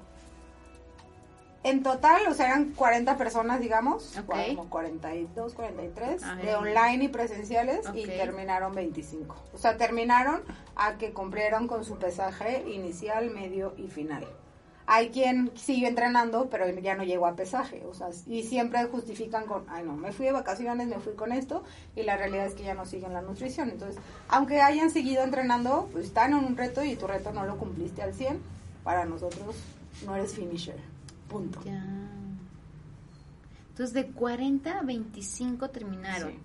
En 1.63 1.83
total, 1.83 2.25
o 2.27 2.33
sea, 2.33 2.47
eran 2.47 2.71
40 2.71 3.17
personas, 3.17 3.59
digamos, 3.59 4.17
Ok. 4.17 4.33
como 4.55 4.69
42, 4.69 5.53
43, 5.53 6.23
Ah, 6.23 6.35
de 6.35 6.55
online 6.55 7.03
y 7.03 7.07
presenciales, 7.07 7.85
y 7.93 8.05
terminaron 8.07 8.73
25. 8.73 9.35
O 9.53 9.57
sea, 9.59 9.77
terminaron 9.77 10.41
a 10.75 10.97
que 10.97 11.13
cumplieron 11.13 11.67
con 11.67 11.85
su 11.85 11.97
pesaje 11.99 12.63
inicial, 12.67 13.29
medio 13.29 13.73
y 13.77 13.87
final. 13.89 14.27
Hay 14.87 15.09
quien 15.09 15.51
siguió 15.55 15.87
entrenando, 15.87 16.49
pero 16.49 16.67
ya 16.67 16.95
no 16.95 17.03
llegó 17.03 17.27
a 17.27 17.35
pesaje, 17.35 17.83
o 17.87 17.93
sea, 17.93 18.09
y 18.25 18.41
siempre 18.43 18.83
justifican 18.85 19.45
con, 19.45 19.63
ay 19.69 19.83
no, 19.85 19.93
me 19.95 20.11
fui 20.11 20.25
de 20.25 20.31
vacaciones, 20.31 20.87
me 20.87 20.99
fui 20.99 21.13
con 21.13 21.31
esto, 21.31 21.63
y 21.95 22.01
la 22.01 22.17
realidad 22.17 22.47
es 22.47 22.55
que 22.55 22.63
ya 22.63 22.73
no 22.73 22.85
siguen 22.87 23.13
la 23.13 23.21
nutrición. 23.21 23.69
Entonces, 23.69 24.01
aunque 24.27 24.59
hayan 24.61 24.89
seguido 24.89 25.23
entrenando, 25.23 25.87
pues 25.93 26.05
están 26.05 26.31
en 26.33 26.39
un 26.43 26.57
reto 26.57 26.83
y 26.83 26.95
tu 26.95 27.05
reto 27.05 27.31
no 27.31 27.45
lo 27.45 27.57
cumpliste 27.57 28.01
al 28.01 28.15
100, 28.15 28.41
para 28.83 29.05
nosotros 29.05 29.55
no 30.05 30.15
eres 30.15 30.33
finisher, 30.33 30.75
punto. 31.31 31.61
Ya. 31.63 31.83
Entonces 33.69 33.93
de 33.93 34.07
40 34.07 34.79
a 34.79 34.81
25 34.83 35.69
terminaron. 35.69 36.31
Sí. 36.31 36.37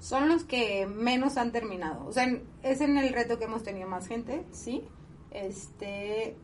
Son 0.00 0.28
los 0.28 0.44
que 0.44 0.86
menos 0.86 1.36
han 1.36 1.50
terminado. 1.50 2.06
O 2.06 2.12
sea, 2.12 2.24
en- 2.24 2.42
es 2.62 2.80
en 2.80 2.98
el 2.98 3.12
reto 3.12 3.38
que 3.38 3.44
hemos 3.46 3.62
tenido 3.64 3.88
más 3.88 4.06
gente, 4.06 4.44
sí. 4.52 4.84
Este 5.30 6.36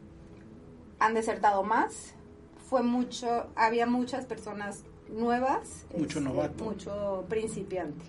han 0.98 1.14
desertado 1.14 1.62
más. 1.62 2.14
Fue 2.68 2.82
mucho, 2.82 3.46
había 3.54 3.86
muchas 3.86 4.24
personas 4.24 4.82
nuevas, 5.08 5.84
Mucho 5.96 6.18
este, 6.18 6.20
novato. 6.20 6.64
mucho 6.64 7.24
principiante. 7.28 8.04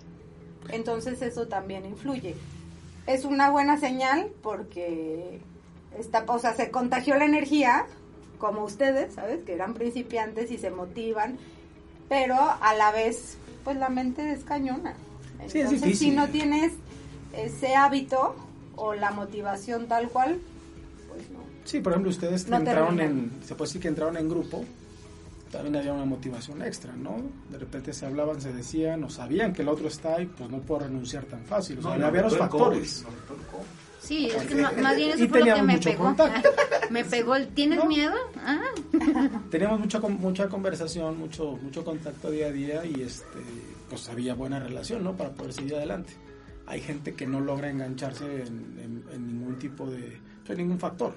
Entonces 0.70 1.22
eso 1.22 1.46
también 1.46 1.84
influye. 1.84 2.34
Es 3.06 3.24
una 3.24 3.50
buena 3.50 3.78
señal 3.78 4.32
porque 4.42 5.40
está, 5.96 6.24
o 6.26 6.38
sea, 6.40 6.54
se 6.54 6.70
contagió 6.72 7.16
la 7.16 7.26
energía 7.26 7.86
como 8.38 8.64
ustedes, 8.64 9.14
¿sabes? 9.14 9.42
Que 9.44 9.54
eran 9.54 9.74
principiantes 9.74 10.50
y 10.50 10.58
se 10.58 10.70
motivan, 10.70 11.38
pero 12.08 12.36
a 12.38 12.74
la 12.74 12.92
vez, 12.92 13.36
pues 13.64 13.76
la 13.76 13.88
mente 13.88 14.32
es 14.32 14.44
cañona. 14.44 14.94
Sí, 15.48 15.60
es 15.60 15.72
Entonces, 15.72 15.98
si 15.98 16.10
no 16.10 16.28
tienes 16.28 16.72
ese 17.36 17.74
hábito 17.74 18.34
o 18.76 18.94
la 18.94 19.10
motivación 19.10 19.86
tal 19.88 20.08
cual, 20.08 20.38
pues 21.08 21.30
no. 21.30 21.38
Sí, 21.64 21.80
por 21.80 21.92
ejemplo, 21.92 22.10
ustedes 22.10 22.48
No 22.48 22.58
entraron 22.58 22.96
terminan. 22.96 23.30
en, 23.40 23.46
se 23.46 23.54
puede 23.54 23.68
decir 23.68 23.82
que 23.82 23.88
entraron 23.88 24.16
en 24.16 24.28
grupo, 24.28 24.64
también 25.50 25.76
había 25.76 25.92
una 25.92 26.04
motivación 26.04 26.62
extra, 26.62 26.92
¿no? 26.94 27.16
De 27.50 27.58
repente 27.58 27.92
se 27.92 28.06
hablaban, 28.06 28.40
se 28.40 28.52
decían, 28.52 29.02
o 29.04 29.10
sabían 29.10 29.52
que 29.52 29.62
el 29.62 29.68
otro 29.68 29.88
está 29.88 30.20
y 30.20 30.26
pues 30.26 30.48
no 30.50 30.58
puedo 30.58 30.82
renunciar 30.82 31.24
tan 31.24 31.44
fácil. 31.44 31.78
O 31.78 31.82
sea, 31.82 31.96
No, 31.96 32.06
había 32.06 32.22
los 32.22 32.36
factores. 32.36 33.04
Sí, 34.00 34.28
es 34.28 34.42
que 34.44 34.54
más 34.54 34.96
bien 34.96 35.08
y 35.10 35.12
eso 35.14 35.28
fue 35.28 35.40
lo 35.40 35.54
que 35.54 35.62
me 35.62 35.72
mucho 35.74 35.90
pegó. 35.90 36.14
me 36.90 37.04
pegó 37.04 37.34
el 37.36 37.48
¿tienes 37.48 37.78
No. 37.78 37.86
miedo? 37.86 38.14
Ah. 38.38 38.60
Teníamos 39.50 39.80
mucha 39.80 40.00
mucha 40.00 40.48
conversación, 40.48 41.18
mucho 41.18 41.58
mucho 41.62 41.84
contacto 41.84 42.30
día 42.30 42.46
a 42.48 42.52
día 42.52 42.84
y 42.84 43.02
este 43.02 43.40
pues 43.88 44.08
había 44.08 44.34
buena 44.34 44.58
relación, 44.58 45.04
¿no? 45.04 45.16
Para 45.16 45.30
poder 45.30 45.52
seguir 45.52 45.74
adelante. 45.76 46.12
Hay 46.66 46.80
gente 46.80 47.14
que 47.14 47.26
no 47.26 47.40
logra 47.40 47.70
engancharse 47.70 48.24
en, 48.42 48.78
en- 48.80 49.04
en 49.12 49.26
ningún 49.28 49.56
tipo 49.58 49.88
de, 49.88 50.20
pues, 50.44 50.58
ningún 50.58 50.80
factor. 50.80 51.14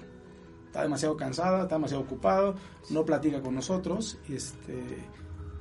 Está 0.68 0.84
demasiado 0.84 1.18
cansada, 1.18 1.64
está 1.64 1.76
demasiado 1.76 2.04
ocupado, 2.04 2.54
no 2.92 3.04
platica 3.04 3.42
con 3.42 3.56
nosotros 3.56 4.20
y 4.30 4.36
este 4.36 4.84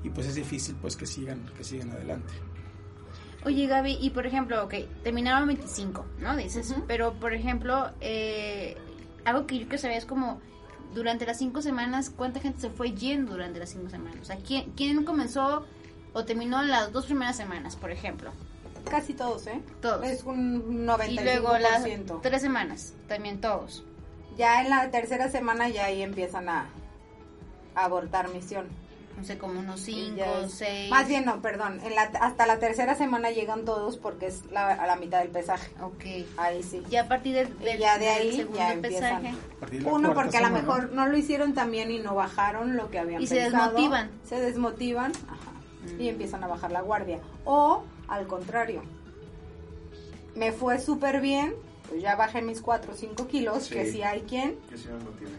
y 0.04 0.10
pues 0.10 0.26
es 0.28 0.34
difícil 0.34 0.76
pues 0.80 0.96
que 0.96 1.06
sigan 1.06 1.50
que 1.56 1.64
sigan 1.64 1.90
adelante. 1.90 2.34
Oye, 3.44 3.66
Gaby, 3.66 3.98
y 4.00 4.10
por 4.10 4.26
ejemplo, 4.26 4.64
ok, 4.64 4.74
terminaron 5.02 5.46
25, 5.48 6.04
¿no? 6.20 6.36
Dices, 6.36 6.70
Ujú. 6.72 6.82
pero 6.86 7.14
por 7.14 7.32
ejemplo, 7.32 7.90
eh, 8.00 8.76
algo 9.28 9.46
que 9.46 9.58
yo 9.58 9.64
quiero 9.66 9.78
saber 9.78 9.96
es 9.96 10.04
como, 10.04 10.40
durante 10.94 11.26
las 11.26 11.38
cinco 11.38 11.62
semanas, 11.62 12.10
¿cuánta 12.10 12.40
gente 12.40 12.60
se 12.60 12.70
fue 12.70 12.92
yendo 12.92 13.32
durante 13.32 13.58
las 13.58 13.70
cinco 13.70 13.90
semanas? 13.90 14.18
O 14.22 14.24
sea, 14.24 14.36
¿quién, 14.36 14.72
quién 14.76 15.04
comenzó 15.04 15.64
o 16.12 16.24
terminó 16.24 16.62
las 16.62 16.92
dos 16.92 17.06
primeras 17.06 17.36
semanas, 17.36 17.76
por 17.76 17.90
ejemplo? 17.90 18.30
Casi 18.88 19.12
todos, 19.12 19.46
¿eh? 19.46 19.60
Todos. 19.82 20.04
Es 20.06 20.24
un 20.24 20.64
Y 20.70 20.86
95%. 20.86 21.24
luego 21.24 21.58
las 21.58 21.84
tres 22.22 22.40
semanas, 22.42 22.94
también 23.06 23.40
todos. 23.40 23.84
Ya 24.38 24.62
en 24.62 24.70
la 24.70 24.90
tercera 24.90 25.28
semana 25.30 25.68
ya 25.68 25.86
ahí 25.86 26.00
empiezan 26.00 26.48
a, 26.48 26.68
a 27.74 27.84
abortar 27.84 28.28
misión. 28.28 28.66
No 29.18 29.24
sé, 29.24 29.36
como 29.36 29.58
unos 29.58 29.80
Y 29.88 29.94
cinco, 29.94 30.16
ya 30.16 30.40
es- 30.42 30.52
seis. 30.52 30.90
Más 30.90 31.08
bien 31.08 31.24
no, 31.24 31.42
perdón. 31.42 31.80
En 31.82 31.94
la, 31.94 32.02
hasta 32.02 32.46
la 32.46 32.58
tercera 32.58 32.94
semana 32.94 33.30
llegan 33.30 33.64
todos 33.64 33.96
porque 33.96 34.26
es 34.28 34.44
la, 34.52 34.68
a 34.68 34.86
la 34.86 34.96
mitad 34.96 35.18
del 35.20 35.28
pesaje. 35.30 35.70
Ok. 35.82 36.04
Ahí 36.36 36.62
sí. 36.62 36.82
Ya 36.88 37.02
a 37.02 37.08
partir 37.08 37.34
del, 37.34 37.48
Y 37.60 37.64
del- 37.64 37.78
ya 37.78 37.98
de 37.98 38.04
del 38.06 38.14
ahí 38.22 38.36
segundo 38.36 38.58
ya 38.58 38.72
empiezan. 38.72 39.22
pesaje. 39.22 39.84
Uno, 39.90 40.14
porque 40.14 40.36
a 40.38 40.42
lo 40.42 40.50
mejor 40.50 40.92
no 40.92 41.06
lo 41.08 41.16
hicieron 41.16 41.52
tan 41.54 41.70
bien 41.70 41.90
y 41.90 41.98
no 41.98 42.14
bajaron 42.14 42.76
lo 42.76 42.90
que 42.90 42.98
habían 43.00 43.20
Y 43.22 43.26
se 43.26 43.34
pensado. 43.36 43.72
desmotivan. 43.72 44.10
Se 44.28 44.40
desmotivan 44.40 45.12
ajá, 45.28 45.50
Mm. 45.96 46.00
y 46.00 46.08
empiezan 46.08 46.44
a 46.44 46.46
bajar 46.46 46.70
la 46.70 46.80
guardia. 46.82 47.18
O 47.44 47.82
al 48.06 48.26
contrario, 48.26 48.82
me 50.36 50.52
fue 50.52 50.78
súper 50.80 51.20
bien, 51.20 51.54
pues 51.88 52.00
ya 52.02 52.14
bajé 52.16 52.42
mis 52.42 52.60
4 52.60 52.92
o 52.92 52.94
5 52.96 53.26
kilos, 53.26 53.64
Sí. 53.64 53.74
que 53.74 53.90
sí 53.90 54.02
hay 54.02 54.20
quien, 54.22 54.56
Yo 54.70 54.76
sí 54.78 54.88
me 54.88 54.98
motivé. 55.04 55.30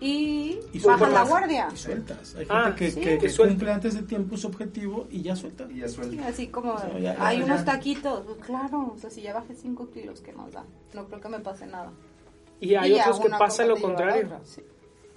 Y, 0.00 0.58
Y 0.72 0.78
bajan 0.80 1.12
la 1.12 1.24
guardia. 1.24 1.68
Y 1.72 1.76
sueltas. 1.76 2.34
Hay 2.34 2.46
gente 2.46 2.54
Ah, 2.54 2.74
que, 2.76 2.90
sí. 2.90 3.00
que- 3.00 3.18
que 3.18 3.26
Que 3.28 3.36
cumple 3.36 3.70
antes 3.72 3.94
de 3.94 4.02
tiempo 4.02 4.36
su 4.36 4.46
objetivo 4.46 5.06
y 5.10 5.22
ya 5.22 5.36
suelta. 5.36 5.66
Y 5.70 5.80
ya 5.80 5.88
Sí, 5.88 5.94
suelta. 5.96 6.26
así 6.28 6.46
como, 6.48 6.72
O 6.74 6.78
sea, 6.78 6.92
ya- 6.94 7.14
ya- 7.14 7.26
hay 7.26 7.38
ya. 7.40 7.44
unos 7.44 7.64
taquitos, 7.64 8.22
pues 8.24 8.38
claro, 8.38 8.92
o 8.94 8.98
sea, 8.98 9.10
si 9.10 9.22
ya 9.22 9.34
bajé 9.34 9.54
5 9.54 9.90
kilos, 9.90 10.20
¿qué 10.20 10.32
nos 10.32 10.50
da? 10.52 10.64
No 10.94 11.06
creo 11.06 11.20
que 11.20 11.28
me 11.28 11.40
pase 11.40 11.66
nada. 11.66 11.92
Y 12.60 12.74
hay 12.74 12.94
Y 12.96 13.00
otros 13.00 13.20
que 13.20 13.28
pasa 13.30 13.64
lo 13.66 13.76
contrario. 13.76 14.24
otra, 14.26 14.40
sí. 14.44 14.62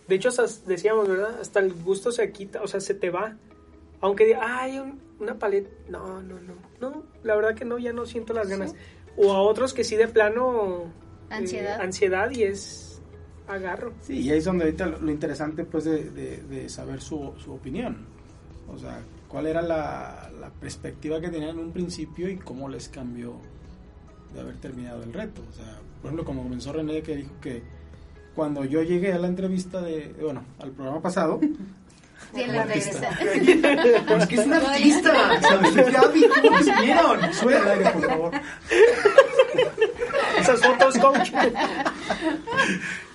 De 0.08 0.16
hecho, 0.16 0.30
hasta 0.30 0.46
decíamos, 0.68 1.08
¿verdad? 1.08 1.40
Hasta 1.40 1.60
el 1.62 1.74
gusto 1.74 2.12
se 2.12 2.30
quita, 2.32 2.62
o 2.62 2.68
sea, 2.68 2.80
se 2.82 2.94
te 2.94 3.10
va. 3.10 3.38
Aunque 4.02 4.26
diga, 4.26 4.40
ay, 4.44 4.80
un- 4.80 5.00
una 5.20 5.40
paleta. 5.40 5.70
No, 5.88 6.22
no, 6.22 6.40
no. 6.42 6.54
No, 6.82 7.04
la 7.24 7.36
verdad 7.38 7.56
que 7.56 7.64
no, 7.64 7.78
ya 7.78 7.94
no 7.94 8.06
siento 8.06 8.34
las 8.34 8.50
ganas. 8.50 8.76
O 9.16 9.32
a 9.32 9.42
otros 9.42 9.74
que 9.74 9.86
sí 9.86 9.96
de 9.96 10.08
plano. 10.10 10.92
eh, 11.30 11.36
Ansiedad. 11.36 11.80
ansiedad 11.82 12.30
y 12.32 12.44
es. 12.44 12.93
Agarro. 13.48 13.94
Sí, 14.02 14.20
y 14.22 14.32
ahí 14.32 14.38
es 14.38 14.46
donde 14.46 14.66
ahorita 14.66 14.86
lo, 14.86 15.00
lo 15.00 15.12
interesante 15.12 15.64
pues 15.66 15.84
de, 15.84 16.10
de- 16.12 16.44
de 16.44 16.70
saber 16.70 17.02
su, 17.02 17.34
su 17.44 17.52
opinión. 17.54 18.06
O 18.70 18.78
sea, 18.78 19.02
cuál 19.28 19.48
era 19.48 19.62
la, 19.62 20.32
la 20.40 20.50
perspectiva 20.50 21.20
que 21.20 21.30
tenían 21.30 21.52
en 21.52 21.60
un 21.60 21.72
principio 21.74 22.30
y 22.30 22.38
cómo 22.38 22.70
les 22.70 22.88
cambió 22.90 23.36
de 24.34 24.40
haber 24.42 24.56
terminado 24.58 25.04
el 25.04 25.12
reto. 25.14 25.42
O 25.50 25.54
sea, 25.54 25.78
por 26.02 26.10
ejemplo, 26.10 26.26
como 26.26 26.44
comenzó 26.44 26.72
René 26.74 27.02
que 27.02 27.18
dijo 27.18 27.32
que 27.42 27.62
cuando 28.34 28.64
yo 28.66 28.82
llegué 28.82 29.14
a 29.14 29.20
la 29.20 29.28
entrevista 29.28 29.82
de, 29.82 30.14
bueno, 30.22 30.44
al 30.60 30.72
programa 30.72 31.02
pasado, 31.02 31.40
Como 32.32 32.48
la 32.48 32.62
artista. 32.64 33.10
regresa. 33.12 34.04
Pues 34.08 34.28
que 34.28 34.36
es 34.36 34.46
un 34.48 34.54
artista. 34.54 35.42
¿sabes? 35.42 35.76
Gaby, 35.76 36.26
¿cómo 36.42 36.50
lo 36.50 36.60
hicieron? 36.62 37.34
sube 37.34 37.58
al 37.58 37.70
aire, 37.70 37.90
por 37.92 38.06
favor. 38.08 38.32
Esas 40.40 40.60
fotos, 40.62 40.98
coach. 40.98 41.32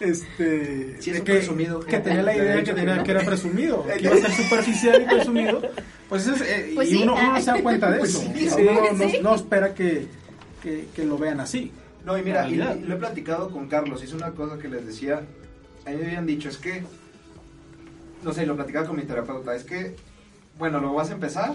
este 0.00 0.96
Sí, 1.00 1.10
es 1.10 1.14
de 1.14 1.20
un 1.20 1.24
que, 1.26 1.32
presumido. 1.34 1.80
que 1.80 1.98
tenía 1.98 2.22
la 2.22 2.36
idea 2.36 2.62
que 2.62 2.74
tenía 2.74 3.02
que 3.02 3.10
era 3.10 3.20
presumido 3.20 3.84
que 3.86 4.02
iba 4.02 4.14
a 4.14 4.18
ser 4.18 4.32
superficial 4.32 5.02
y 5.02 5.04
presumido. 5.06 5.62
Pues, 6.08 6.26
es, 6.26 6.40
eh, 6.40 6.72
Pues 6.74 6.88
y 6.88 6.92
sí, 6.92 7.02
uno, 7.02 7.14
uno 7.14 7.32
no 7.32 7.40
se 7.40 7.50
da 7.50 7.62
cuenta 7.62 7.90
de 7.90 7.98
Pues 8.00 8.10
eso. 8.14 8.20
sí, 8.34 8.48
uno 8.68 9.30
no, 9.30 9.34
espera 9.34 9.74
que, 9.74 10.06
que, 10.62 10.86
que 10.94 11.04
lo 11.04 11.18
vean 11.18 11.40
así. 11.40 11.72
No, 12.04 12.16
y 12.16 12.22
mira, 12.22 12.48
y, 12.48 12.54
lo 12.56 12.94
he 12.94 12.96
platicado 12.96 13.50
con 13.50 13.68
Carlos, 13.68 14.02
es 14.02 14.12
una 14.14 14.30
cosa 14.30 14.58
que 14.58 14.68
les 14.68 14.86
decía, 14.86 15.22
a 15.84 15.90
mí 15.90 15.96
me 15.96 16.06
habían 16.06 16.24
dicho, 16.26 16.48
es 16.48 16.56
que, 16.56 16.82
no 18.22 18.32
sé, 18.32 18.46
lo 18.46 18.56
platicaba 18.56 18.86
con 18.86 18.96
mi 18.96 19.02
terapeuta, 19.02 19.54
es 19.54 19.64
que, 19.64 19.94
bueno, 20.58 20.80
lo 20.80 20.94
vas 20.94 21.10
a 21.10 21.14
empezar 21.14 21.54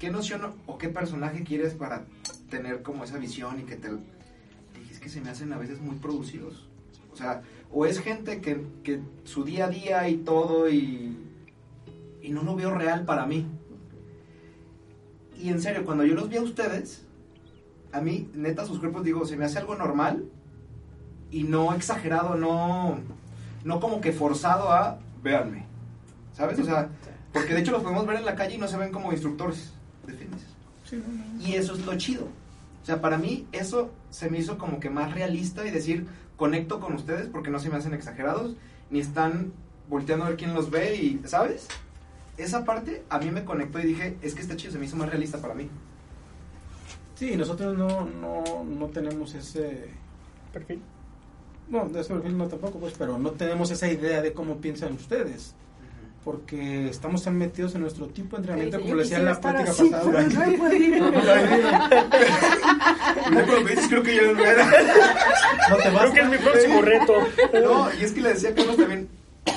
¿qué 0.00 0.10
noción 0.10 0.54
o 0.66 0.78
qué 0.78 0.88
personaje 0.88 1.44
quieres 1.44 1.74
para 1.74 2.04
tener 2.50 2.82
como 2.82 3.04
esa 3.04 3.18
visión 3.18 3.60
y 3.60 3.62
que 3.62 3.76
te... 3.76 3.88
Dije, 3.88 4.92
es 4.92 5.00
que 5.00 5.08
se 5.08 5.20
me 5.20 5.30
hacen 5.30 5.52
a 5.52 5.58
veces 5.58 5.80
muy 5.80 5.96
producidos. 5.96 6.68
O 7.12 7.16
sea, 7.16 7.42
o 7.72 7.86
es 7.86 8.00
gente 8.00 8.40
que, 8.40 8.62
que 8.82 9.00
su 9.24 9.44
día 9.44 9.66
a 9.66 9.68
día 9.68 10.08
y 10.08 10.18
todo 10.18 10.68
y, 10.68 11.16
y 12.22 12.30
no 12.30 12.42
lo 12.42 12.56
veo 12.56 12.74
real 12.74 13.04
para 13.04 13.26
mí. 13.26 13.46
Y 15.38 15.48
en 15.48 15.62
serio, 15.62 15.84
cuando 15.84 16.04
yo 16.04 16.14
los 16.14 16.28
vi 16.28 16.36
a 16.36 16.42
ustedes, 16.42 17.06
a 17.92 18.00
mí, 18.00 18.28
neta, 18.34 18.66
sus 18.66 18.78
cuerpos, 18.78 19.04
digo, 19.04 19.24
se 19.24 19.36
me 19.36 19.44
hace 19.44 19.58
algo 19.58 19.74
normal 19.74 20.24
y 21.30 21.44
no 21.44 21.72
exagerado, 21.74 22.34
no, 22.34 22.98
no 23.64 23.80
como 23.80 24.00
que 24.00 24.12
forzado 24.12 24.70
a, 24.70 24.98
véanme, 25.22 25.64
¿sabes? 26.34 26.58
O 26.58 26.64
sea, 26.64 26.90
porque 27.32 27.54
de 27.54 27.60
hecho 27.60 27.72
los 27.72 27.82
podemos 27.82 28.06
ver 28.06 28.16
en 28.16 28.26
la 28.26 28.34
calle 28.34 28.56
y 28.56 28.58
no 28.58 28.68
se 28.68 28.76
ven 28.76 28.92
como 28.92 29.12
instructores 29.12 29.72
de 30.06 30.12
fitness. 30.12 30.42
Y 31.40 31.54
eso 31.54 31.74
es 31.74 31.86
lo 31.86 31.96
chido. 31.96 32.28
O 32.82 32.84
sea, 32.84 33.00
para 33.00 33.18
mí 33.18 33.46
eso 33.52 33.90
se 34.10 34.30
me 34.30 34.38
hizo 34.38 34.58
como 34.58 34.80
que 34.80 34.90
más 34.90 35.14
realista 35.14 35.66
y 35.66 35.70
decir, 35.70 36.06
conecto 36.36 36.80
con 36.80 36.94
ustedes 36.94 37.28
porque 37.28 37.50
no 37.50 37.58
se 37.58 37.68
me 37.68 37.76
hacen 37.76 37.94
exagerados, 37.94 38.56
ni 38.90 39.00
están 39.00 39.52
volteando 39.88 40.24
a 40.24 40.28
ver 40.28 40.38
quién 40.38 40.54
los 40.54 40.70
ve 40.70 40.96
y, 40.96 41.20
¿sabes? 41.26 41.68
Esa 42.38 42.64
parte 42.64 43.04
a 43.10 43.18
mí 43.18 43.30
me 43.30 43.44
conectó 43.44 43.78
y 43.80 43.86
dije, 43.86 44.16
es 44.22 44.34
que 44.34 44.40
está 44.40 44.56
chido, 44.56 44.72
se 44.72 44.78
me 44.78 44.86
hizo 44.86 44.96
más 44.96 45.10
realista 45.10 45.38
para 45.38 45.54
mí. 45.54 45.68
Sí, 47.16 47.36
nosotros 47.36 47.76
no, 47.76 48.06
no, 48.06 48.64
no 48.64 48.86
tenemos 48.86 49.34
ese... 49.34 49.88
Perfil. 50.52 50.80
No, 51.68 51.86
de 51.88 52.00
ese 52.00 52.14
perfil 52.14 52.38
no 52.38 52.48
tampoco, 52.48 52.78
pues, 52.78 52.94
pero 52.96 53.18
no 53.18 53.32
tenemos 53.32 53.70
esa 53.70 53.88
idea 53.88 54.22
de 54.22 54.32
cómo 54.32 54.56
piensan 54.56 54.94
ustedes. 54.94 55.54
Porque 56.24 56.88
estamos 56.90 57.24
tan 57.24 57.38
metidos 57.38 57.74
en 57.74 57.80
nuestro 57.80 58.06
tipo 58.08 58.36
de 58.36 58.42
entrenamiento, 58.42 58.76
Sí, 58.76 58.82
como 58.82 58.90
yo 58.90 58.96
le 58.96 59.02
decía 59.04 59.18
en 59.18 59.24
la 59.24 59.32
estar 59.32 59.56
así, 59.56 59.88
pasada. 59.88 60.22
no 60.22 60.42
he 60.42 60.58
podido. 60.58 61.10
No, 63.30 63.40
pero 63.46 63.60
me 63.64 63.70
dices, 63.70 63.86
creo 63.88 64.02
que 64.02 64.16
ya 64.16 64.22
no 64.32 64.44
era. 64.44 64.66
No 65.70 65.76
te 65.76 65.90
vas 65.90 66.10
Creo 66.10 66.12
que 66.12 66.20
es 66.20 66.28
mi 66.28 66.36
próximo 66.38 66.82
reto. 66.82 67.14
No, 67.64 67.88
y 67.94 68.04
es 68.04 68.12
que 68.12 68.20
le 68.20 68.34
decía 68.34 68.50
a 68.50 68.54
Carlos 68.54 68.76
también, 68.76 69.08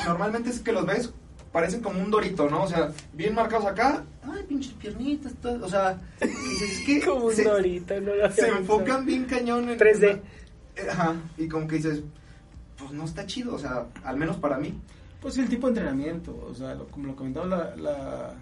normalmente 0.06 0.50
es 0.52 0.60
que 0.60 0.72
los 0.72 0.86
ves, 0.86 1.12
parecen 1.52 1.82
como 1.82 2.00
un 2.02 2.10
dorito, 2.10 2.50
¿no? 2.50 2.64
O 2.64 2.68
sea, 2.68 2.92
bien 3.14 3.36
marcados 3.36 3.66
acá, 3.66 4.04
ay, 4.24 4.44
pinches 4.48 4.72
piernitas, 4.74 5.34
todo, 5.42 5.66
o 5.66 5.70
sea, 5.70 6.00
es 6.22 6.80
que 6.86 7.02
Como 7.02 7.26
un 7.26 7.34
se, 7.36 7.44
dorito, 7.44 8.00
no 8.00 8.16
lo 8.16 8.32
se 8.32 8.42
pensado. 8.42 8.60
enfocan 8.60 9.06
bien 9.06 9.26
cañón 9.26 9.70
en... 9.70 9.78
3D. 9.80 10.22
Eh, 10.78 10.88
Ajá, 10.90 11.16
y 11.38 11.48
como 11.50 11.68
que 11.68 11.76
dices, 11.76 12.02
pues 12.78 12.92
no 12.92 13.04
está 13.06 13.26
chido, 13.26 13.54
o 13.56 13.60
sea, 13.60 13.86
al 14.04 14.18
menos 14.18 14.38
para 14.38 14.58
mí. 14.58 14.74
Pues 15.24 15.38
el 15.40 15.50
tipo 15.50 15.66
de 15.68 15.72
entrenamiento, 15.80 16.38
o 16.48 16.54
sea, 16.54 16.76
lo- 16.76 16.86
como 16.88 17.08
lo 17.08 17.16
comentaba 17.16 17.46
la, 17.48 17.76
la- 17.78 18.36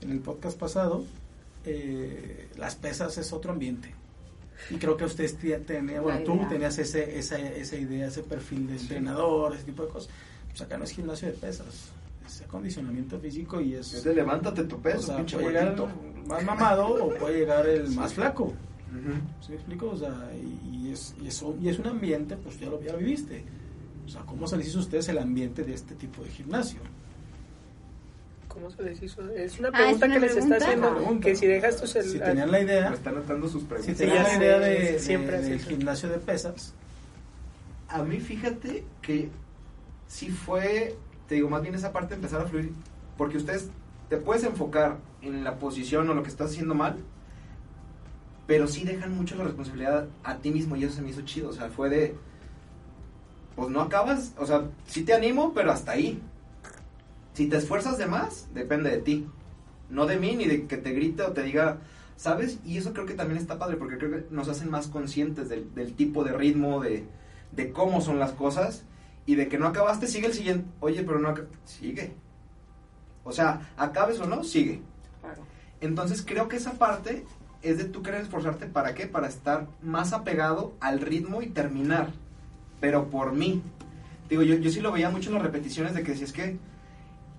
en 0.00 0.10
el 0.12 0.20
podcast 0.20 0.58
pasado, 0.58 1.04
eh, 1.66 2.48
las 2.56 2.74
pesas 2.76 3.18
es 3.18 3.32
otro 3.32 3.52
ambiente. 3.52 3.92
Y 4.70 4.76
creo 4.76 4.96
que 4.96 5.04
ustedes 5.04 5.36
tía- 5.36 5.58
tenía, 5.64 6.00
bueno, 6.00 6.20
tú 6.24 6.32
tenías 6.48 6.78
ese, 6.78 7.18
esa, 7.18 7.38
esa 7.38 7.76
idea, 7.76 8.06
ese 8.06 8.22
perfil 8.22 8.68
de 8.68 8.76
entrenador, 8.76 9.54
ese 9.54 9.64
tipo 9.64 9.82
de 9.84 9.88
cosas. 9.88 10.10
Pues 10.48 10.60
acá 10.62 10.78
no 10.78 10.84
es 10.84 10.90
gimnasio 10.92 11.28
de 11.28 11.34
pesas, 11.34 11.90
es 12.26 12.42
acondicionamiento 12.42 13.18
físico 13.18 13.60
y 13.60 13.74
es... 13.74 13.92
Es 13.94 14.04
de 14.04 14.14
levántate 14.14 14.64
tu 14.64 14.80
peso, 14.80 14.98
o 14.98 15.02
sea, 15.02 15.16
pinche 15.16 15.36
puede 15.36 15.48
llegar 15.48 15.68
el 15.68 16.26
más 16.28 16.44
mamado 16.44 17.04
o 17.06 17.14
puede 17.14 17.38
llegar 17.40 17.66
el 17.68 17.88
más 17.90 18.14
flaco. 18.14 18.52
¿Sí 19.40 19.48
me 19.50 19.54
explico? 19.56 19.88
O 19.90 19.96
sea, 19.96 20.30
y, 20.36 20.76
y 20.86 20.92
es, 20.92 21.14
y, 21.20 21.26
es, 21.26 21.42
un- 21.42 21.64
y 21.64 21.68
es 21.68 21.78
un 21.78 21.86
ambiente, 21.86 22.36
pues 22.36 22.60
ya 22.60 22.68
lo, 22.68 22.80
ya 22.82 22.92
lo 22.92 22.98
viviste. 22.98 23.42
O 24.04 24.08
sea, 24.08 24.22
¿cómo 24.22 24.46
se 24.46 24.56
les 24.56 24.68
hizo 24.68 24.78
a 24.78 24.82
ustedes 24.82 25.08
el 25.08 25.18
ambiente 25.18 25.62
de 25.64 25.74
este 25.74 25.94
tipo 25.94 26.22
de 26.22 26.30
gimnasio? 26.30 26.80
¿Cómo 28.48 28.70
se 28.70 28.82
les 28.82 29.02
hizo? 29.02 29.26
Es 29.30 29.58
una 29.58 29.68
Ah, 29.68 29.72
pregunta 29.72 30.06
es 30.06 30.10
una 30.12 30.14
que 30.14 30.26
les 30.26 30.36
está 30.36 30.56
haciendo. 30.56 30.94
Pregunta. 30.96 31.28
Que 31.28 31.36
si 31.36 31.46
dejas 31.46 31.80
tu 31.80 31.86
Si 31.86 32.18
tenían 32.18 32.50
la 32.50 32.60
idea, 32.60 32.90
Me 32.90 32.96
están 32.96 33.14
notando 33.14 33.48
sus 33.48 33.62
si 33.62 33.68
preguntas. 33.68 33.96
Sí, 33.96 34.04
tenían 34.04 34.24
la 34.24 34.34
idea 34.36 34.58
de, 34.58 34.98
siempre 34.98 35.38
de- 35.38 35.44
del 35.44 35.52
eso. 35.54 35.68
gimnasio 35.70 36.08
de 36.10 36.18
pesas, 36.18 36.74
A 37.88 38.02
mí 38.02 38.20
fíjate 38.20 38.84
que 39.02 39.28
sí 40.08 40.30
fue, 40.30 40.96
te 41.28 41.34
digo, 41.36 41.48
más 41.50 41.60
bien 41.62 41.74
esa 41.74 41.92
parte 41.92 42.10
de 42.10 42.14
empezar 42.16 42.40
a 42.40 42.46
fluir, 42.46 42.72
porque 43.18 43.36
ustedes 43.36 43.68
te 44.08 44.16
puedes 44.16 44.44
enfocar 44.44 44.96
en 45.20 45.44
la 45.44 45.58
posición 45.58 46.08
o 46.08 46.14
lo 46.14 46.22
que 46.22 46.28
estás 46.30 46.50
haciendo 46.52 46.74
mal, 46.74 46.96
pero 48.46 48.66
sí 48.66 48.84
dejan 48.84 49.14
mucho 49.14 49.36
la 49.36 49.44
responsabilidad 49.44 50.08
a 50.24 50.36
ti 50.38 50.50
mismo 50.50 50.74
y 50.76 50.84
eso 50.84 50.94
se 50.96 51.02
me 51.02 51.10
hizo 51.10 51.20
chido, 51.22 51.50
o 51.50 51.52
sea, 51.52 51.68
fue 51.68 51.90
de, 51.90 52.14
pues 53.56 53.68
no 53.68 53.80
acabas, 53.80 54.32
o 54.38 54.46
sea, 54.46 54.64
sí 54.86 55.04
te 55.04 55.14
animo, 55.14 55.52
pero 55.54 55.72
hasta 55.72 55.92
ahí. 55.92 56.20
Si 57.34 57.46
te 57.46 57.56
esfuerzas 57.56 57.98
de 57.98 58.06
más, 58.06 58.48
depende 58.52 58.90
de 58.90 58.98
ti, 58.98 59.26
no 59.88 60.06
de 60.06 60.18
mí 60.18 60.36
ni 60.36 60.46
de 60.46 60.66
que 60.66 60.76
te 60.76 60.92
grite 60.92 61.22
o 61.22 61.32
te 61.32 61.42
diga, 61.42 61.78
¿sabes? 62.16 62.58
Y 62.64 62.76
eso 62.76 62.92
creo 62.92 63.06
que 63.06 63.14
también 63.14 63.40
está 63.40 63.58
padre, 63.58 63.76
porque 63.76 63.98
creo 63.98 64.10
que 64.10 64.26
nos 64.30 64.48
hacen 64.48 64.70
más 64.70 64.88
conscientes 64.88 65.48
del, 65.48 65.74
del 65.74 65.94
tipo 65.94 66.24
de 66.24 66.32
ritmo, 66.32 66.80
de, 66.80 67.04
de 67.52 67.72
cómo 67.72 68.00
son 68.00 68.18
las 68.18 68.32
cosas 68.32 68.84
y 69.26 69.36
de 69.36 69.48
que 69.48 69.58
no 69.58 69.66
acabaste, 69.66 70.06
sigue 70.06 70.26
el 70.26 70.34
siguiente. 70.34 70.68
Oye, 70.80 71.02
pero 71.04 71.18
no 71.18 71.34
sigue. 71.64 72.14
O 73.24 73.32
sea, 73.32 73.72
acabes 73.76 74.18
o 74.20 74.26
no, 74.26 74.42
sigue. 74.42 74.82
Entonces 75.80 76.24
creo 76.26 76.48
que 76.48 76.56
esa 76.56 76.72
parte 76.72 77.24
es 77.62 77.78
de 77.78 77.84
tú 77.84 78.02
querer 78.02 78.22
esforzarte 78.22 78.66
para 78.66 78.94
qué? 78.94 79.06
Para 79.06 79.28
estar 79.28 79.68
más 79.80 80.12
apegado 80.12 80.74
al 80.80 81.00
ritmo 81.00 81.42
y 81.42 81.48
terminar. 81.48 82.10
Pero 82.82 83.08
por 83.08 83.32
mí. 83.32 83.62
Digo, 84.28 84.42
yo, 84.42 84.56
yo 84.56 84.70
sí 84.70 84.80
lo 84.80 84.92
veía 84.92 85.08
mucho 85.08 85.30
en 85.30 85.36
las 85.36 85.42
repeticiones 85.44 85.94
de 85.94 86.02
que 86.02 86.16
si 86.16 86.24
es 86.24 86.32
que, 86.32 86.58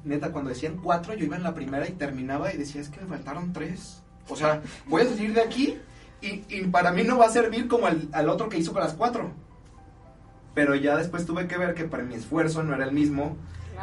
neta, 0.05 0.31
cuando 0.31 0.49
decían 0.49 0.79
cuatro, 0.81 1.13
yo 1.13 1.25
iba 1.25 1.35
en 1.35 1.43
la 1.43 1.53
primera 1.53 1.87
y 1.87 1.91
terminaba 1.91 2.53
y 2.53 2.57
decía, 2.57 2.81
es 2.81 2.89
que 2.89 3.01
me 3.01 3.07
faltaron 3.07 3.51
tres. 3.51 4.01
O 4.29 4.37
sea, 4.37 4.61
voy 4.87 5.01
a 5.01 5.05
salir 5.05 5.33
de 5.33 5.41
aquí 5.41 5.77
y, 6.21 6.45
y 6.47 6.61
para 6.71 6.93
mí 6.93 7.03
no 7.03 7.17
va 7.17 7.25
a 7.25 7.29
servir 7.29 7.67
como 7.67 7.87
al, 7.87 8.07
al 8.13 8.29
otro 8.29 8.47
que 8.47 8.57
hizo 8.57 8.71
con 8.71 8.81
las 8.81 8.93
cuatro. 8.93 9.31
Pero 10.53 10.75
ya 10.75 10.95
después 10.95 11.25
tuve 11.25 11.47
que 11.47 11.57
ver 11.57 11.73
que 11.73 11.83
para 11.83 12.03
mi 12.03 12.15
esfuerzo 12.15 12.63
no 12.63 12.73
era 12.73 12.85
el 12.85 12.93
mismo, 12.93 13.35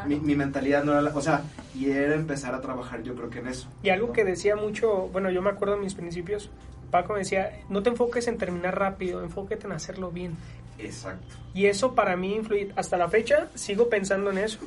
mi, 0.07 0.19
mi 0.19 0.35
mentalidad 0.35 0.83
no 0.83 0.93
era 0.93 1.03
la... 1.03 1.15
O 1.15 1.21
sea, 1.21 1.43
y 1.75 1.91
era 1.91 2.15
empezar 2.15 2.55
a 2.55 2.63
trabajar 2.63 3.03
yo 3.03 3.15
creo 3.15 3.29
que 3.29 3.41
en 3.41 3.49
eso. 3.49 3.69
Y 3.83 3.91
algo 3.91 4.13
que 4.13 4.25
decía 4.25 4.57
mucho, 4.57 5.11
bueno, 5.13 5.31
yo 5.31 5.43
me 5.43 5.51
acuerdo 5.51 5.75
de 5.75 5.83
mis 5.83 5.95
principios, 5.95 6.51
Paco 6.91 7.13
me 7.13 7.21
decía, 7.21 7.61
no 7.69 7.83
te 7.83 7.91
enfoques 7.91 8.27
en 8.29 8.39
terminar 8.39 8.79
rápido, 8.79 9.23
enfóquete 9.23 9.67
en 9.67 9.73
hacerlo 9.73 10.11
bien. 10.11 10.37
Exacto. 10.85 11.37
Y 11.55 11.66
eso 11.66 11.95
para 11.95 12.16
mí 12.16 12.35
influye, 12.37 12.72
hasta 12.76 12.97
la 12.97 13.09
fecha 13.09 13.49
sigo 13.55 13.89
pensando 13.89 14.31
en 14.31 14.39
eso. 14.39 14.59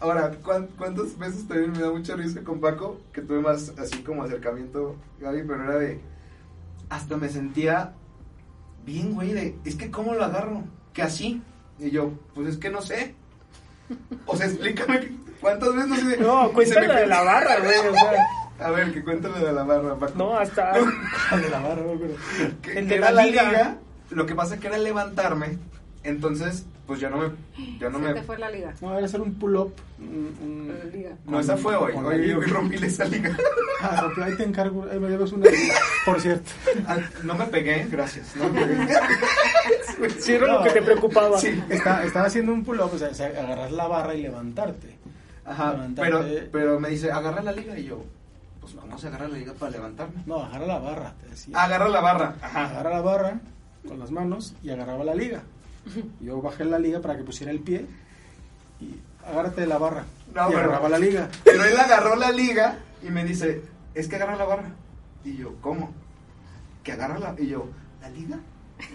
Ahora, 0.00 0.30
¿cuán- 0.42 0.68
¿cuántas 0.76 1.16
veces 1.18 1.46
también 1.46 1.72
me 1.72 1.78
da 1.80 1.90
mucha 1.90 2.16
risa 2.16 2.42
con 2.42 2.60
Paco? 2.60 3.00
Que 3.12 3.20
tuve 3.22 3.40
más 3.40 3.72
así 3.78 4.02
como 4.02 4.22
acercamiento, 4.24 4.96
Gaby, 5.20 5.42
pero 5.46 5.62
era 5.64 5.76
de... 5.78 6.00
Hasta 6.90 7.16
me 7.16 7.28
sentía 7.28 7.92
bien, 8.84 9.14
güey, 9.14 9.32
de... 9.32 9.56
Es 9.64 9.76
que 9.76 9.90
¿cómo 9.90 10.14
lo 10.14 10.24
agarro? 10.24 10.64
Que 10.92 11.02
así. 11.02 11.40
Y 11.78 11.90
yo, 11.90 12.12
pues 12.34 12.48
es 12.48 12.56
que 12.58 12.70
no 12.70 12.82
sé. 12.82 13.14
O 14.26 14.36
sea, 14.36 14.46
explícame 14.46 15.12
cuántas 15.40 15.74
veces 15.74 15.88
no 15.88 15.96
sé... 15.96 16.16
No, 16.18 16.52
cuéntale 16.52 16.88
me- 16.88 16.94
de 17.00 17.06
la 17.06 17.22
barra, 17.22 17.58
güey, 17.60 17.78
o 17.78 17.92
sea, 17.94 18.66
A 18.66 18.70
ver, 18.70 18.92
que 18.92 19.02
cuéntale 19.04 19.38
de 19.44 19.52
la 19.52 19.62
barra, 19.62 19.96
Paco. 19.98 20.12
no, 20.16 20.36
hasta... 20.36 20.72
de 21.36 21.48
la 21.50 21.60
barra, 21.60 21.82
¿no? 21.82 21.98
Pero- 21.98 22.78
El 22.78 22.88
de 22.88 22.98
la 22.98 23.10
la 23.12 23.24
liga. 23.24 23.42
liga. 23.50 23.78
Lo 24.10 24.26
que 24.26 24.34
pasa 24.34 24.58
que 24.58 24.66
era 24.68 24.78
levantarme. 24.78 25.58
Entonces, 26.02 26.66
pues 26.86 27.00
ya 27.00 27.08
no 27.08 27.16
me... 27.16 27.30
Ya 27.80 27.88
no 27.88 27.98
Se 27.98 28.04
me 28.04 28.14
te 28.14 28.22
fue 28.22 28.36
la 28.38 28.50
liga. 28.50 28.74
No, 28.82 28.94
era 28.96 29.06
hacer 29.06 29.20
un 29.22 29.34
pull-up. 29.34 29.72
un- 29.98 30.72
liga. 30.92 31.12
no, 31.24 31.40
esa 31.40 31.56
fue 31.56 31.74
hoy. 31.76 31.94
Hoy, 31.96 32.18
liga. 32.18 32.38
hoy 32.38 32.44
rompí 32.44 32.76
esa 32.76 33.06
liga. 33.06 33.34
Ah, 33.80 34.00
Rompla, 34.02 34.26
ahí 34.26 34.36
te 34.36 34.44
encargo, 34.44 34.86
ahí 34.90 34.98
me 34.98 35.08
llevas 35.08 35.32
una. 35.32 35.46
Por 36.04 36.20
cierto. 36.20 36.50
Ah, 36.86 36.98
No 37.22 37.34
me 37.34 37.46
pegué, 37.46 37.86
gracias. 37.90 38.34
No 38.36 38.48
me 38.50 38.64
pegué. 38.66 38.86
Sí, 40.18 40.32
era 40.32 40.46
lo 40.58 40.62
que 40.62 40.70
te 40.70 40.82
preocupaba. 40.82 41.38
Sí. 41.38 41.62
Está, 41.70 42.04
estaba 42.04 42.26
haciendo 42.26 42.52
un 42.52 42.64
pull-up, 42.64 42.90
o 42.92 42.98
sea, 42.98 43.08
o 43.08 43.14
sea, 43.14 43.28
agarrar 43.28 43.70
la 43.72 43.86
barra 43.86 44.14
y 44.14 44.22
levantarte. 44.22 44.96
Ajá, 45.46 45.72
Levantarte. 45.72 46.10
pero, 46.12 46.48
pero 46.52 46.80
me 46.80 46.90
dice, 46.90 47.10
agarra 47.10 47.42
la 47.42 47.52
liga. 47.52 47.78
Y 47.78 47.84
yo, 47.84 48.04
pues 48.60 48.74
vamos 48.74 49.02
a 49.04 49.08
agarrar 49.08 49.30
la 49.30 49.38
liga 49.38 49.52
para 49.54 49.72
levantarme. 49.72 50.22
No, 50.26 50.42
agarra 50.44 50.66
la 50.66 50.78
barra, 50.78 51.14
te 51.22 51.28
decía. 51.30 51.62
Agarra 51.62 51.88
la 51.88 52.00
barra. 52.00 52.34
Ajá. 52.42 52.64
Agarra 52.70 52.90
la 52.90 53.00
barra 53.00 53.40
con 53.86 53.98
las 53.98 54.10
manos 54.10 54.54
y 54.62 54.70
agarraba 54.70 55.04
la 55.04 55.14
liga. 55.14 55.42
Yo 56.20 56.40
bajé 56.40 56.64
la 56.64 56.78
liga 56.78 57.00
para 57.00 57.16
que 57.16 57.24
pusiera 57.24 57.52
el 57.52 57.60
pie 57.60 57.86
y 58.80 58.94
agárrate 59.26 59.62
de 59.62 59.66
la 59.66 59.78
barra. 59.78 60.04
No, 60.34 60.48
y 60.48 60.52
pero- 60.52 60.58
agarraba 60.60 60.88
la 60.88 60.98
liga. 60.98 61.28
Pero 61.44 61.64
él 61.64 61.76
agarró 61.78 62.16
la 62.16 62.30
liga 62.30 62.76
y 63.02 63.10
me 63.10 63.24
dice, 63.24 63.62
es 63.94 64.08
que 64.08 64.16
agarra 64.16 64.36
la 64.36 64.44
barra. 64.44 64.70
Y 65.24 65.36
yo, 65.36 65.54
¿cómo? 65.60 65.92
Que 66.82 66.92
agarra 66.92 67.18
la... 67.18 67.34
Y 67.38 67.48
yo, 67.48 67.68
¿la 68.00 68.08
liga? 68.10 68.38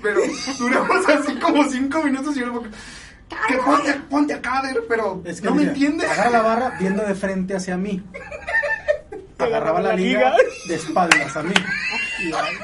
Pero 0.01 0.21
duramos 0.59 1.07
así 1.09 1.35
como 1.39 1.63
cinco 1.69 2.03
minutos 2.03 2.35
y 2.35 2.41
yo 2.41 2.47
como 2.47 2.63
que, 2.63 2.69
que 3.47 3.57
ponte, 3.57 3.93
ponte 4.09 4.33
acá, 4.33 4.61
pero 4.87 5.21
Es 5.25 5.39
que 5.41 5.47
no 5.47 5.55
me 5.55 5.63
entiendes. 5.63 6.09
Agarra 6.09 6.29
la 6.31 6.41
barra 6.41 6.77
viendo 6.79 7.03
de 7.03 7.15
frente 7.15 7.55
hacia 7.55 7.77
mí. 7.77 8.03
Agarraba 9.37 9.79
la 9.81 9.93
liga 9.95 10.31
liga. 10.31 10.35
de 10.67 10.75
espaldas 10.75 11.37
a 11.37 11.43
mí. 11.43 11.53
Y, 12.23 12.33
ay. 12.33 12.55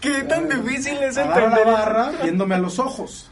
Qué 0.00 0.22
tan 0.24 0.48
difícil 0.48 0.98
es 1.02 1.16
Agarra 1.16 1.40
la 1.40 1.46
entender. 1.48 1.66
barra 1.74 2.12
viéndome 2.22 2.54
a 2.54 2.58
los 2.58 2.78
ojos. 2.78 3.30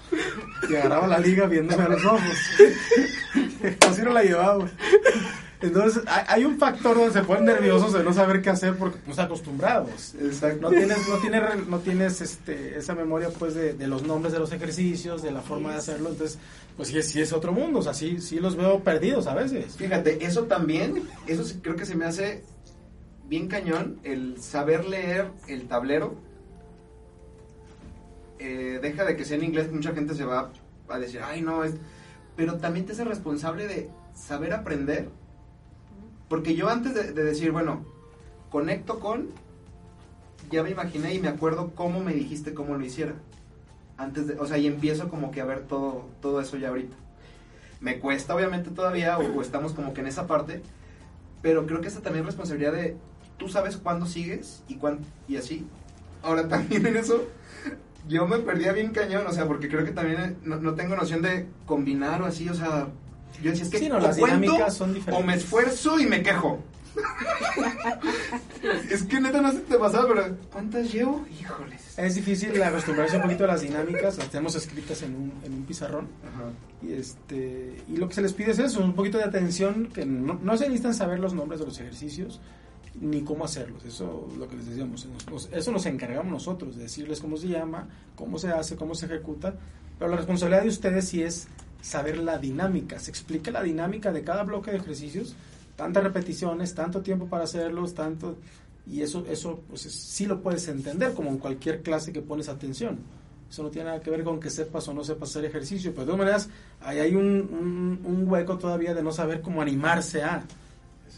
Y 0.69 0.75
agarraba 0.75 1.07
la 1.07 1.19
liga 1.19 1.47
viéndome 1.47 1.85
a 1.85 1.89
los 1.89 2.05
ojos. 2.05 2.23
Así 3.89 4.03
no 4.03 4.11
la 4.13 4.23
llevaba. 4.23 4.69
Entonces, 5.61 6.03
hay, 6.29 6.45
un 6.45 6.59
factor 6.59 6.95
donde 6.97 7.13
se 7.13 7.23
ponen 7.25 7.47
nerviosos 7.47 7.93
de 7.95 8.05
no 8.05 8.13
saber 8.13 8.43
qué 8.43 8.51
hacer 8.51 8.77
porque 8.77 8.99
no 9.07 9.13
están 9.13 9.27
acostumbrados. 9.27 10.15
Exacto. 10.21 10.61
No 10.63 10.69
tienes, 10.69 11.09
no 11.09 11.17
tienes, 11.19 11.67
no 11.69 11.79
tienes 11.79 12.21
este, 12.21 12.77
esa 12.77 12.95
memoria 12.95 13.31
pues 13.31 13.55
de, 13.55 13.73
de 13.73 13.87
los 13.87 14.03
nombres 14.03 14.33
de 14.35 14.41
los 14.41 14.53
ejercicios, 14.53 15.23
de 15.23 15.31
la 15.31 15.41
forma 15.41 15.71
de 15.73 15.79
hacerlo. 15.79 16.11
Entonces, 16.11 16.39
pues 16.77 16.89
sí, 16.89 16.99
es- 16.99 17.09
sí 17.09 17.21
es 17.23 17.33
otro 17.33 17.53
mundo. 17.53 17.79
O 17.79 17.83
sea, 17.83 17.95
sí, 17.95 18.21
sí 18.21 18.41
los 18.41 18.57
veo 18.57 18.81
perdidos 18.81 19.27
a 19.27 19.35
veces. 19.35 19.77
Fíjate, 19.77 20.25
eso 20.27 20.45
también, 20.45 21.09
eso 21.27 21.45
creo 21.63 21.77
que 21.77 21.87
se 21.87 21.95
me 21.95 22.05
hace 22.05 22.45
bien 23.27 23.49
cañón, 23.49 24.01
el 24.05 24.43
saber 24.43 24.85
leer 24.85 25.29
el 25.49 25.67
tablero. 25.67 26.15
Eh, 28.47 28.79
deja 28.83 29.07
de 29.07 29.17
que 29.17 29.25
sea 29.25 29.39
en 29.39 29.45
inglés, 29.45 29.73
mucha 29.73 29.95
gente 29.95 30.15
se 30.15 30.27
va 30.27 30.53
a 30.91 30.99
decir, 30.99 31.21
ay 31.25 31.41
no, 31.41 31.65
es... 31.65 31.77
Pero 32.37 32.59
también 32.59 32.85
te 32.85 32.93
responsable 33.03 33.67
de 33.67 33.89
saber 34.15 34.53
aprender. 34.53 35.09
Porque 36.29 36.55
yo 36.55 36.69
antes 36.69 36.93
de, 36.95 37.13
de 37.13 37.25
decir, 37.25 37.53
bueno, 37.53 37.87
conecto 38.51 39.01
con, 39.01 39.31
ya 40.51 40.63
me 40.63 40.71
imaginé 40.71 41.15
y 41.15 41.21
me 41.21 41.29
acuerdo 41.29 41.73
cómo 41.75 42.01
me 42.01 42.13
dijiste 42.13 42.53
cómo 42.53 42.77
lo 42.77 42.85
hiciera. 42.85 43.15
Antes 43.97 44.27
de, 44.27 44.35
o 44.35 44.47
sea, 44.47 44.59
y 44.59 44.67
empiezo 44.67 45.09
como 45.09 45.31
que 45.31 45.41
a 45.41 45.47
ver 45.47 45.63
todo, 45.63 46.05
todo 46.21 46.41
eso 46.43 46.59
ya 46.59 46.69
ahorita. 46.69 46.97
Me 47.81 47.99
cuesta 47.99 48.35
obviamente 48.35 48.71
todavía, 48.71 49.17
o, 49.17 49.41
estamos 49.41 49.73
como 49.73 49.95
que 49.95 50.03
en 50.03 50.09
esa 50.09 50.27
parte, 50.27 50.61
pero 51.41 51.67
creo 51.67 51.81
que 51.81 51.89
esa 51.89 52.03
también 52.03 52.25
es 52.25 52.27
responsabilidad 52.27 52.73
de, 52.73 52.97
tú 53.39 53.49
sabes 53.49 53.79
cuándo 53.79 54.05
sigues 54.05 54.63
y 54.69 54.75
cuándo, 54.75 55.03
y 55.29 55.37
así. 55.37 55.67
Ahora 56.23 56.47
también 56.49 56.87
en 56.87 56.97
eso, 56.99 57.25
yo 58.09 58.27
me 58.27 58.39
perdía 58.39 58.73
bien 58.73 58.91
cañón, 58.91 59.27
o 59.27 59.33
sea, 59.33 59.47
porque 59.47 59.69
creo 59.69 59.85
que 59.85 59.93
también 59.93 60.21
eh, 60.21 60.37
no, 60.45 60.57
no 60.57 60.75
tengo 60.75 60.97
noción 60.97 61.23
de 61.23 61.47
combinar 61.67 62.23
o 62.23 62.27
así, 62.27 62.49
o 62.49 62.55
sea, 62.55 62.89
yo 63.43 63.51
decía, 63.51 63.65
es 63.65 63.71
que 63.71 63.79
Sí, 63.79 63.89
no, 63.89 63.97
o 63.97 64.01
las 64.01 64.19
cuento, 64.19 64.41
dinámicas 64.41 64.77
son 64.77 64.91
o 64.91 64.95
diferentes. 64.95 65.27
me 65.27 65.35
esfuerzo 65.35 65.99
y 65.99 66.07
me 66.07 66.23
quejo. 66.23 66.63
es 68.91 69.03
que 69.05 69.21
neta 69.21 69.41
no 69.41 69.51
sé 69.51 69.59
si 69.59 69.65
te 69.65 69.79
pasaba, 69.79 70.07
pero 70.09 70.37
¿cuántas 70.53 70.93
llevo? 70.93 71.25
Híjoles. 71.41 71.99
Es 71.99 72.15
difícil 72.15 72.63
acostumbrarse 72.63 73.17
un 73.17 73.23
poquito 73.23 73.45
a 73.45 73.49
las 73.49 73.63
dinámicas, 73.63 74.17
las 74.17 74.29
tenemos 74.29 74.55
escritas 74.55 75.03
en 75.03 75.17
un, 75.17 75.33
en 75.45 75.55
un 75.55 75.65
pizarrón. 75.65 76.09
Ajá. 76.23 76.51
Y, 76.83 76.93
este, 76.93 77.83
y 77.89 77.97
lo 77.97 78.09
que 78.09 78.15
se 78.15 78.23
les 78.23 78.33
pide 78.33 78.53
es 78.53 78.59
eso, 78.61 78.81
un 78.81 78.95
poquito 78.95 79.19
de 79.19 79.25
atención, 79.25 79.89
que 79.93 80.07
no, 80.07 80.39
no 80.41 80.57
se 80.57 80.65
necesitan 80.65 80.95
saber 80.95 81.19
los 81.19 81.35
nombres 81.35 81.61
de 81.61 81.67
los 81.67 81.81
ejercicios 81.81 82.41
ni 83.01 83.23
cómo 83.23 83.45
hacerlos. 83.45 83.85
Eso 83.85 84.29
es 84.33 84.37
lo 84.39 84.49
que 84.49 84.57
les 84.57 84.67
decíamos. 84.67 85.07
eso 85.53 85.73
nos 85.73 85.87
encargamos 85.87 86.33
nosotros, 86.33 86.77
de 86.77 86.85
decirles 86.85 87.21
cómo 87.21 87.37
se 87.37 87.49
llama, 87.49 87.89
cómo 88.17 88.39
se 88.39 88.49
hace, 88.49 88.77
cómo 88.77 88.95
se 88.95 89.07
ejecuta. 89.07 89.55
Pero 89.99 90.11
la 90.11 90.17
responsabilidad 90.17 90.63
de 90.63 90.69
ustedes 90.69 91.09
sí 91.09 91.23
es 91.23 91.47
saber 91.83 92.19
la 92.19 92.39
dinámica. 92.39 92.99
Se 92.99 93.11
explica 93.11 93.51
la 93.51 93.63
dinámica 93.63 94.13
de 94.13 94.23
cada 94.23 94.43
bloque 94.45 94.71
de 94.71 94.79
ejercicios, 94.79 95.35
tantas 95.77 96.03
repeticiones, 96.05 96.75
tanto 96.75 97.03
tiempo 97.03 97.27
para 97.27 97.45
hacerlos, 97.45 97.95
tanto... 97.95 98.37
Y 98.87 99.01
eso, 99.01 99.25
eso 99.29 99.61
pues, 99.69 99.87
es- 99.87 99.95
sí 99.95 100.27
lo 100.27 100.41
puedes 100.43 100.69
entender, 100.69 101.15
como 101.15 101.31
en 101.31 101.39
cualquier 101.39 101.83
clase 101.83 102.13
que 102.13 102.21
pones 102.21 102.49
atención. 102.49 102.99
Eso 103.51 103.63
no 103.63 103.71
tiene 103.71 103.87
nada 103.89 104.01
que 104.01 104.11
ver 104.11 104.25
con 104.25 104.39
que 104.41 104.51
sepas 104.51 104.87
o 104.89 104.95
no 104.95 105.03
sepas 105.05 105.31
hacer 105.31 105.45
ejercicio. 105.47 105.93
Pero 105.93 106.03
de 106.03 106.07
todas 106.07 106.19
maneras, 106.19 106.49
ahí 106.81 106.99
hay 106.99 107.15
un, 107.15 107.25
un- 107.25 108.01
un 108.05 108.29
hueco 108.29 108.59
todavía 108.59 108.93
de 108.95 109.03
no 109.03 109.11
saber 109.13 109.41
cómo 109.41 109.63
animarse 109.63 110.23
a. 110.23 110.45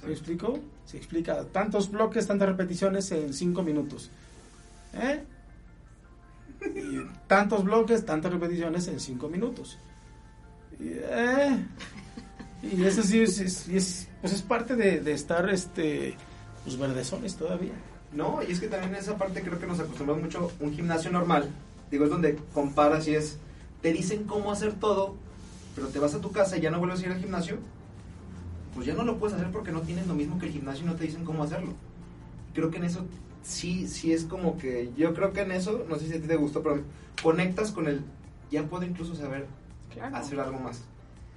¿Me 0.07 0.13
explico? 0.13 0.59
Se 0.87 0.97
explica 0.97 1.45
tantos 1.53 1.91
bloques, 1.91 2.27
tantas 2.27 2.49
repeticiones 2.49 3.11
en 3.13 3.35
cinco 3.35 3.63
minutos. 3.63 4.11
¿Eh? 4.95 5.23
Y 6.75 7.01
tantos 7.27 7.65
bloques, 7.65 8.05
tantas 8.07 8.33
repeticiones 8.33 8.89
en 8.89 8.99
cinco 9.01 9.29
minutos. 9.29 9.79
Y, 10.81 10.89
¿eh? 10.93 11.59
Y 12.63 12.85
eso 12.85 13.03
sí 13.03 13.21
es, 13.21 13.39
es- 13.41 13.69
es- 13.69 14.09
pues 14.21 14.33
es 14.33 14.43
parte 14.43 14.75
de, 14.77 15.01
de 15.01 15.13
estar 15.13 15.49
este, 15.51 16.17
pues 16.65 16.79
verdezones 16.79 17.37
todavía. 17.37 17.73
No, 18.13 18.41
y 18.47 18.53
es 18.53 18.61
que 18.61 18.69
también 18.69 18.95
en 18.95 19.01
esa 19.01 19.17
parte 19.19 19.43
creo 19.43 19.59
que 19.59 19.67
nos 19.67 19.79
acostumbramos 19.81 20.23
mucho 20.25 20.51
un 20.61 20.73
gimnasio 20.73 21.11
normal. 21.11 21.49
Digo, 21.91 22.05
es 22.05 22.11
donde 22.11 22.37
comparas 22.55 23.07
y 23.09 23.15
es, 23.15 23.39
te 23.83 23.93
dicen 23.93 24.25
cómo 24.25 24.51
hacer 24.51 24.73
todo, 24.75 25.15
pero 25.75 25.89
te 25.89 25.99
vas 25.99 26.15
a 26.15 26.21
tu 26.21 26.33
casa 26.33 26.57
y 26.57 26.61
ya 26.63 26.71
no 26.71 26.79
vuelves 26.79 27.01
a 27.03 27.07
ir 27.07 27.13
al 27.13 27.21
gimnasio, 27.21 27.59
pues 28.77 28.87
ya 28.87 28.93
no 28.95 29.05
lo 29.05 29.17
puedes 29.17 29.35
hacer 29.35 29.51
porque 29.51 29.73
no 29.73 29.81
tienes 29.81 30.07
lo 30.07 30.15
mismo 30.15 30.39
que 30.39 30.45
el 30.47 30.53
gimnasio 30.53 30.85
y 30.85 30.87
no 30.87 30.95
te 30.97 31.05
dicen 31.05 31.25
cómo 31.25 31.43
hacerlo. 31.43 31.73
Creo 32.53 32.71
que 32.71 32.77
en 32.77 32.85
eso 32.85 33.07
sí, 33.43 33.89
sí 33.89 34.13
es 34.13 34.25
como 34.25 34.59
que, 34.59 34.91
yo 34.99 35.15
creo 35.15 35.33
que 35.33 35.41
en 35.41 35.53
eso, 35.53 35.87
no 35.89 35.97
sé 35.97 36.09
si 36.09 36.13
a 36.15 36.21
ti 36.21 36.29
te 36.29 36.37
gustó, 36.37 36.63
pero 36.63 36.83
conectas 37.23 37.73
con 37.73 37.89
el, 37.89 38.03
ya 38.51 38.65
puedo 38.65 38.85
incluso 38.85 39.15
saber 39.17 39.47
Claro. 39.95 40.15
hacer 40.15 40.39
algo 40.41 40.59
más. 40.59 40.85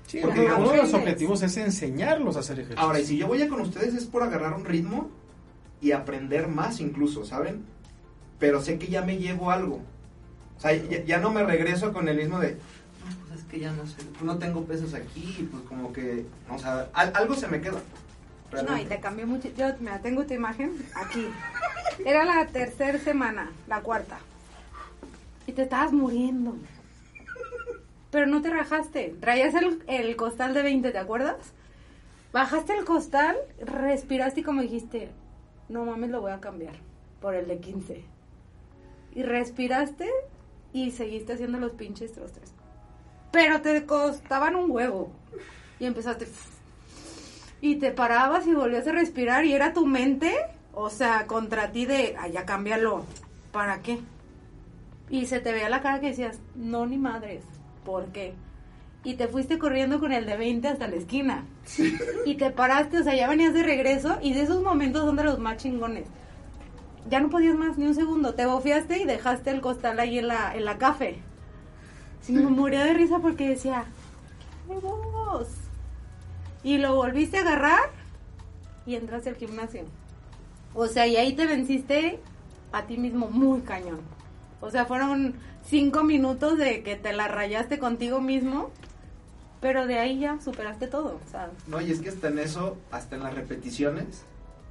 Sí, 0.05 0.19
Porque 0.21 0.41
uno, 0.41 0.57
uno 0.59 0.71
de 0.71 0.77
los 0.79 0.93
objetivos 0.93 1.41
es 1.41 1.55
enseñarlos 1.55 2.35
a 2.35 2.39
hacer 2.39 2.59
ejercicio. 2.59 2.83
Ahora, 2.83 2.99
y 2.99 3.05
si 3.05 3.17
yo 3.17 3.27
voy 3.27 3.41
a 3.41 3.47
con 3.47 3.61
ustedes 3.61 3.93
es 3.93 4.05
por 4.05 4.21
agarrar 4.21 4.53
un 4.53 4.65
ritmo 4.65 5.09
y 5.79 5.93
aprender 5.93 6.49
más 6.49 6.81
incluso, 6.81 7.23
¿saben? 7.25 7.63
Pero 8.37 8.61
sé 8.61 8.77
que 8.77 8.87
ya 8.87 9.01
me 9.01 9.17
llevo 9.17 9.49
algo. 9.49 9.81
O 10.57 10.61
sea, 10.61 10.73
ya, 10.75 11.05
ya 11.05 11.19
no 11.19 11.31
me 11.31 11.43
regreso 11.43 11.93
con 11.93 12.09
el 12.09 12.17
mismo 12.17 12.37
de, 12.39 12.57
que 13.49 13.59
ya 13.59 13.71
no 13.71 13.85
sé, 13.87 14.03
pues 14.03 14.21
no 14.23 14.37
tengo 14.37 14.63
pesos 14.65 14.93
aquí, 14.93 15.35
y 15.39 15.43
pues 15.43 15.63
como 15.63 15.91
que, 15.91 16.25
o 16.49 16.57
sea, 16.59 16.89
al- 16.93 17.11
algo 17.15 17.35
se 17.35 17.47
me 17.47 17.59
queda. 17.61 17.79
No, 18.67 18.77
y 18.77 18.85
te 18.85 18.99
cambió 18.99 19.27
mucho. 19.27 19.49
Yo, 19.55 19.67
mira, 19.79 19.99
tengo 19.99 20.25
tu 20.25 20.33
imagen 20.33 20.71
aquí. 20.95 21.27
Era 22.03 22.25
la 22.25 22.47
tercera 22.47 22.97
semana, 22.97 23.51
la 23.67 23.81
cuarta. 23.81 24.17
Y 25.45 25.51
te 25.51 25.63
estabas 25.63 25.91
muriendo. 25.93 26.55
Pero 28.11 28.25
no 28.25 28.41
te 28.41 28.49
rajaste. 28.49 29.15
Traías 29.19 29.53
el, 29.53 29.83
el 29.87 30.15
costal 30.15 30.55
de 30.55 30.63
20, 30.63 30.91
¿te 30.91 30.97
acuerdas? 30.97 31.35
Bajaste 32.33 32.75
el 32.75 32.85
costal, 32.85 33.35
respiraste 33.59 34.39
y 34.39 34.43
como 34.43 34.61
dijiste, 34.63 35.09
no 35.67 35.85
mames, 35.85 36.09
lo 36.09 36.21
voy 36.21 36.31
a 36.31 36.39
cambiar 36.39 36.73
por 37.21 37.35
el 37.35 37.47
de 37.47 37.59
15. 37.59 38.03
Y 39.13 39.23
respiraste 39.23 40.07
y 40.73 40.89
seguiste 40.91 41.33
haciendo 41.33 41.59
los 41.59 41.73
pinches 41.73 42.13
trostes. 42.13 42.51
Pero 43.31 43.61
te 43.61 43.85
costaban 43.85 44.55
un 44.55 44.71
huevo. 44.71 45.11
Y 45.79 45.85
empezaste... 45.85 46.27
Y 47.61 47.75
te 47.75 47.91
parabas 47.91 48.47
y 48.47 48.53
volvías 48.53 48.87
a 48.87 48.93
respirar 48.93 49.43
y 49.43 49.53
era 49.53 49.73
tu 49.73 49.85
mente, 49.85 50.33
o 50.73 50.89
sea, 50.89 51.27
contra 51.27 51.73
ti 51.73 51.85
de, 51.85 52.15
ya 52.31 52.45
cámbialo, 52.45 53.03
¿para 53.51 53.81
qué? 53.81 53.99
Y 55.09 55.25
se 55.25 55.41
te 55.41 55.51
veía 55.51 55.67
la 55.67 55.81
cara 55.81 55.99
que 55.99 56.07
decías, 56.07 56.39
no 56.55 56.85
ni 56.85 56.97
madres, 56.97 57.43
¿por 57.83 58.05
qué? 58.13 58.33
Y 59.03 59.15
te 59.15 59.27
fuiste 59.27 59.57
corriendo 59.57 59.99
con 59.99 60.13
el 60.13 60.25
de 60.25 60.37
20 60.37 60.67
hasta 60.69 60.87
la 60.87 60.95
esquina. 60.95 61.45
Y 62.25 62.35
te 62.35 62.51
paraste, 62.51 62.99
o 62.99 63.03
sea, 63.03 63.15
ya 63.15 63.27
venías 63.27 63.53
de 63.53 63.63
regreso 63.63 64.17
y 64.21 64.33
de 64.33 64.43
esos 64.43 64.63
momentos 64.63 65.03
son 65.03 65.17
de 65.17 65.23
los 65.23 65.39
más 65.39 65.57
chingones. 65.57 66.05
Ya 67.09 67.19
no 67.19 67.29
podías 67.29 67.55
más 67.55 67.77
ni 67.77 67.87
un 67.87 67.95
segundo, 67.95 68.35
te 68.35 68.45
bofiaste 68.45 69.01
y 69.01 69.05
dejaste 69.05 69.49
el 69.51 69.61
costal 69.61 69.99
ahí 69.99 70.19
en 70.19 70.27
la, 70.27 70.55
en 70.55 70.63
la 70.63 70.77
café. 70.77 71.19
Sí, 72.21 72.33
me 72.33 72.49
moría 72.49 72.83
de 72.83 72.93
risa 72.93 73.19
porque 73.19 73.49
decía, 73.49 73.85
¡qué 74.67 74.73
huevos! 74.73 75.47
Y 76.63 76.77
lo 76.77 76.95
volviste 76.95 77.37
a 77.37 77.41
agarrar 77.41 77.89
y 78.85 78.95
entraste 78.95 79.29
al 79.29 79.35
gimnasio. 79.35 79.83
O 80.73 80.87
sea, 80.87 81.07
y 81.07 81.15
ahí 81.15 81.33
te 81.33 81.45
venciste 81.45 82.19
a 82.71 82.85
ti 82.85 82.97
mismo 82.97 83.29
muy 83.29 83.61
cañón. 83.61 83.99
O 84.61 84.69
sea, 84.69 84.85
fueron 84.85 85.35
cinco 85.65 86.03
minutos 86.03 86.57
de 86.57 86.83
que 86.83 86.95
te 86.95 87.13
la 87.13 87.27
rayaste 87.27 87.79
contigo 87.79 88.19
mismo, 88.19 88.71
pero 89.61 89.87
de 89.87 89.99
ahí 89.99 90.19
ya 90.19 90.39
superaste 90.41 90.87
todo. 90.87 91.19
Sea, 91.29 91.51
No, 91.67 91.81
y 91.81 91.91
es 91.91 92.01
que 92.01 92.09
hasta 92.09 92.27
en 92.27 92.39
eso, 92.39 92.77
hasta 92.91 93.15
en 93.15 93.23
las 93.23 93.33
repeticiones, 93.33 94.23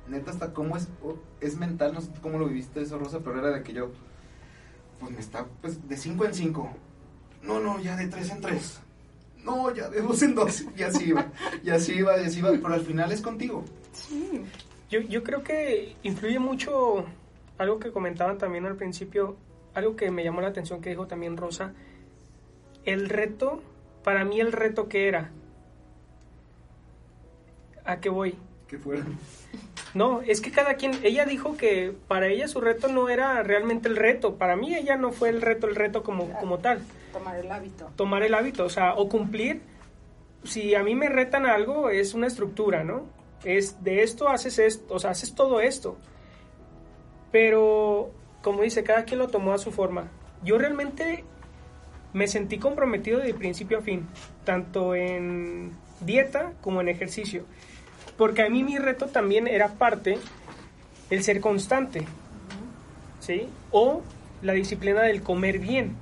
neta, 0.09 0.31
hasta 0.31 0.53
cómo 0.53 0.77
es, 0.77 0.89
es 1.41 1.57
mental, 1.57 1.95
no 1.95 2.01
sé 2.01 2.11
cómo 2.23 2.39
lo 2.39 2.47
viviste 2.47 2.83
eso, 2.83 2.99
Rosa, 2.99 3.21
pero 3.21 3.39
era 3.39 3.51
de 3.51 3.63
que 3.63 3.73
yo, 3.73 3.91
pues 5.01 5.13
me 5.13 5.21
está, 5.21 5.47
pues 5.61 5.89
de 5.89 5.97
5 5.97 6.25
en 6.27 6.35
5. 6.35 6.71
No, 7.43 7.61
no, 7.61 7.81
ya 7.81 7.97
de 7.97 8.09
3 8.09 8.31
en 8.31 8.41
3. 8.41 8.81
No, 9.45 9.75
ya 9.75 9.89
de 9.89 10.03
2 10.03 10.23
en 10.23 10.35
2. 10.35 10.65
Y 10.77 10.83
así 10.83 11.05
iba, 11.07 11.27
y 11.63 11.71
así 11.71 11.93
iba, 11.95 12.21
y 12.21 12.25
así 12.25 12.39
iba, 12.41 12.51
pero 12.51 12.75
al 12.75 12.83
final 12.83 13.13
es 13.13 13.21
contigo. 13.21 13.65
sí. 13.93 14.45
Yo, 14.91 15.01
yo 15.01 15.23
creo 15.23 15.43
que 15.43 15.97
influye 16.03 16.39
mucho 16.39 17.05
algo 17.59 17.79
que 17.79 17.93
comentaban 17.93 18.39
también 18.39 18.65
al 18.65 18.77
principio, 18.77 19.37
algo 19.75 19.97
que 19.97 20.11
me 20.11 20.25
llamó 20.25 20.41
la 20.41 20.49
atención 20.49 20.81
que 20.81 20.89
dijo 20.89 21.07
también 21.07 21.37
Rosa, 21.37 21.75
el 22.85 23.11
reto, 23.11 23.63
para 24.03 24.25
mí 24.25 24.41
el 24.41 24.51
reto 24.51 24.89
que 24.89 25.09
era, 25.09 25.31
¿a 27.85 28.01
qué 28.01 28.09
voy? 28.09 28.35
Que 28.67 28.79
fueron. 28.79 29.19
No, 29.99 30.23
es 30.23 30.41
que 30.41 30.53
cada 30.53 30.75
quien, 30.75 30.93
ella 31.03 31.25
dijo 31.25 31.57
que 31.57 31.93
para 32.07 32.29
ella 32.29 32.47
su 32.47 32.61
reto 32.61 32.87
no 32.87 33.09
era 33.09 33.43
realmente 33.43 33.89
el 33.89 33.97
reto, 33.97 34.37
para 34.37 34.55
mí 34.55 34.77
ella 34.77 34.97
no 34.97 35.11
fue 35.11 35.29
el 35.29 35.43
reto, 35.43 35.67
el 35.67 35.75
reto 35.75 36.05
como, 36.05 36.31
como 36.39 36.59
tal, 36.59 36.83
Tomar 37.13 37.35
el 37.35 37.51
hábito. 37.51 37.91
tomar 37.97 38.23
el 38.23 38.33
hábito, 38.33 38.65
o 38.65 38.71
sea, 38.71 38.95
o 38.95 39.09
cumplir, 39.09 39.61
si 40.45 40.77
a 40.77 40.85
mí 40.85 40.95
me 40.95 41.09
retan 41.09 41.47
algo 41.47 41.91
es 41.91 42.15
una 42.15 42.29
estructura, 42.29 42.85
¿no? 42.85 43.07
Es 43.43 43.83
de 43.83 44.05
esto 44.05 44.29
haces 44.29 44.61
esto, 44.61 44.95
o 44.95 45.01
sea, 45.01 45.11
haces 45.11 45.35
todo 45.35 45.61
esto, 45.61 45.97
pero 47.33 48.13
como 48.41 48.63
dice, 48.63 48.85
cada 48.85 49.03
quien 49.03 49.19
lo 49.19 49.27
tomó 49.27 49.53
a 49.53 49.59
su 49.59 49.73
forma. 49.73 50.13
Yo 50.45 50.59
realmente 50.59 51.25
me 52.13 52.29
sentí 52.29 52.59
comprometido 52.59 53.19
de 53.19 53.35
principio 53.35 53.79
a 53.79 53.83
fin, 53.83 54.07
tanto 54.45 54.95
en 54.95 55.73
dieta 56.03 56.53
como 56.61 56.81
en 56.83 56.89
ejercicio. 56.89 57.47
Porque 58.19 58.43
a 58.43 58.51
mí 58.51 58.65
mi 58.65 58.77
reto 58.77 59.07
también 59.07 59.47
era 59.47 59.69
parte 59.75 60.19
el 61.09 61.23
ser 61.23 61.41
constante, 61.41 62.05
¿sí? 63.21 63.49
O 63.71 64.03
la 64.43 64.53
disciplina 64.53 65.03
del 65.03 65.23
comer 65.23 65.61
bien. 65.61 65.97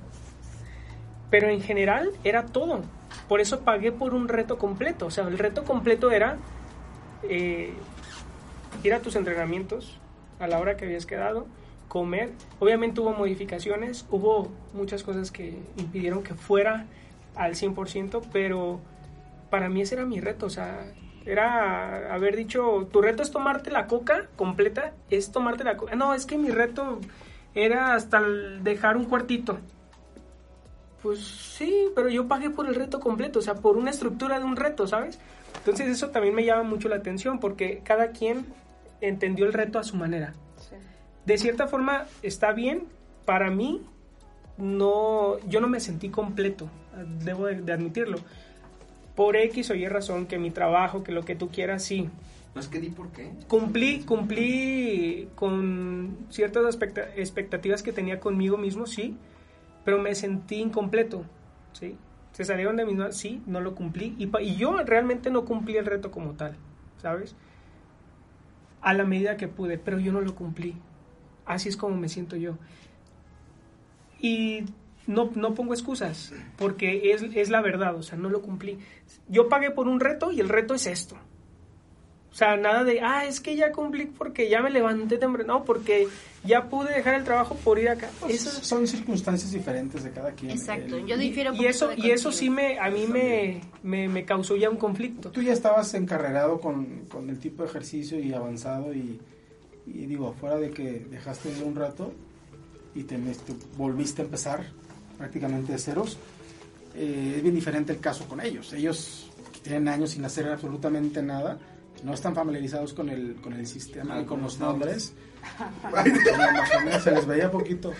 Pero 1.29 1.49
en 1.49 1.61
general 1.61 2.11
era 2.23 2.47
todo. 2.47 2.81
Por 3.29 3.39
eso 3.39 3.61
pagué 3.61 3.91
por 3.91 4.15
un 4.15 4.27
reto 4.27 4.57
completo. 4.57 5.05
O 5.05 5.11
sea, 5.11 5.27
el 5.27 5.37
reto 5.37 5.63
completo 5.63 6.11
era 6.11 6.37
eh, 7.23 7.73
ir 8.83 8.93
a 8.93 8.99
tus 8.99 9.15
entrenamientos 9.15 9.99
a 10.39 10.47
la 10.47 10.59
hora 10.59 10.75
que 10.75 10.85
habías 10.85 11.05
quedado, 11.05 11.45
comer. 11.87 12.31
Obviamente 12.59 12.99
hubo 12.99 13.13
modificaciones, 13.13 14.05
hubo 14.09 14.49
muchas 14.73 15.03
cosas 15.03 15.31
que 15.31 15.57
impidieron 15.77 16.23
que 16.23 16.33
fuera 16.33 16.87
al 17.35 17.53
100%, 17.53 18.23
pero 18.33 18.79
para 19.51 19.69
mí 19.69 19.81
ese 19.81 19.95
era 19.95 20.05
mi 20.05 20.19
reto. 20.19 20.47
O 20.47 20.49
sea, 20.49 20.91
era 21.27 22.13
haber 22.13 22.35
dicho, 22.35 22.87
tu 22.91 23.01
reto 23.01 23.21
es 23.21 23.31
tomarte 23.31 23.69
la 23.69 23.87
coca 23.87 24.27
completa, 24.35 24.93
es 25.09 25.31
tomarte 25.31 25.63
la 25.63 25.77
coca. 25.77 25.95
No, 25.95 26.13
es 26.13 26.25
que 26.25 26.37
mi 26.37 26.49
reto 26.49 26.99
era 27.53 27.93
hasta 27.93 28.21
dejar 28.21 28.97
un 28.97 29.05
cuartito. 29.05 29.59
Pues 31.03 31.19
sí, 31.19 31.89
pero 31.95 32.09
yo 32.09 32.27
pagué 32.27 32.49
por 32.49 32.67
el 32.67 32.75
reto 32.75 32.99
completo, 32.99 33.39
o 33.39 33.41
sea, 33.41 33.55
por 33.55 33.77
una 33.77 33.91
estructura 33.91 34.39
de 34.39 34.45
un 34.45 34.55
reto, 34.55 34.87
¿sabes? 34.87 35.19
Entonces 35.57 35.87
eso 35.87 36.09
también 36.09 36.33
me 36.33 36.45
llama 36.45 36.63
mucho 36.63 36.89
la 36.89 36.95
atención 36.95 37.39
porque 37.39 37.81
cada 37.83 38.11
quien 38.11 38.45
entendió 39.01 39.45
el 39.45 39.53
reto 39.53 39.79
a 39.79 39.83
su 39.83 39.95
manera. 39.95 40.33
De 41.25 41.37
cierta 41.37 41.67
forma 41.67 42.05
está 42.21 42.53
bien, 42.53 42.87
para 43.25 43.49
mí 43.49 43.85
no, 44.57 45.39
yo 45.47 45.59
no 45.59 45.67
me 45.67 45.79
sentí 45.79 46.09
completo, 46.09 46.69
debo 47.23 47.47
de, 47.47 47.73
admitirlo. 47.73 48.17
Por 49.17 49.35
X 49.35 49.71
o 49.71 49.73
Y 49.73 49.87
razón, 49.87 50.27
que 50.27 50.37
mi 50.37 50.51
trabajo, 50.51 51.03
que 51.03 51.11
lo 51.11 51.25
que 51.25 51.35
tú 51.35 51.49
quieras, 51.49 51.83
sí. 51.83 52.07
No 52.53 52.61
es 52.61 52.67
que 52.67 52.79
di 52.79 52.89
por 52.89 53.09
qué. 53.09 53.31
Cumplí, 53.47 54.03
cumplí 54.03 55.27
con 55.33 56.15
ciertas 56.29 56.77
expectativas 57.15 57.81
que 57.81 57.91
tenía 57.91 58.19
conmigo 58.19 58.57
mismo, 58.57 58.85
sí, 58.85 59.17
pero 59.83 59.97
me 59.97 60.13
sentí 60.13 60.57
incompleto, 60.57 61.25
¿sí? 61.73 61.97
Se 62.31 62.45
salieron 62.45 62.75
de 62.75 62.85
mis 62.85 62.95
manos, 62.95 63.17
sí, 63.17 63.41
no 63.47 63.59
lo 63.59 63.73
cumplí. 63.73 64.15
Y, 64.19 64.29
y 64.43 64.55
yo 64.55 64.77
realmente 64.83 65.31
no 65.31 65.45
cumplí 65.45 65.77
el 65.77 65.87
reto 65.87 66.11
como 66.11 66.33
tal, 66.33 66.55
¿sabes? 67.01 67.35
A 68.81 68.93
la 68.93 69.03
medida 69.03 69.35
que 69.35 69.47
pude, 69.47 69.79
pero 69.79 69.97
yo 69.97 70.13
no 70.13 70.21
lo 70.21 70.35
cumplí. 70.35 70.75
Así 71.47 71.69
es 71.69 71.75
como 71.75 71.97
me 71.97 72.07
siento 72.07 72.35
yo. 72.35 72.59
Y 74.21 74.65
no, 75.07 75.31
no 75.35 75.53
pongo 75.53 75.73
excusas, 75.73 76.33
porque 76.57 77.11
es, 77.13 77.23
es 77.33 77.49
la 77.49 77.61
verdad, 77.61 77.95
o 77.95 78.03
sea, 78.03 78.17
no 78.17 78.29
lo 78.29 78.41
cumplí. 78.41 78.77
Yo 79.29 79.49
pagué 79.49 79.71
por 79.71 79.87
un 79.87 79.99
reto 79.99 80.31
y 80.31 80.39
el 80.39 80.49
reto 80.49 80.75
es 80.75 80.85
esto. 80.85 81.17
O 82.29 82.35
sea, 82.37 82.55
nada 82.55 82.83
de, 82.83 83.01
ah, 83.01 83.25
es 83.25 83.39
que 83.39 83.55
ya 83.55 83.71
cumplí 83.71 84.05
porque 84.05 84.47
ya 84.47 84.61
me 84.61 84.69
levanté 84.69 85.17
temprano. 85.17 85.55
No, 85.55 85.65
porque 85.65 86.07
ya 86.43 86.69
pude 86.69 86.93
dejar 86.93 87.15
el 87.15 87.23
trabajo 87.23 87.55
por 87.55 87.79
ir 87.79 87.89
acá. 87.89 88.11
Pues 88.19 88.41
son 88.41 88.85
circunstancias 88.85 89.51
diferentes 89.51 90.03
de 90.03 90.11
cada 90.11 90.31
quien. 90.33 90.51
Exacto, 90.51 90.99
yo 90.99 91.17
difiero 91.17 91.55
Y 91.55 91.65
eso, 91.65 91.89
y 91.95 92.11
eso 92.11 92.31
sí 92.31 92.51
me, 92.51 92.77
a 92.79 92.91
mí 92.91 93.07
me, 93.07 94.07
me, 94.07 94.23
causó 94.25 94.55
ya 94.55 94.69
un 94.69 94.77
conflicto. 94.77 95.31
Tú 95.31 95.41
ya 95.41 95.53
estabas 95.53 95.93
encarregado 95.95 96.59
con, 96.59 97.05
con 97.09 97.27
el 97.29 97.39
tipo 97.39 97.63
de 97.63 97.69
ejercicio 97.69 98.19
y 98.19 98.33
avanzado 98.33 98.93
y, 98.93 99.19
y 99.87 100.05
digo, 100.05 100.35
fuera 100.39 100.57
de 100.57 100.69
que 100.69 101.07
dejaste 101.09 101.49
un 101.63 101.75
rato 101.75 102.13
y 102.93 103.03
te, 103.03 103.17
volviste 103.77 104.21
a 104.21 104.25
empezar 104.25 104.65
prácticamente 105.17 105.71
de 105.71 105.77
ceros, 105.77 106.17
eh, 106.95 107.35
es 107.37 107.43
bien 107.43 107.55
diferente 107.55 107.93
el 107.93 107.99
caso 107.99 108.27
con 108.27 108.41
ellos. 108.41 108.73
Ellos 108.73 109.29
tienen 109.63 109.87
años 109.87 110.11
sin 110.11 110.25
hacer 110.25 110.47
absolutamente 110.47 111.21
nada 111.21 111.57
no 112.03 112.13
están 112.13 112.35
familiarizados 112.35 112.93
con 112.93 113.09
el, 113.09 113.35
con 113.35 113.53
el 113.53 113.65
sistema 113.67 114.19
y 114.21 114.25
con 114.25 114.41
los 114.41 114.59
nombres. 114.59 115.13
se 117.03 117.11
les 117.11 117.25
veía 117.25 117.49
poquito. 117.49 117.93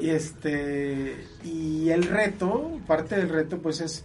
Y 0.00 0.10
este 0.10 1.26
y 1.44 1.88
el 1.90 2.04
reto, 2.04 2.80
parte 2.86 3.16
del 3.16 3.28
reto 3.28 3.58
pues 3.58 3.80
es 3.80 4.04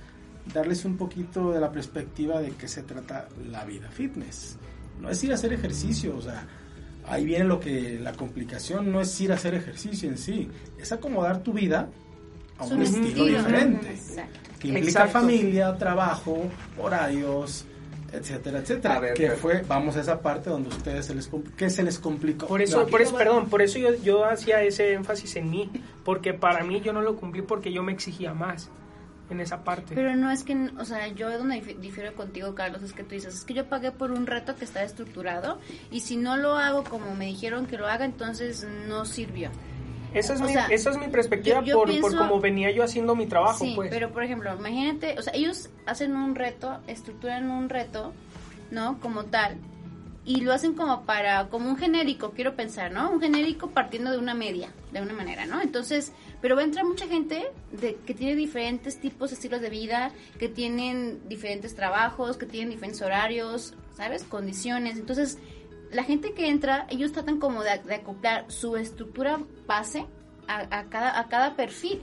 darles 0.53 0.85
un 0.85 0.97
poquito 0.97 1.51
de 1.51 1.59
la 1.59 1.71
perspectiva 1.71 2.41
de 2.41 2.51
qué 2.51 2.67
se 2.67 2.83
trata 2.83 3.27
la 3.49 3.65
vida 3.65 3.89
fitness. 3.89 4.57
No 4.99 5.09
es 5.09 5.23
ir 5.23 5.31
a 5.31 5.35
hacer 5.35 5.53
ejercicio, 5.53 6.15
o 6.15 6.21
sea, 6.21 6.45
ahí 7.09 7.25
viene 7.25 7.45
lo 7.45 7.59
que 7.59 7.99
la 7.99 8.13
complicación 8.13 8.91
no 8.91 9.01
es 9.01 9.19
ir 9.19 9.31
a 9.31 9.35
hacer 9.35 9.55
ejercicio 9.55 10.09
en 10.09 10.17
sí, 10.17 10.49
es 10.77 10.91
acomodar 10.91 11.43
tu 11.43 11.53
vida 11.53 11.89
a 12.57 12.65
un 12.65 12.81
estilo, 12.81 13.25
diferente. 13.25 13.95
Que 14.59 14.67
implica 14.67 15.07
familia, 15.07 15.75
trabajo, 15.77 16.43
horarios, 16.77 17.65
etcétera, 18.11 18.59
etcétera. 18.59 19.13
que 19.13 19.31
fue, 19.31 19.63
vamos 19.67 19.95
a 19.95 20.01
esa 20.01 20.21
parte 20.21 20.49
donde 20.49 20.69
ustedes 20.69 21.05
se 21.05 21.15
les 21.15 21.29
que 21.55 21.69
se 21.69 21.83
les 21.83 21.99
complicó. 21.99 22.47
Por 22.47 22.61
eso, 22.61 22.85
por 22.87 23.01
eso, 23.01 23.15
perdón, 23.15 23.49
por 23.49 23.61
eso 23.61 23.79
yo, 23.79 23.95
yo 23.95 24.25
hacía 24.25 24.61
ese 24.63 24.93
énfasis 24.93 25.35
en 25.37 25.49
mí, 25.49 25.69
porque 26.03 26.33
para 26.33 26.63
mí 26.63 26.81
yo 26.81 26.93
no 26.93 27.01
lo 27.01 27.15
cumplí 27.15 27.41
porque 27.41 27.71
yo 27.71 27.83
me 27.83 27.93
exigía 27.93 28.33
más 28.33 28.69
en 29.29 29.39
esa 29.39 29.63
parte. 29.63 29.95
Pero 29.95 30.15
no 30.15 30.31
es 30.31 30.43
que, 30.43 30.55
o 30.77 30.85
sea, 30.85 31.07
yo 31.07 31.29
donde 31.37 31.61
difiero 31.79 32.13
contigo, 32.13 32.55
Carlos, 32.55 32.81
es 32.83 32.93
que 32.93 33.03
tú 33.03 33.15
dices, 33.15 33.35
es 33.35 33.43
que 33.43 33.53
yo 33.53 33.65
pagué 33.65 33.91
por 33.91 34.11
un 34.11 34.27
reto 34.27 34.55
que 34.55 34.65
está 34.65 34.83
estructurado 34.83 35.59
y 35.91 36.01
si 36.01 36.17
no 36.17 36.37
lo 36.37 36.55
hago 36.55 36.83
como 36.83 37.15
me 37.15 37.25
dijeron 37.25 37.65
que 37.65 37.77
lo 37.77 37.87
haga, 37.87 38.05
entonces 38.05 38.67
no 38.87 39.05
sirvió. 39.05 39.51
Esa 40.13 40.33
es, 40.33 40.41
mi, 40.41 40.53
esa 40.71 40.89
es 40.89 40.97
mi 40.97 41.07
perspectiva 41.07 41.61
por, 41.61 41.99
por 41.99 42.17
cómo 42.17 42.39
venía 42.39 42.71
yo 42.71 42.83
haciendo 42.83 43.15
mi 43.15 43.27
trabajo, 43.27 43.63
sí, 43.63 43.73
pues. 43.75 43.91
pero 43.91 44.11
por 44.11 44.23
ejemplo, 44.23 44.51
imagínate, 44.57 45.15
o 45.19 45.21
sea, 45.21 45.33
ellos 45.33 45.69
hacen 45.85 46.15
un 46.15 46.33
reto, 46.33 46.79
estructuran 46.87 47.51
un 47.51 47.69
reto, 47.69 48.11
¿no? 48.71 48.99
Como 48.99 49.25
tal, 49.25 49.57
y 50.25 50.41
lo 50.41 50.53
hacen 50.53 50.73
como 50.73 51.05
para, 51.05 51.47
como 51.49 51.69
un 51.69 51.77
genérico, 51.77 52.31
quiero 52.31 52.55
pensar, 52.55 52.91
¿no? 52.91 53.09
Un 53.09 53.21
genérico 53.21 53.69
partiendo 53.69 54.11
de 54.11 54.17
una 54.17 54.33
media, 54.33 54.69
de 54.91 55.01
una 55.01 55.13
manera, 55.13 55.45
¿no? 55.45 55.61
Entonces, 55.61 56.11
pero 56.41 56.55
va 56.55 56.61
a 56.61 56.65
entrar 56.65 56.85
mucha 56.85 57.07
gente 57.07 57.51
de, 57.71 57.95
que 58.05 58.13
tiene 58.13 58.35
diferentes 58.35 58.99
tipos, 58.99 59.31
estilos 59.31 59.61
de 59.61 59.69
vida, 59.69 60.11
que 60.37 60.47
tienen 60.47 61.27
diferentes 61.27 61.75
trabajos, 61.75 62.37
que 62.37 62.45
tienen 62.45 62.69
diferentes 62.69 63.01
horarios, 63.01 63.73
¿sabes? 63.95 64.23
Condiciones. 64.23 64.97
Entonces, 64.97 65.37
la 65.91 66.03
gente 66.03 66.33
que 66.33 66.47
entra, 66.47 66.87
ellos 66.89 67.11
tratan 67.11 67.39
como 67.39 67.63
de, 67.63 67.71
acoplar 67.71 68.45
su 68.49 68.77
estructura 68.77 69.39
base 69.67 70.05
a, 70.47 70.85
cada, 70.89 71.55
perfil. 71.55 72.01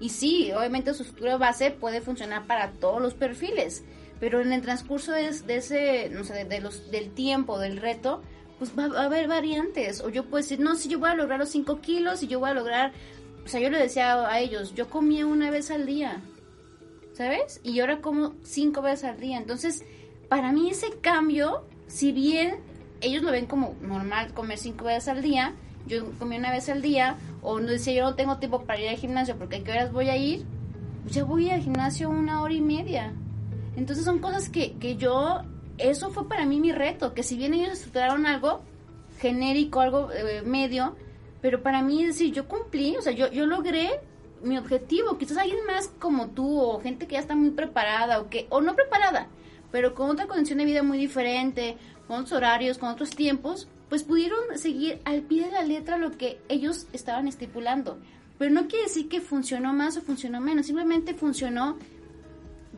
Y 0.00 0.08
sí, 0.10 0.50
obviamente 0.52 0.94
su 0.94 1.02
estructura 1.02 1.36
base 1.36 1.70
puede 1.70 2.00
funcionar 2.00 2.46
para 2.46 2.72
todos 2.72 3.00
los 3.00 3.14
perfiles, 3.14 3.84
pero 4.18 4.40
en 4.40 4.52
el 4.52 4.62
transcurso 4.62 5.12
de, 5.12 5.28
ese, 5.28 6.08
no 6.10 6.24
sé, 6.24 6.44
de, 6.44 6.60
los, 6.60 6.90
del 6.90 7.10
tiempo, 7.10 7.58
del 7.58 7.76
reto, 7.76 8.22
pues 8.58 8.72
va, 8.78 8.84
a 8.98 9.04
haber 9.04 9.28
variantes. 9.28 10.00
O 10.00 10.08
yo 10.08 10.24
puedo 10.24 10.42
decir, 10.42 10.60
no, 10.60 10.74
si 10.74 10.88
yo 10.88 10.98
voy 10.98 11.10
a 11.10 11.14
lograr 11.14 11.38
los 11.38 11.50
5 11.50 11.80
kilos 11.80 12.22
y 12.22 12.28
yo 12.28 12.40
voy 12.40 12.50
a 12.50 12.54
lograr, 12.54 12.92
sea, 13.50 13.60
yo 13.60 13.70
le 13.70 13.78
decía 13.78 14.28
a 14.28 14.40
ellos, 14.40 14.74
yo 14.74 14.88
comía 14.88 15.26
una 15.26 15.50
vez 15.50 15.70
al 15.70 15.86
día, 15.86 16.20
¿sabes? 17.12 17.60
Y 17.64 17.80
ahora 17.80 18.00
como 18.00 18.34
cinco 18.42 18.82
veces 18.82 19.04
al 19.04 19.20
día. 19.20 19.38
Entonces, 19.38 19.84
para 20.28 20.52
mí 20.52 20.70
ese 20.70 20.90
cambio, 21.00 21.64
si 21.86 22.12
bien 22.12 22.56
ellos 23.00 23.22
lo 23.22 23.32
ven 23.32 23.46
como 23.46 23.74
normal 23.80 24.32
comer 24.34 24.58
cinco 24.58 24.84
veces 24.84 25.08
al 25.08 25.22
día, 25.22 25.54
yo 25.86 26.12
comí 26.18 26.36
una 26.36 26.52
vez 26.52 26.68
al 26.68 26.82
día, 26.82 27.16
o 27.42 27.58
no 27.58 27.68
decía 27.68 27.94
yo 27.94 28.04
no 28.04 28.14
tengo 28.14 28.38
tiempo 28.38 28.62
para 28.62 28.80
ir 28.80 28.88
al 28.88 28.96
gimnasio 28.96 29.36
porque 29.36 29.56
a 29.56 29.64
qué 29.64 29.72
horas 29.72 29.92
voy 29.92 30.08
a 30.08 30.16
ir, 30.16 30.44
pues 31.02 31.14
ya 31.14 31.24
voy 31.24 31.50
al 31.50 31.62
gimnasio 31.62 32.08
una 32.08 32.42
hora 32.42 32.54
y 32.54 32.60
media. 32.60 33.12
Entonces 33.76 34.04
son 34.04 34.18
cosas 34.18 34.48
que, 34.48 34.74
que 34.74 34.96
yo, 34.96 35.42
eso 35.78 36.10
fue 36.10 36.28
para 36.28 36.46
mí 36.46 36.60
mi 36.60 36.72
reto, 36.72 37.14
que 37.14 37.22
si 37.22 37.36
bien 37.36 37.54
ellos 37.54 37.72
estructuraron 37.72 38.26
algo 38.26 38.62
genérico, 39.18 39.80
algo 39.80 40.10
eh, 40.12 40.42
medio, 40.42 40.96
pero 41.40 41.62
para 41.62 41.82
mí 41.82 42.04
decir, 42.04 42.32
yo 42.32 42.46
cumplí, 42.46 42.96
o 42.96 43.02
sea, 43.02 43.12
yo, 43.12 43.30
yo 43.30 43.46
logré 43.46 44.00
mi 44.42 44.58
objetivo, 44.58 45.18
quizás 45.18 45.38
alguien 45.38 45.64
más 45.66 45.88
como 45.98 46.28
tú 46.28 46.60
o 46.60 46.80
gente 46.80 47.06
que 47.06 47.14
ya 47.14 47.20
está 47.20 47.34
muy 47.34 47.50
preparada 47.50 48.20
o 48.20 48.28
que, 48.28 48.46
o 48.50 48.60
no 48.60 48.74
preparada, 48.74 49.28
pero 49.70 49.94
con 49.94 50.10
otra 50.10 50.26
condición 50.26 50.58
de 50.58 50.64
vida 50.64 50.82
muy 50.82 50.98
diferente 50.98 51.76
con 52.10 52.22
otros 52.22 52.32
horarios, 52.32 52.76
con 52.78 52.88
otros 52.88 53.10
tiempos, 53.10 53.68
pues 53.88 54.02
pudieron 54.02 54.58
seguir 54.58 55.00
al 55.04 55.22
pie 55.22 55.44
de 55.46 55.52
la 55.52 55.62
letra 55.62 55.96
lo 55.96 56.10
que 56.10 56.40
ellos 56.48 56.88
estaban 56.92 57.28
estipulando. 57.28 57.98
Pero 58.36 58.50
no 58.52 58.66
quiere 58.66 58.86
decir 58.86 59.08
que 59.08 59.20
funcionó 59.20 59.72
más 59.72 59.96
o 59.96 60.00
funcionó 60.00 60.40
menos, 60.40 60.66
simplemente 60.66 61.14
funcionó 61.14 61.78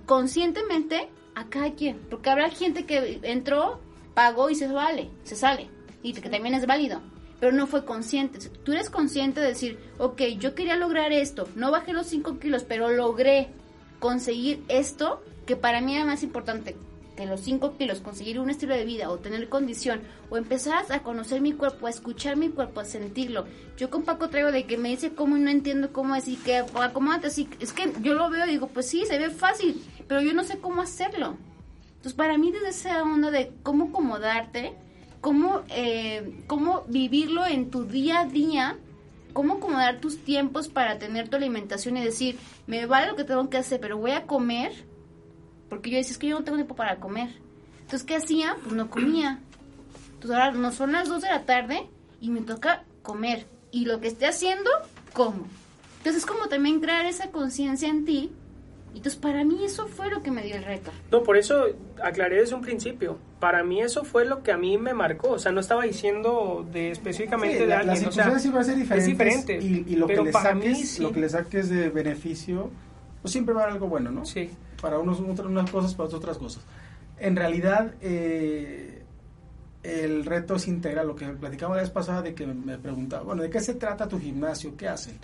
conscientemente 0.04 1.08
a 1.34 1.46
cada 1.46 1.72
quien. 1.72 1.98
Porque 2.10 2.28
habrá 2.28 2.50
gente 2.50 2.84
que 2.84 3.20
entró, 3.22 3.80
pagó 4.12 4.50
y 4.50 4.54
se 4.54 4.68
vale, 4.68 5.08
se 5.22 5.34
sale, 5.34 5.70
y 6.02 6.12
que 6.12 6.28
también 6.28 6.54
es 6.54 6.66
válido. 6.66 7.00
Pero 7.42 7.56
no 7.56 7.66
fue 7.66 7.84
consciente. 7.84 8.38
Tú 8.62 8.70
eres 8.70 8.88
consciente 8.88 9.40
de 9.40 9.48
decir, 9.48 9.76
ok, 9.98 10.22
yo 10.38 10.54
quería 10.54 10.76
lograr 10.76 11.10
esto, 11.10 11.48
no 11.56 11.72
bajé 11.72 11.92
los 11.92 12.06
5 12.06 12.38
kilos, 12.38 12.62
pero 12.62 12.88
logré 12.92 13.48
conseguir 13.98 14.62
esto, 14.68 15.24
que 15.44 15.56
para 15.56 15.80
mí 15.80 15.96
era 15.96 16.04
más 16.04 16.22
importante 16.22 16.76
que 17.16 17.26
los 17.26 17.40
5 17.40 17.76
kilos, 17.76 17.98
conseguir 17.98 18.38
un 18.38 18.48
estilo 18.48 18.76
de 18.76 18.84
vida 18.84 19.10
o 19.10 19.18
tener 19.18 19.48
condición 19.48 20.02
o 20.30 20.36
empezar 20.36 20.84
a 20.88 21.02
conocer 21.02 21.40
mi 21.40 21.52
cuerpo, 21.52 21.88
a 21.88 21.90
escuchar 21.90 22.36
mi 22.36 22.48
cuerpo, 22.48 22.78
a 22.78 22.84
sentirlo. 22.84 23.46
Yo 23.76 23.90
con 23.90 24.04
Paco 24.04 24.28
traigo 24.28 24.52
de 24.52 24.62
que 24.66 24.78
me 24.78 24.90
dice 24.90 25.12
cómo 25.12 25.36
y 25.36 25.40
no 25.40 25.50
entiendo 25.50 25.92
cómo 25.92 26.14
es 26.14 26.28
y 26.28 26.36
que 26.36 26.58
acomódate 26.58 27.26
así. 27.26 27.48
Es 27.58 27.72
que 27.72 27.92
yo 28.02 28.14
lo 28.14 28.30
veo 28.30 28.46
y 28.46 28.50
digo, 28.50 28.68
pues 28.68 28.86
sí, 28.86 29.04
se 29.04 29.18
ve 29.18 29.30
fácil, 29.30 29.84
pero 30.06 30.20
yo 30.20 30.32
no 30.32 30.44
sé 30.44 30.60
cómo 30.60 30.80
hacerlo. 30.80 31.36
Entonces, 31.88 32.14
para 32.14 32.38
mí, 32.38 32.52
desde 32.52 32.68
esa 32.68 33.02
onda 33.02 33.32
de 33.32 33.50
cómo 33.64 33.86
acomodarte, 33.86 34.76
cómo, 35.22 35.62
eh, 35.70 36.42
cómo 36.46 36.84
vivirlo 36.88 37.46
en 37.46 37.70
tu 37.70 37.84
día 37.84 38.20
a 38.20 38.26
día, 38.26 38.76
cómo 39.32 39.54
acomodar 39.54 40.00
tus 40.00 40.18
tiempos 40.18 40.68
para 40.68 40.98
tener 40.98 41.30
tu 41.30 41.36
alimentación 41.36 41.96
y 41.96 42.04
decir, 42.04 42.38
me 42.66 42.84
vale 42.84 43.06
lo 43.06 43.16
que 43.16 43.24
tengo 43.24 43.48
que 43.48 43.56
hacer, 43.56 43.80
pero 43.80 43.96
voy 43.96 44.10
a 44.10 44.26
comer, 44.26 44.72
porque 45.70 45.90
yo 45.90 45.96
decía, 45.96 46.12
es 46.12 46.18
que 46.18 46.26
yo 46.26 46.38
no 46.38 46.44
tengo 46.44 46.58
tiempo 46.58 46.74
para 46.74 47.00
comer. 47.00 47.30
Entonces, 47.80 48.02
¿qué 48.02 48.16
hacía? 48.16 48.56
Pues 48.62 48.74
no 48.74 48.90
comía. 48.90 49.38
Entonces, 50.14 50.30
ahora 50.32 50.50
no 50.50 50.72
son 50.72 50.92
las 50.92 51.08
2 51.08 51.22
de 51.22 51.28
la 51.28 51.44
tarde 51.44 51.88
y 52.20 52.30
me 52.30 52.40
toca 52.40 52.84
comer. 53.02 53.46
Y 53.70 53.84
lo 53.84 54.00
que 54.00 54.08
esté 54.08 54.26
haciendo, 54.26 54.70
como. 55.12 55.46
Entonces, 55.98 56.22
es 56.22 56.26
como 56.26 56.48
también 56.48 56.80
crear 56.80 57.06
esa 57.06 57.30
conciencia 57.30 57.88
en 57.88 58.04
ti. 58.04 58.32
Y 58.94 58.98
entonces, 58.98 59.16
para 59.16 59.42
mí, 59.44 59.64
eso 59.64 59.86
fue 59.88 60.10
lo 60.10 60.22
que 60.22 60.30
me 60.30 60.42
dio 60.42 60.54
el 60.56 60.64
reto. 60.64 60.90
No, 61.10 61.22
por 61.22 61.36
eso 61.38 61.64
aclaré 62.02 62.36
desde 62.40 62.54
un 62.54 62.60
principio. 62.60 63.16
Para 63.40 63.64
mí 63.64 63.80
eso 63.80 64.04
fue 64.04 64.24
lo 64.26 64.42
que 64.42 64.52
a 64.52 64.58
mí 64.58 64.76
me 64.78 64.92
marcó. 64.92 65.30
O 65.30 65.38
sea, 65.38 65.50
no 65.50 65.60
estaba 65.60 65.84
diciendo 65.84 66.66
de 66.70 66.90
específicamente 66.90 67.54
Sí, 67.56 67.60
de 67.62 67.66
la- 67.68 67.78
alguien. 67.78 67.94
las 68.04 68.06
o 68.06 68.12
sea, 68.12 68.26
a 68.26 68.38
ser 68.64 68.76
diferentes. 68.76 68.98
es 68.98 69.06
diferente. 69.06 69.58
Y, 69.60 69.84
y 69.88 69.96
lo, 69.96 70.06
que 70.06 70.12
pero 70.12 70.24
le 70.24 70.30
para 70.32 70.50
saques, 70.52 70.68
mí 70.78 70.84
sí. 70.84 71.02
lo 71.02 71.10
que 71.12 71.20
le 71.20 71.28
saques 71.30 71.68
de 71.70 71.88
beneficio, 71.88 72.70
pues 73.22 73.32
siempre 73.32 73.54
va 73.54 73.60
a 73.60 73.64
haber 73.64 73.74
algo 73.74 73.88
bueno, 73.88 74.10
¿no? 74.10 74.26
Sí. 74.26 74.50
Para 74.80 74.98
unos 74.98 75.20
otras 75.20 75.46
unas 75.48 75.70
cosas, 75.70 75.94
para 75.94 76.06
otras 76.08 76.18
otras 76.20 76.38
cosas. 76.38 76.62
En 77.18 77.34
realidad, 77.34 77.94
eh, 78.02 79.02
el 79.82 80.24
reto 80.24 80.56
es 80.56 80.68
integral. 80.68 81.06
Lo 81.06 81.16
que 81.16 81.26
platicamos 81.28 81.76
la 81.76 81.82
vez 81.82 81.90
pasada 81.90 82.20
de 82.22 82.34
que 82.34 82.46
me 82.46 82.78
preguntaba, 82.78 83.22
bueno, 83.24 83.42
¿de 83.42 83.50
qué 83.50 83.60
se 83.60 83.74
trata 83.74 84.06
tu 84.06 84.20
gimnasio? 84.20 84.76
¿Qué 84.76 84.86
hacen? 84.88 85.16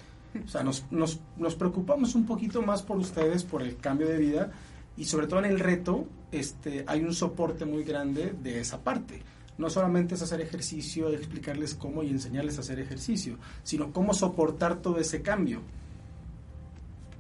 O 0.45 0.49
sea, 0.49 0.63
nos, 0.63 0.85
nos, 0.91 1.55
preocupamos 1.57 2.15
un 2.15 2.27
poquito 2.27 2.63
más 2.63 2.83
por 2.83 2.99
ustedes, 2.99 3.45
por 3.45 3.63
el 3.63 3.77
cambio 3.77 4.09
de 4.09 4.19
vida 4.19 4.51
y 4.97 5.05
sobre 5.05 5.27
todo 5.27 5.41
en 5.41 5.47
el 5.47 5.59
reto 5.59 6.07
este, 6.33 6.85
hay 6.87 7.03
un 7.03 7.15
soporte 7.15 7.65
muy 7.65 7.83
grande 7.83 8.35
de 8.43 8.61
esa 8.61 8.79
parte. 8.79 9.23
No 9.57 9.71
solamente 9.71 10.15
es 10.15 10.23
hacer 10.23 10.41
ejercicio, 10.41 11.09
explicarles 11.09 11.75
cómo 11.75 12.03
y 12.03 12.11
enseñarles 12.11 12.59
a 12.59 12.61
hacer 12.61 12.79
ejercicio, 12.79 13.39
sino 13.63 13.93
cómo 13.93 14.15
soportar 14.15 14.77
todo 14.77 14.99
ese 14.99 15.23
cambio. 15.23 15.61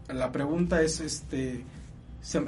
La 0.09 0.30
pregunta 0.30 0.80
es, 0.82 1.00
este, 1.00 1.64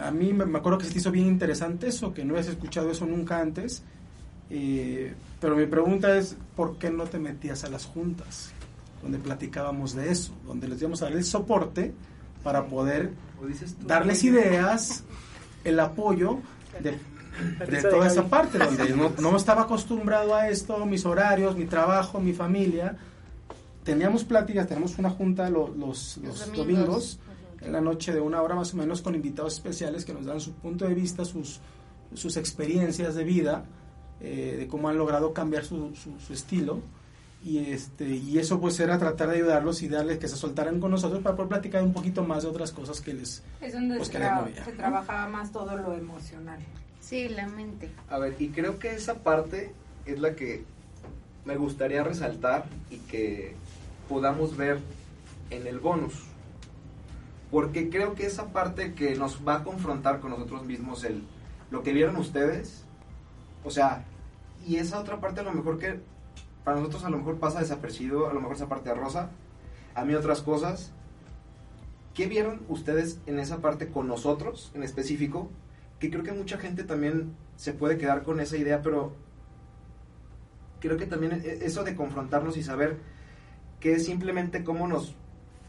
a 0.00 0.10
mí 0.10 0.32
me, 0.32 0.46
me 0.46 0.58
acuerdo 0.58 0.78
que 0.78 0.86
se 0.86 0.92
te 0.92 0.98
hizo 0.98 1.10
bien 1.10 1.26
interesante 1.26 1.88
eso, 1.88 2.14
que 2.14 2.24
no 2.24 2.34
habías 2.34 2.48
escuchado 2.48 2.90
eso 2.90 3.06
nunca 3.06 3.40
antes, 3.40 3.82
eh, 4.50 5.14
pero 5.40 5.56
mi 5.56 5.66
pregunta 5.66 6.16
es, 6.16 6.36
¿por 6.56 6.76
qué 6.76 6.90
no 6.90 7.04
te 7.04 7.18
metías 7.18 7.64
a 7.64 7.70
las 7.70 7.86
juntas? 7.86 8.52
Donde 9.02 9.18
platicábamos 9.18 9.94
de 9.94 10.10
eso, 10.10 10.32
donde 10.46 10.68
les 10.68 10.80
íbamos 10.80 11.00
a 11.02 11.06
dar 11.06 11.14
el 11.14 11.24
soporte 11.24 11.92
para 12.42 12.66
poder 12.66 13.12
darles 13.86 14.22
ideas, 14.24 15.04
el 15.64 15.80
apoyo 15.80 16.38
de, 16.82 16.98
toda 17.82 18.06
esa 18.06 18.28
parte, 18.28 18.58
donde 18.58 18.94
no, 18.94 19.10
no 19.30 19.36
estaba 19.36 19.62
acostumbrado 19.62 20.34
a 20.34 20.48
esto, 20.48 20.84
mis 20.84 21.06
horarios, 21.06 21.56
mi 21.56 21.64
trabajo, 21.64 22.20
mi 22.20 22.32
familia. 22.34 22.96
Teníamos 23.84 24.24
pláticas, 24.24 24.66
tenemos 24.68 24.98
una 24.98 25.08
junta 25.10 25.48
lo- 25.48 25.68
los, 25.68 26.18
los 26.18 26.38
Los 26.40 26.52
domingos, 26.54 26.58
domingos. 26.86 27.18
en 27.62 27.72
la 27.72 27.80
noche 27.80 28.12
de 28.12 28.20
una 28.20 28.42
hora 28.42 28.54
más 28.54 28.74
o 28.74 28.76
menos, 28.76 29.00
con 29.00 29.14
invitados 29.14 29.54
especiales 29.54 30.04
que 30.04 30.12
nos 30.12 30.26
dan 30.26 30.40
su 30.40 30.52
punto 30.52 30.86
de 30.86 30.92
vista, 30.94 31.24
sus, 31.24 31.60
sus 32.14 32.36
experiencias 32.36 33.14
de 33.14 33.24
vida, 33.24 33.64
eh, 34.20 34.56
de 34.58 34.68
cómo 34.68 34.90
han 34.90 34.98
logrado 34.98 35.32
cambiar 35.32 35.64
su, 35.64 35.94
su- 35.94 36.20
su 36.20 36.32
estilo. 36.34 36.80
Y, 37.42 37.58
este, 37.72 38.06
y 38.06 38.38
eso 38.38 38.60
pues 38.60 38.78
era 38.80 38.98
tratar 38.98 39.30
de 39.30 39.36
ayudarlos 39.36 39.80
y 39.82 39.88
darles 39.88 40.18
que 40.18 40.28
se 40.28 40.36
soltaran 40.36 40.78
con 40.78 40.90
nosotros 40.90 41.22
para 41.22 41.36
poder 41.36 41.48
platicar 41.48 41.82
un 41.82 41.92
poquito 41.94 42.22
más 42.22 42.42
de 42.42 42.50
otras 42.50 42.70
cosas 42.70 43.00
que 43.00 43.14
les... 43.14 43.42
Es 43.62 43.72
donde 43.72 43.96
Pues 43.96 44.08
se, 44.08 44.12
que 44.12 44.18
tra- 44.18 44.34
les 44.36 44.44
movía, 44.50 44.64
se 44.64 44.70
¿no? 44.72 44.76
trabajaba 44.76 45.26
más 45.28 45.50
todo 45.50 45.74
lo 45.76 45.94
emocional. 45.94 46.60
Sí, 47.00 47.30
la 47.30 47.46
mente. 47.48 47.90
A 48.10 48.18
ver, 48.18 48.36
y 48.38 48.50
creo 48.50 48.78
que 48.78 48.94
esa 48.94 49.14
parte 49.14 49.72
es 50.04 50.20
la 50.20 50.36
que 50.36 50.64
me 51.46 51.56
gustaría 51.56 52.04
resaltar 52.04 52.66
y 52.90 52.98
que 52.98 53.54
podamos 54.06 54.54
ver 54.58 54.78
en 55.48 55.66
el 55.66 55.78
bonus. 55.80 56.12
Porque 57.50 57.88
creo 57.88 58.14
que 58.14 58.26
esa 58.26 58.52
parte 58.52 58.92
que 58.94 59.16
nos 59.16 59.40
va 59.48 59.56
a 59.56 59.64
confrontar 59.64 60.20
con 60.20 60.30
nosotros 60.30 60.62
mismos, 60.64 61.04
el, 61.04 61.22
lo 61.70 61.82
que 61.82 61.92
vieron 61.94 62.16
ustedes, 62.16 62.84
o 63.64 63.70
sea, 63.70 64.04
y 64.66 64.76
esa 64.76 65.00
otra 65.00 65.20
parte 65.20 65.40
a 65.40 65.44
lo 65.44 65.52
mejor 65.52 65.78
que 65.78 65.98
para 66.64 66.78
nosotros 66.78 67.04
a 67.04 67.10
lo 67.10 67.18
mejor 67.18 67.38
pasa 67.38 67.60
desapercibido, 67.60 68.28
a 68.28 68.34
lo 68.34 68.40
mejor 68.40 68.56
esa 68.56 68.68
parte 68.68 68.90
de 68.90 68.94
rosa, 68.94 69.30
a 69.94 70.04
mí 70.04 70.14
otras 70.14 70.42
cosas. 70.42 70.92
¿Qué 72.14 72.26
vieron 72.26 72.62
ustedes 72.68 73.20
en 73.26 73.38
esa 73.38 73.58
parte 73.58 73.88
con 73.88 74.08
nosotros 74.08 74.72
en 74.74 74.82
específico? 74.82 75.48
Que 75.98 76.10
creo 76.10 76.22
que 76.22 76.32
mucha 76.32 76.58
gente 76.58 76.84
también 76.84 77.34
se 77.56 77.72
puede 77.72 77.98
quedar 77.98 78.22
con 78.22 78.40
esa 78.40 78.56
idea, 78.56 78.82
pero 78.82 79.12
creo 80.80 80.96
que 80.96 81.06
también 81.06 81.40
e- 81.44 81.64
eso 81.64 81.84
de 81.84 81.94
confrontarnos 81.94 82.56
y 82.56 82.62
saber 82.62 82.98
que 83.78 83.94
es 83.94 84.04
simplemente 84.06 84.64
cómo 84.64 84.86
nos... 84.88 85.14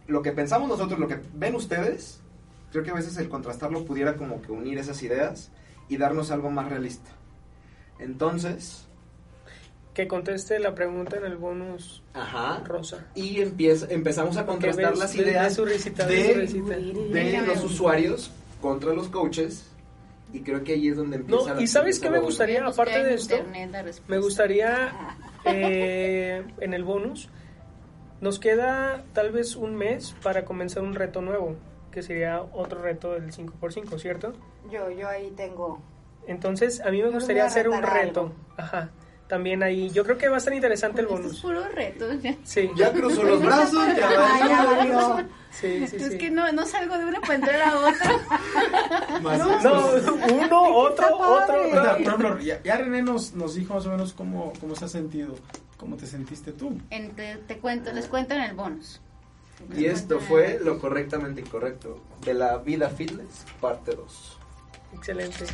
Lo 0.07 0.21
que 0.21 0.31
pensamos 0.31 0.67
nosotros, 0.67 0.99
lo 0.99 1.07
que 1.07 1.21
ven 1.33 1.55
ustedes, 1.55 2.21
creo 2.71 2.83
que 2.83 2.91
a 2.91 2.95
veces 2.95 3.15
el 3.17 3.29
contrastarlo 3.29 3.85
pudiera 3.85 4.17
como 4.17 4.41
que 4.41 4.51
unir 4.51 4.77
esas 4.77 5.01
ideas 5.03 5.51
y 5.87 5.97
darnos 5.97 6.31
algo 6.31 6.49
más 6.49 6.69
realista. 6.69 7.11
Entonces, 7.99 8.87
Que 9.93 10.07
conteste 10.07 10.57
la 10.59 10.73
pregunta 10.73 11.17
en 11.17 11.25
el 11.25 11.35
bonus 11.35 12.01
ajá, 12.13 12.61
rosa. 12.65 13.05
y 13.13 13.41
empieza, 13.41 13.87
empezamos 13.89 14.37
a 14.37 14.45
contrastar 14.45 14.91
ves- 14.91 14.99
las 14.99 15.15
ideas 15.15 15.57
ves 15.57 16.53
de- 16.53 17.41
los 17.45 17.63
usuarios 17.63 18.31
contra 18.61 18.93
los 18.93 19.09
coaches 19.09 19.67
y 20.31 20.39
creo 20.41 20.63
que 20.63 20.73
ahí 20.73 20.87
es 20.87 20.95
donde 20.95 21.17
empieza 21.17 21.49
No, 21.49 21.55
la- 21.55 21.61
¿y 21.61 21.67
sabes 21.67 21.99
qué 21.99 22.09
me 22.09 22.19
gustaría? 22.19 22.65
Aparte 22.65 23.03
de 23.03 23.15
esto. 23.15 23.35
Me 24.07 24.17
gustaría 24.19 24.93
eh, 25.45 26.43
en 26.59 26.73
el 26.73 26.83
bonus, 26.85 27.27
nos 28.21 28.39
queda 28.39 29.03
tal 29.13 29.31
vez 29.31 29.55
un 29.55 29.75
mes 29.75 30.15
para 30.23 30.45
comenzar 30.45 30.83
un 30.83 30.93
reto 30.93 31.21
nuevo, 31.21 31.55
que 31.91 32.01
sería 32.01 32.41
otro 32.53 32.81
reto 32.81 33.11
del 33.13 33.31
5x5, 33.33 33.99
¿cierto? 33.99 34.33
Yo, 34.71 34.89
yo 34.91 35.07
ahí 35.09 35.31
tengo. 35.35 35.81
Entonces, 36.27 36.79
a 36.81 36.91
mí 36.91 36.99
me 37.01 37.05
Yo 37.09 37.11
gustaría 37.13 37.43
hacer 37.45 37.67
un 37.67 37.81
reto. 37.81 38.21
algo. 38.21 38.35
Ajá. 38.55 38.89
También 39.31 39.63
ahí, 39.63 39.89
yo 39.91 40.03
creo 40.03 40.17
que 40.17 40.27
va 40.27 40.35
a 40.35 40.37
estar 40.39 40.53
interesante 40.53 40.99
el 40.99 41.07
Esto 41.07 41.19
es 41.19 41.23
bonus. 41.23 41.41
puro 41.41 41.63
reto. 41.73 42.11
ya. 42.15 42.35
Sí, 42.43 42.69
Ya 42.75 42.91
cruzó 42.91 43.23
los 43.23 43.41
brazos, 43.41 43.87
ya 43.95 44.09
valió. 44.75 45.25
sí, 45.51 45.87
sí, 45.87 45.95
es 45.95 46.11
sí. 46.11 46.17
que 46.17 46.29
no, 46.29 46.51
no 46.51 46.65
salgo 46.65 46.97
de 46.97 47.05
una 47.05 47.21
para 47.21 47.35
entrar 47.35 47.61
a 47.61 47.79
otra. 47.79 49.19
Más 49.21 49.39
No, 49.39 49.47
uno, 49.47 50.75
otro, 50.75 51.17
otro. 51.17 52.17
no. 52.17 52.39
ya, 52.41 52.61
ya 52.61 52.75
René 52.75 53.01
nos, 53.03 53.31
nos 53.33 53.55
dijo 53.55 53.73
más 53.75 53.85
o 53.85 53.91
menos 53.91 54.11
cómo, 54.11 54.51
cómo 54.59 54.75
se 54.75 54.83
ha 54.83 54.87
sentido, 54.89 55.33
cómo 55.77 55.95
te 55.95 56.07
sentiste 56.07 56.51
tú. 56.51 56.77
En- 56.89 57.11
te, 57.15 57.37
te 57.37 57.57
cuento, 57.59 57.93
les 57.93 58.07
cuento 58.07 58.33
en 58.33 58.41
el 58.41 58.53
bonus. 58.53 58.99
Y 59.77 59.85
esto 59.85 60.19
fue 60.19 60.59
lo 60.61 60.77
correctamente 60.77 61.39
incorrecto 61.39 62.03
de 62.25 62.33
la 62.33 62.57
vida 62.57 62.89
fitness, 62.89 63.45
parte 63.61 63.95
2. 63.95 64.37
Excelente. 64.95 65.45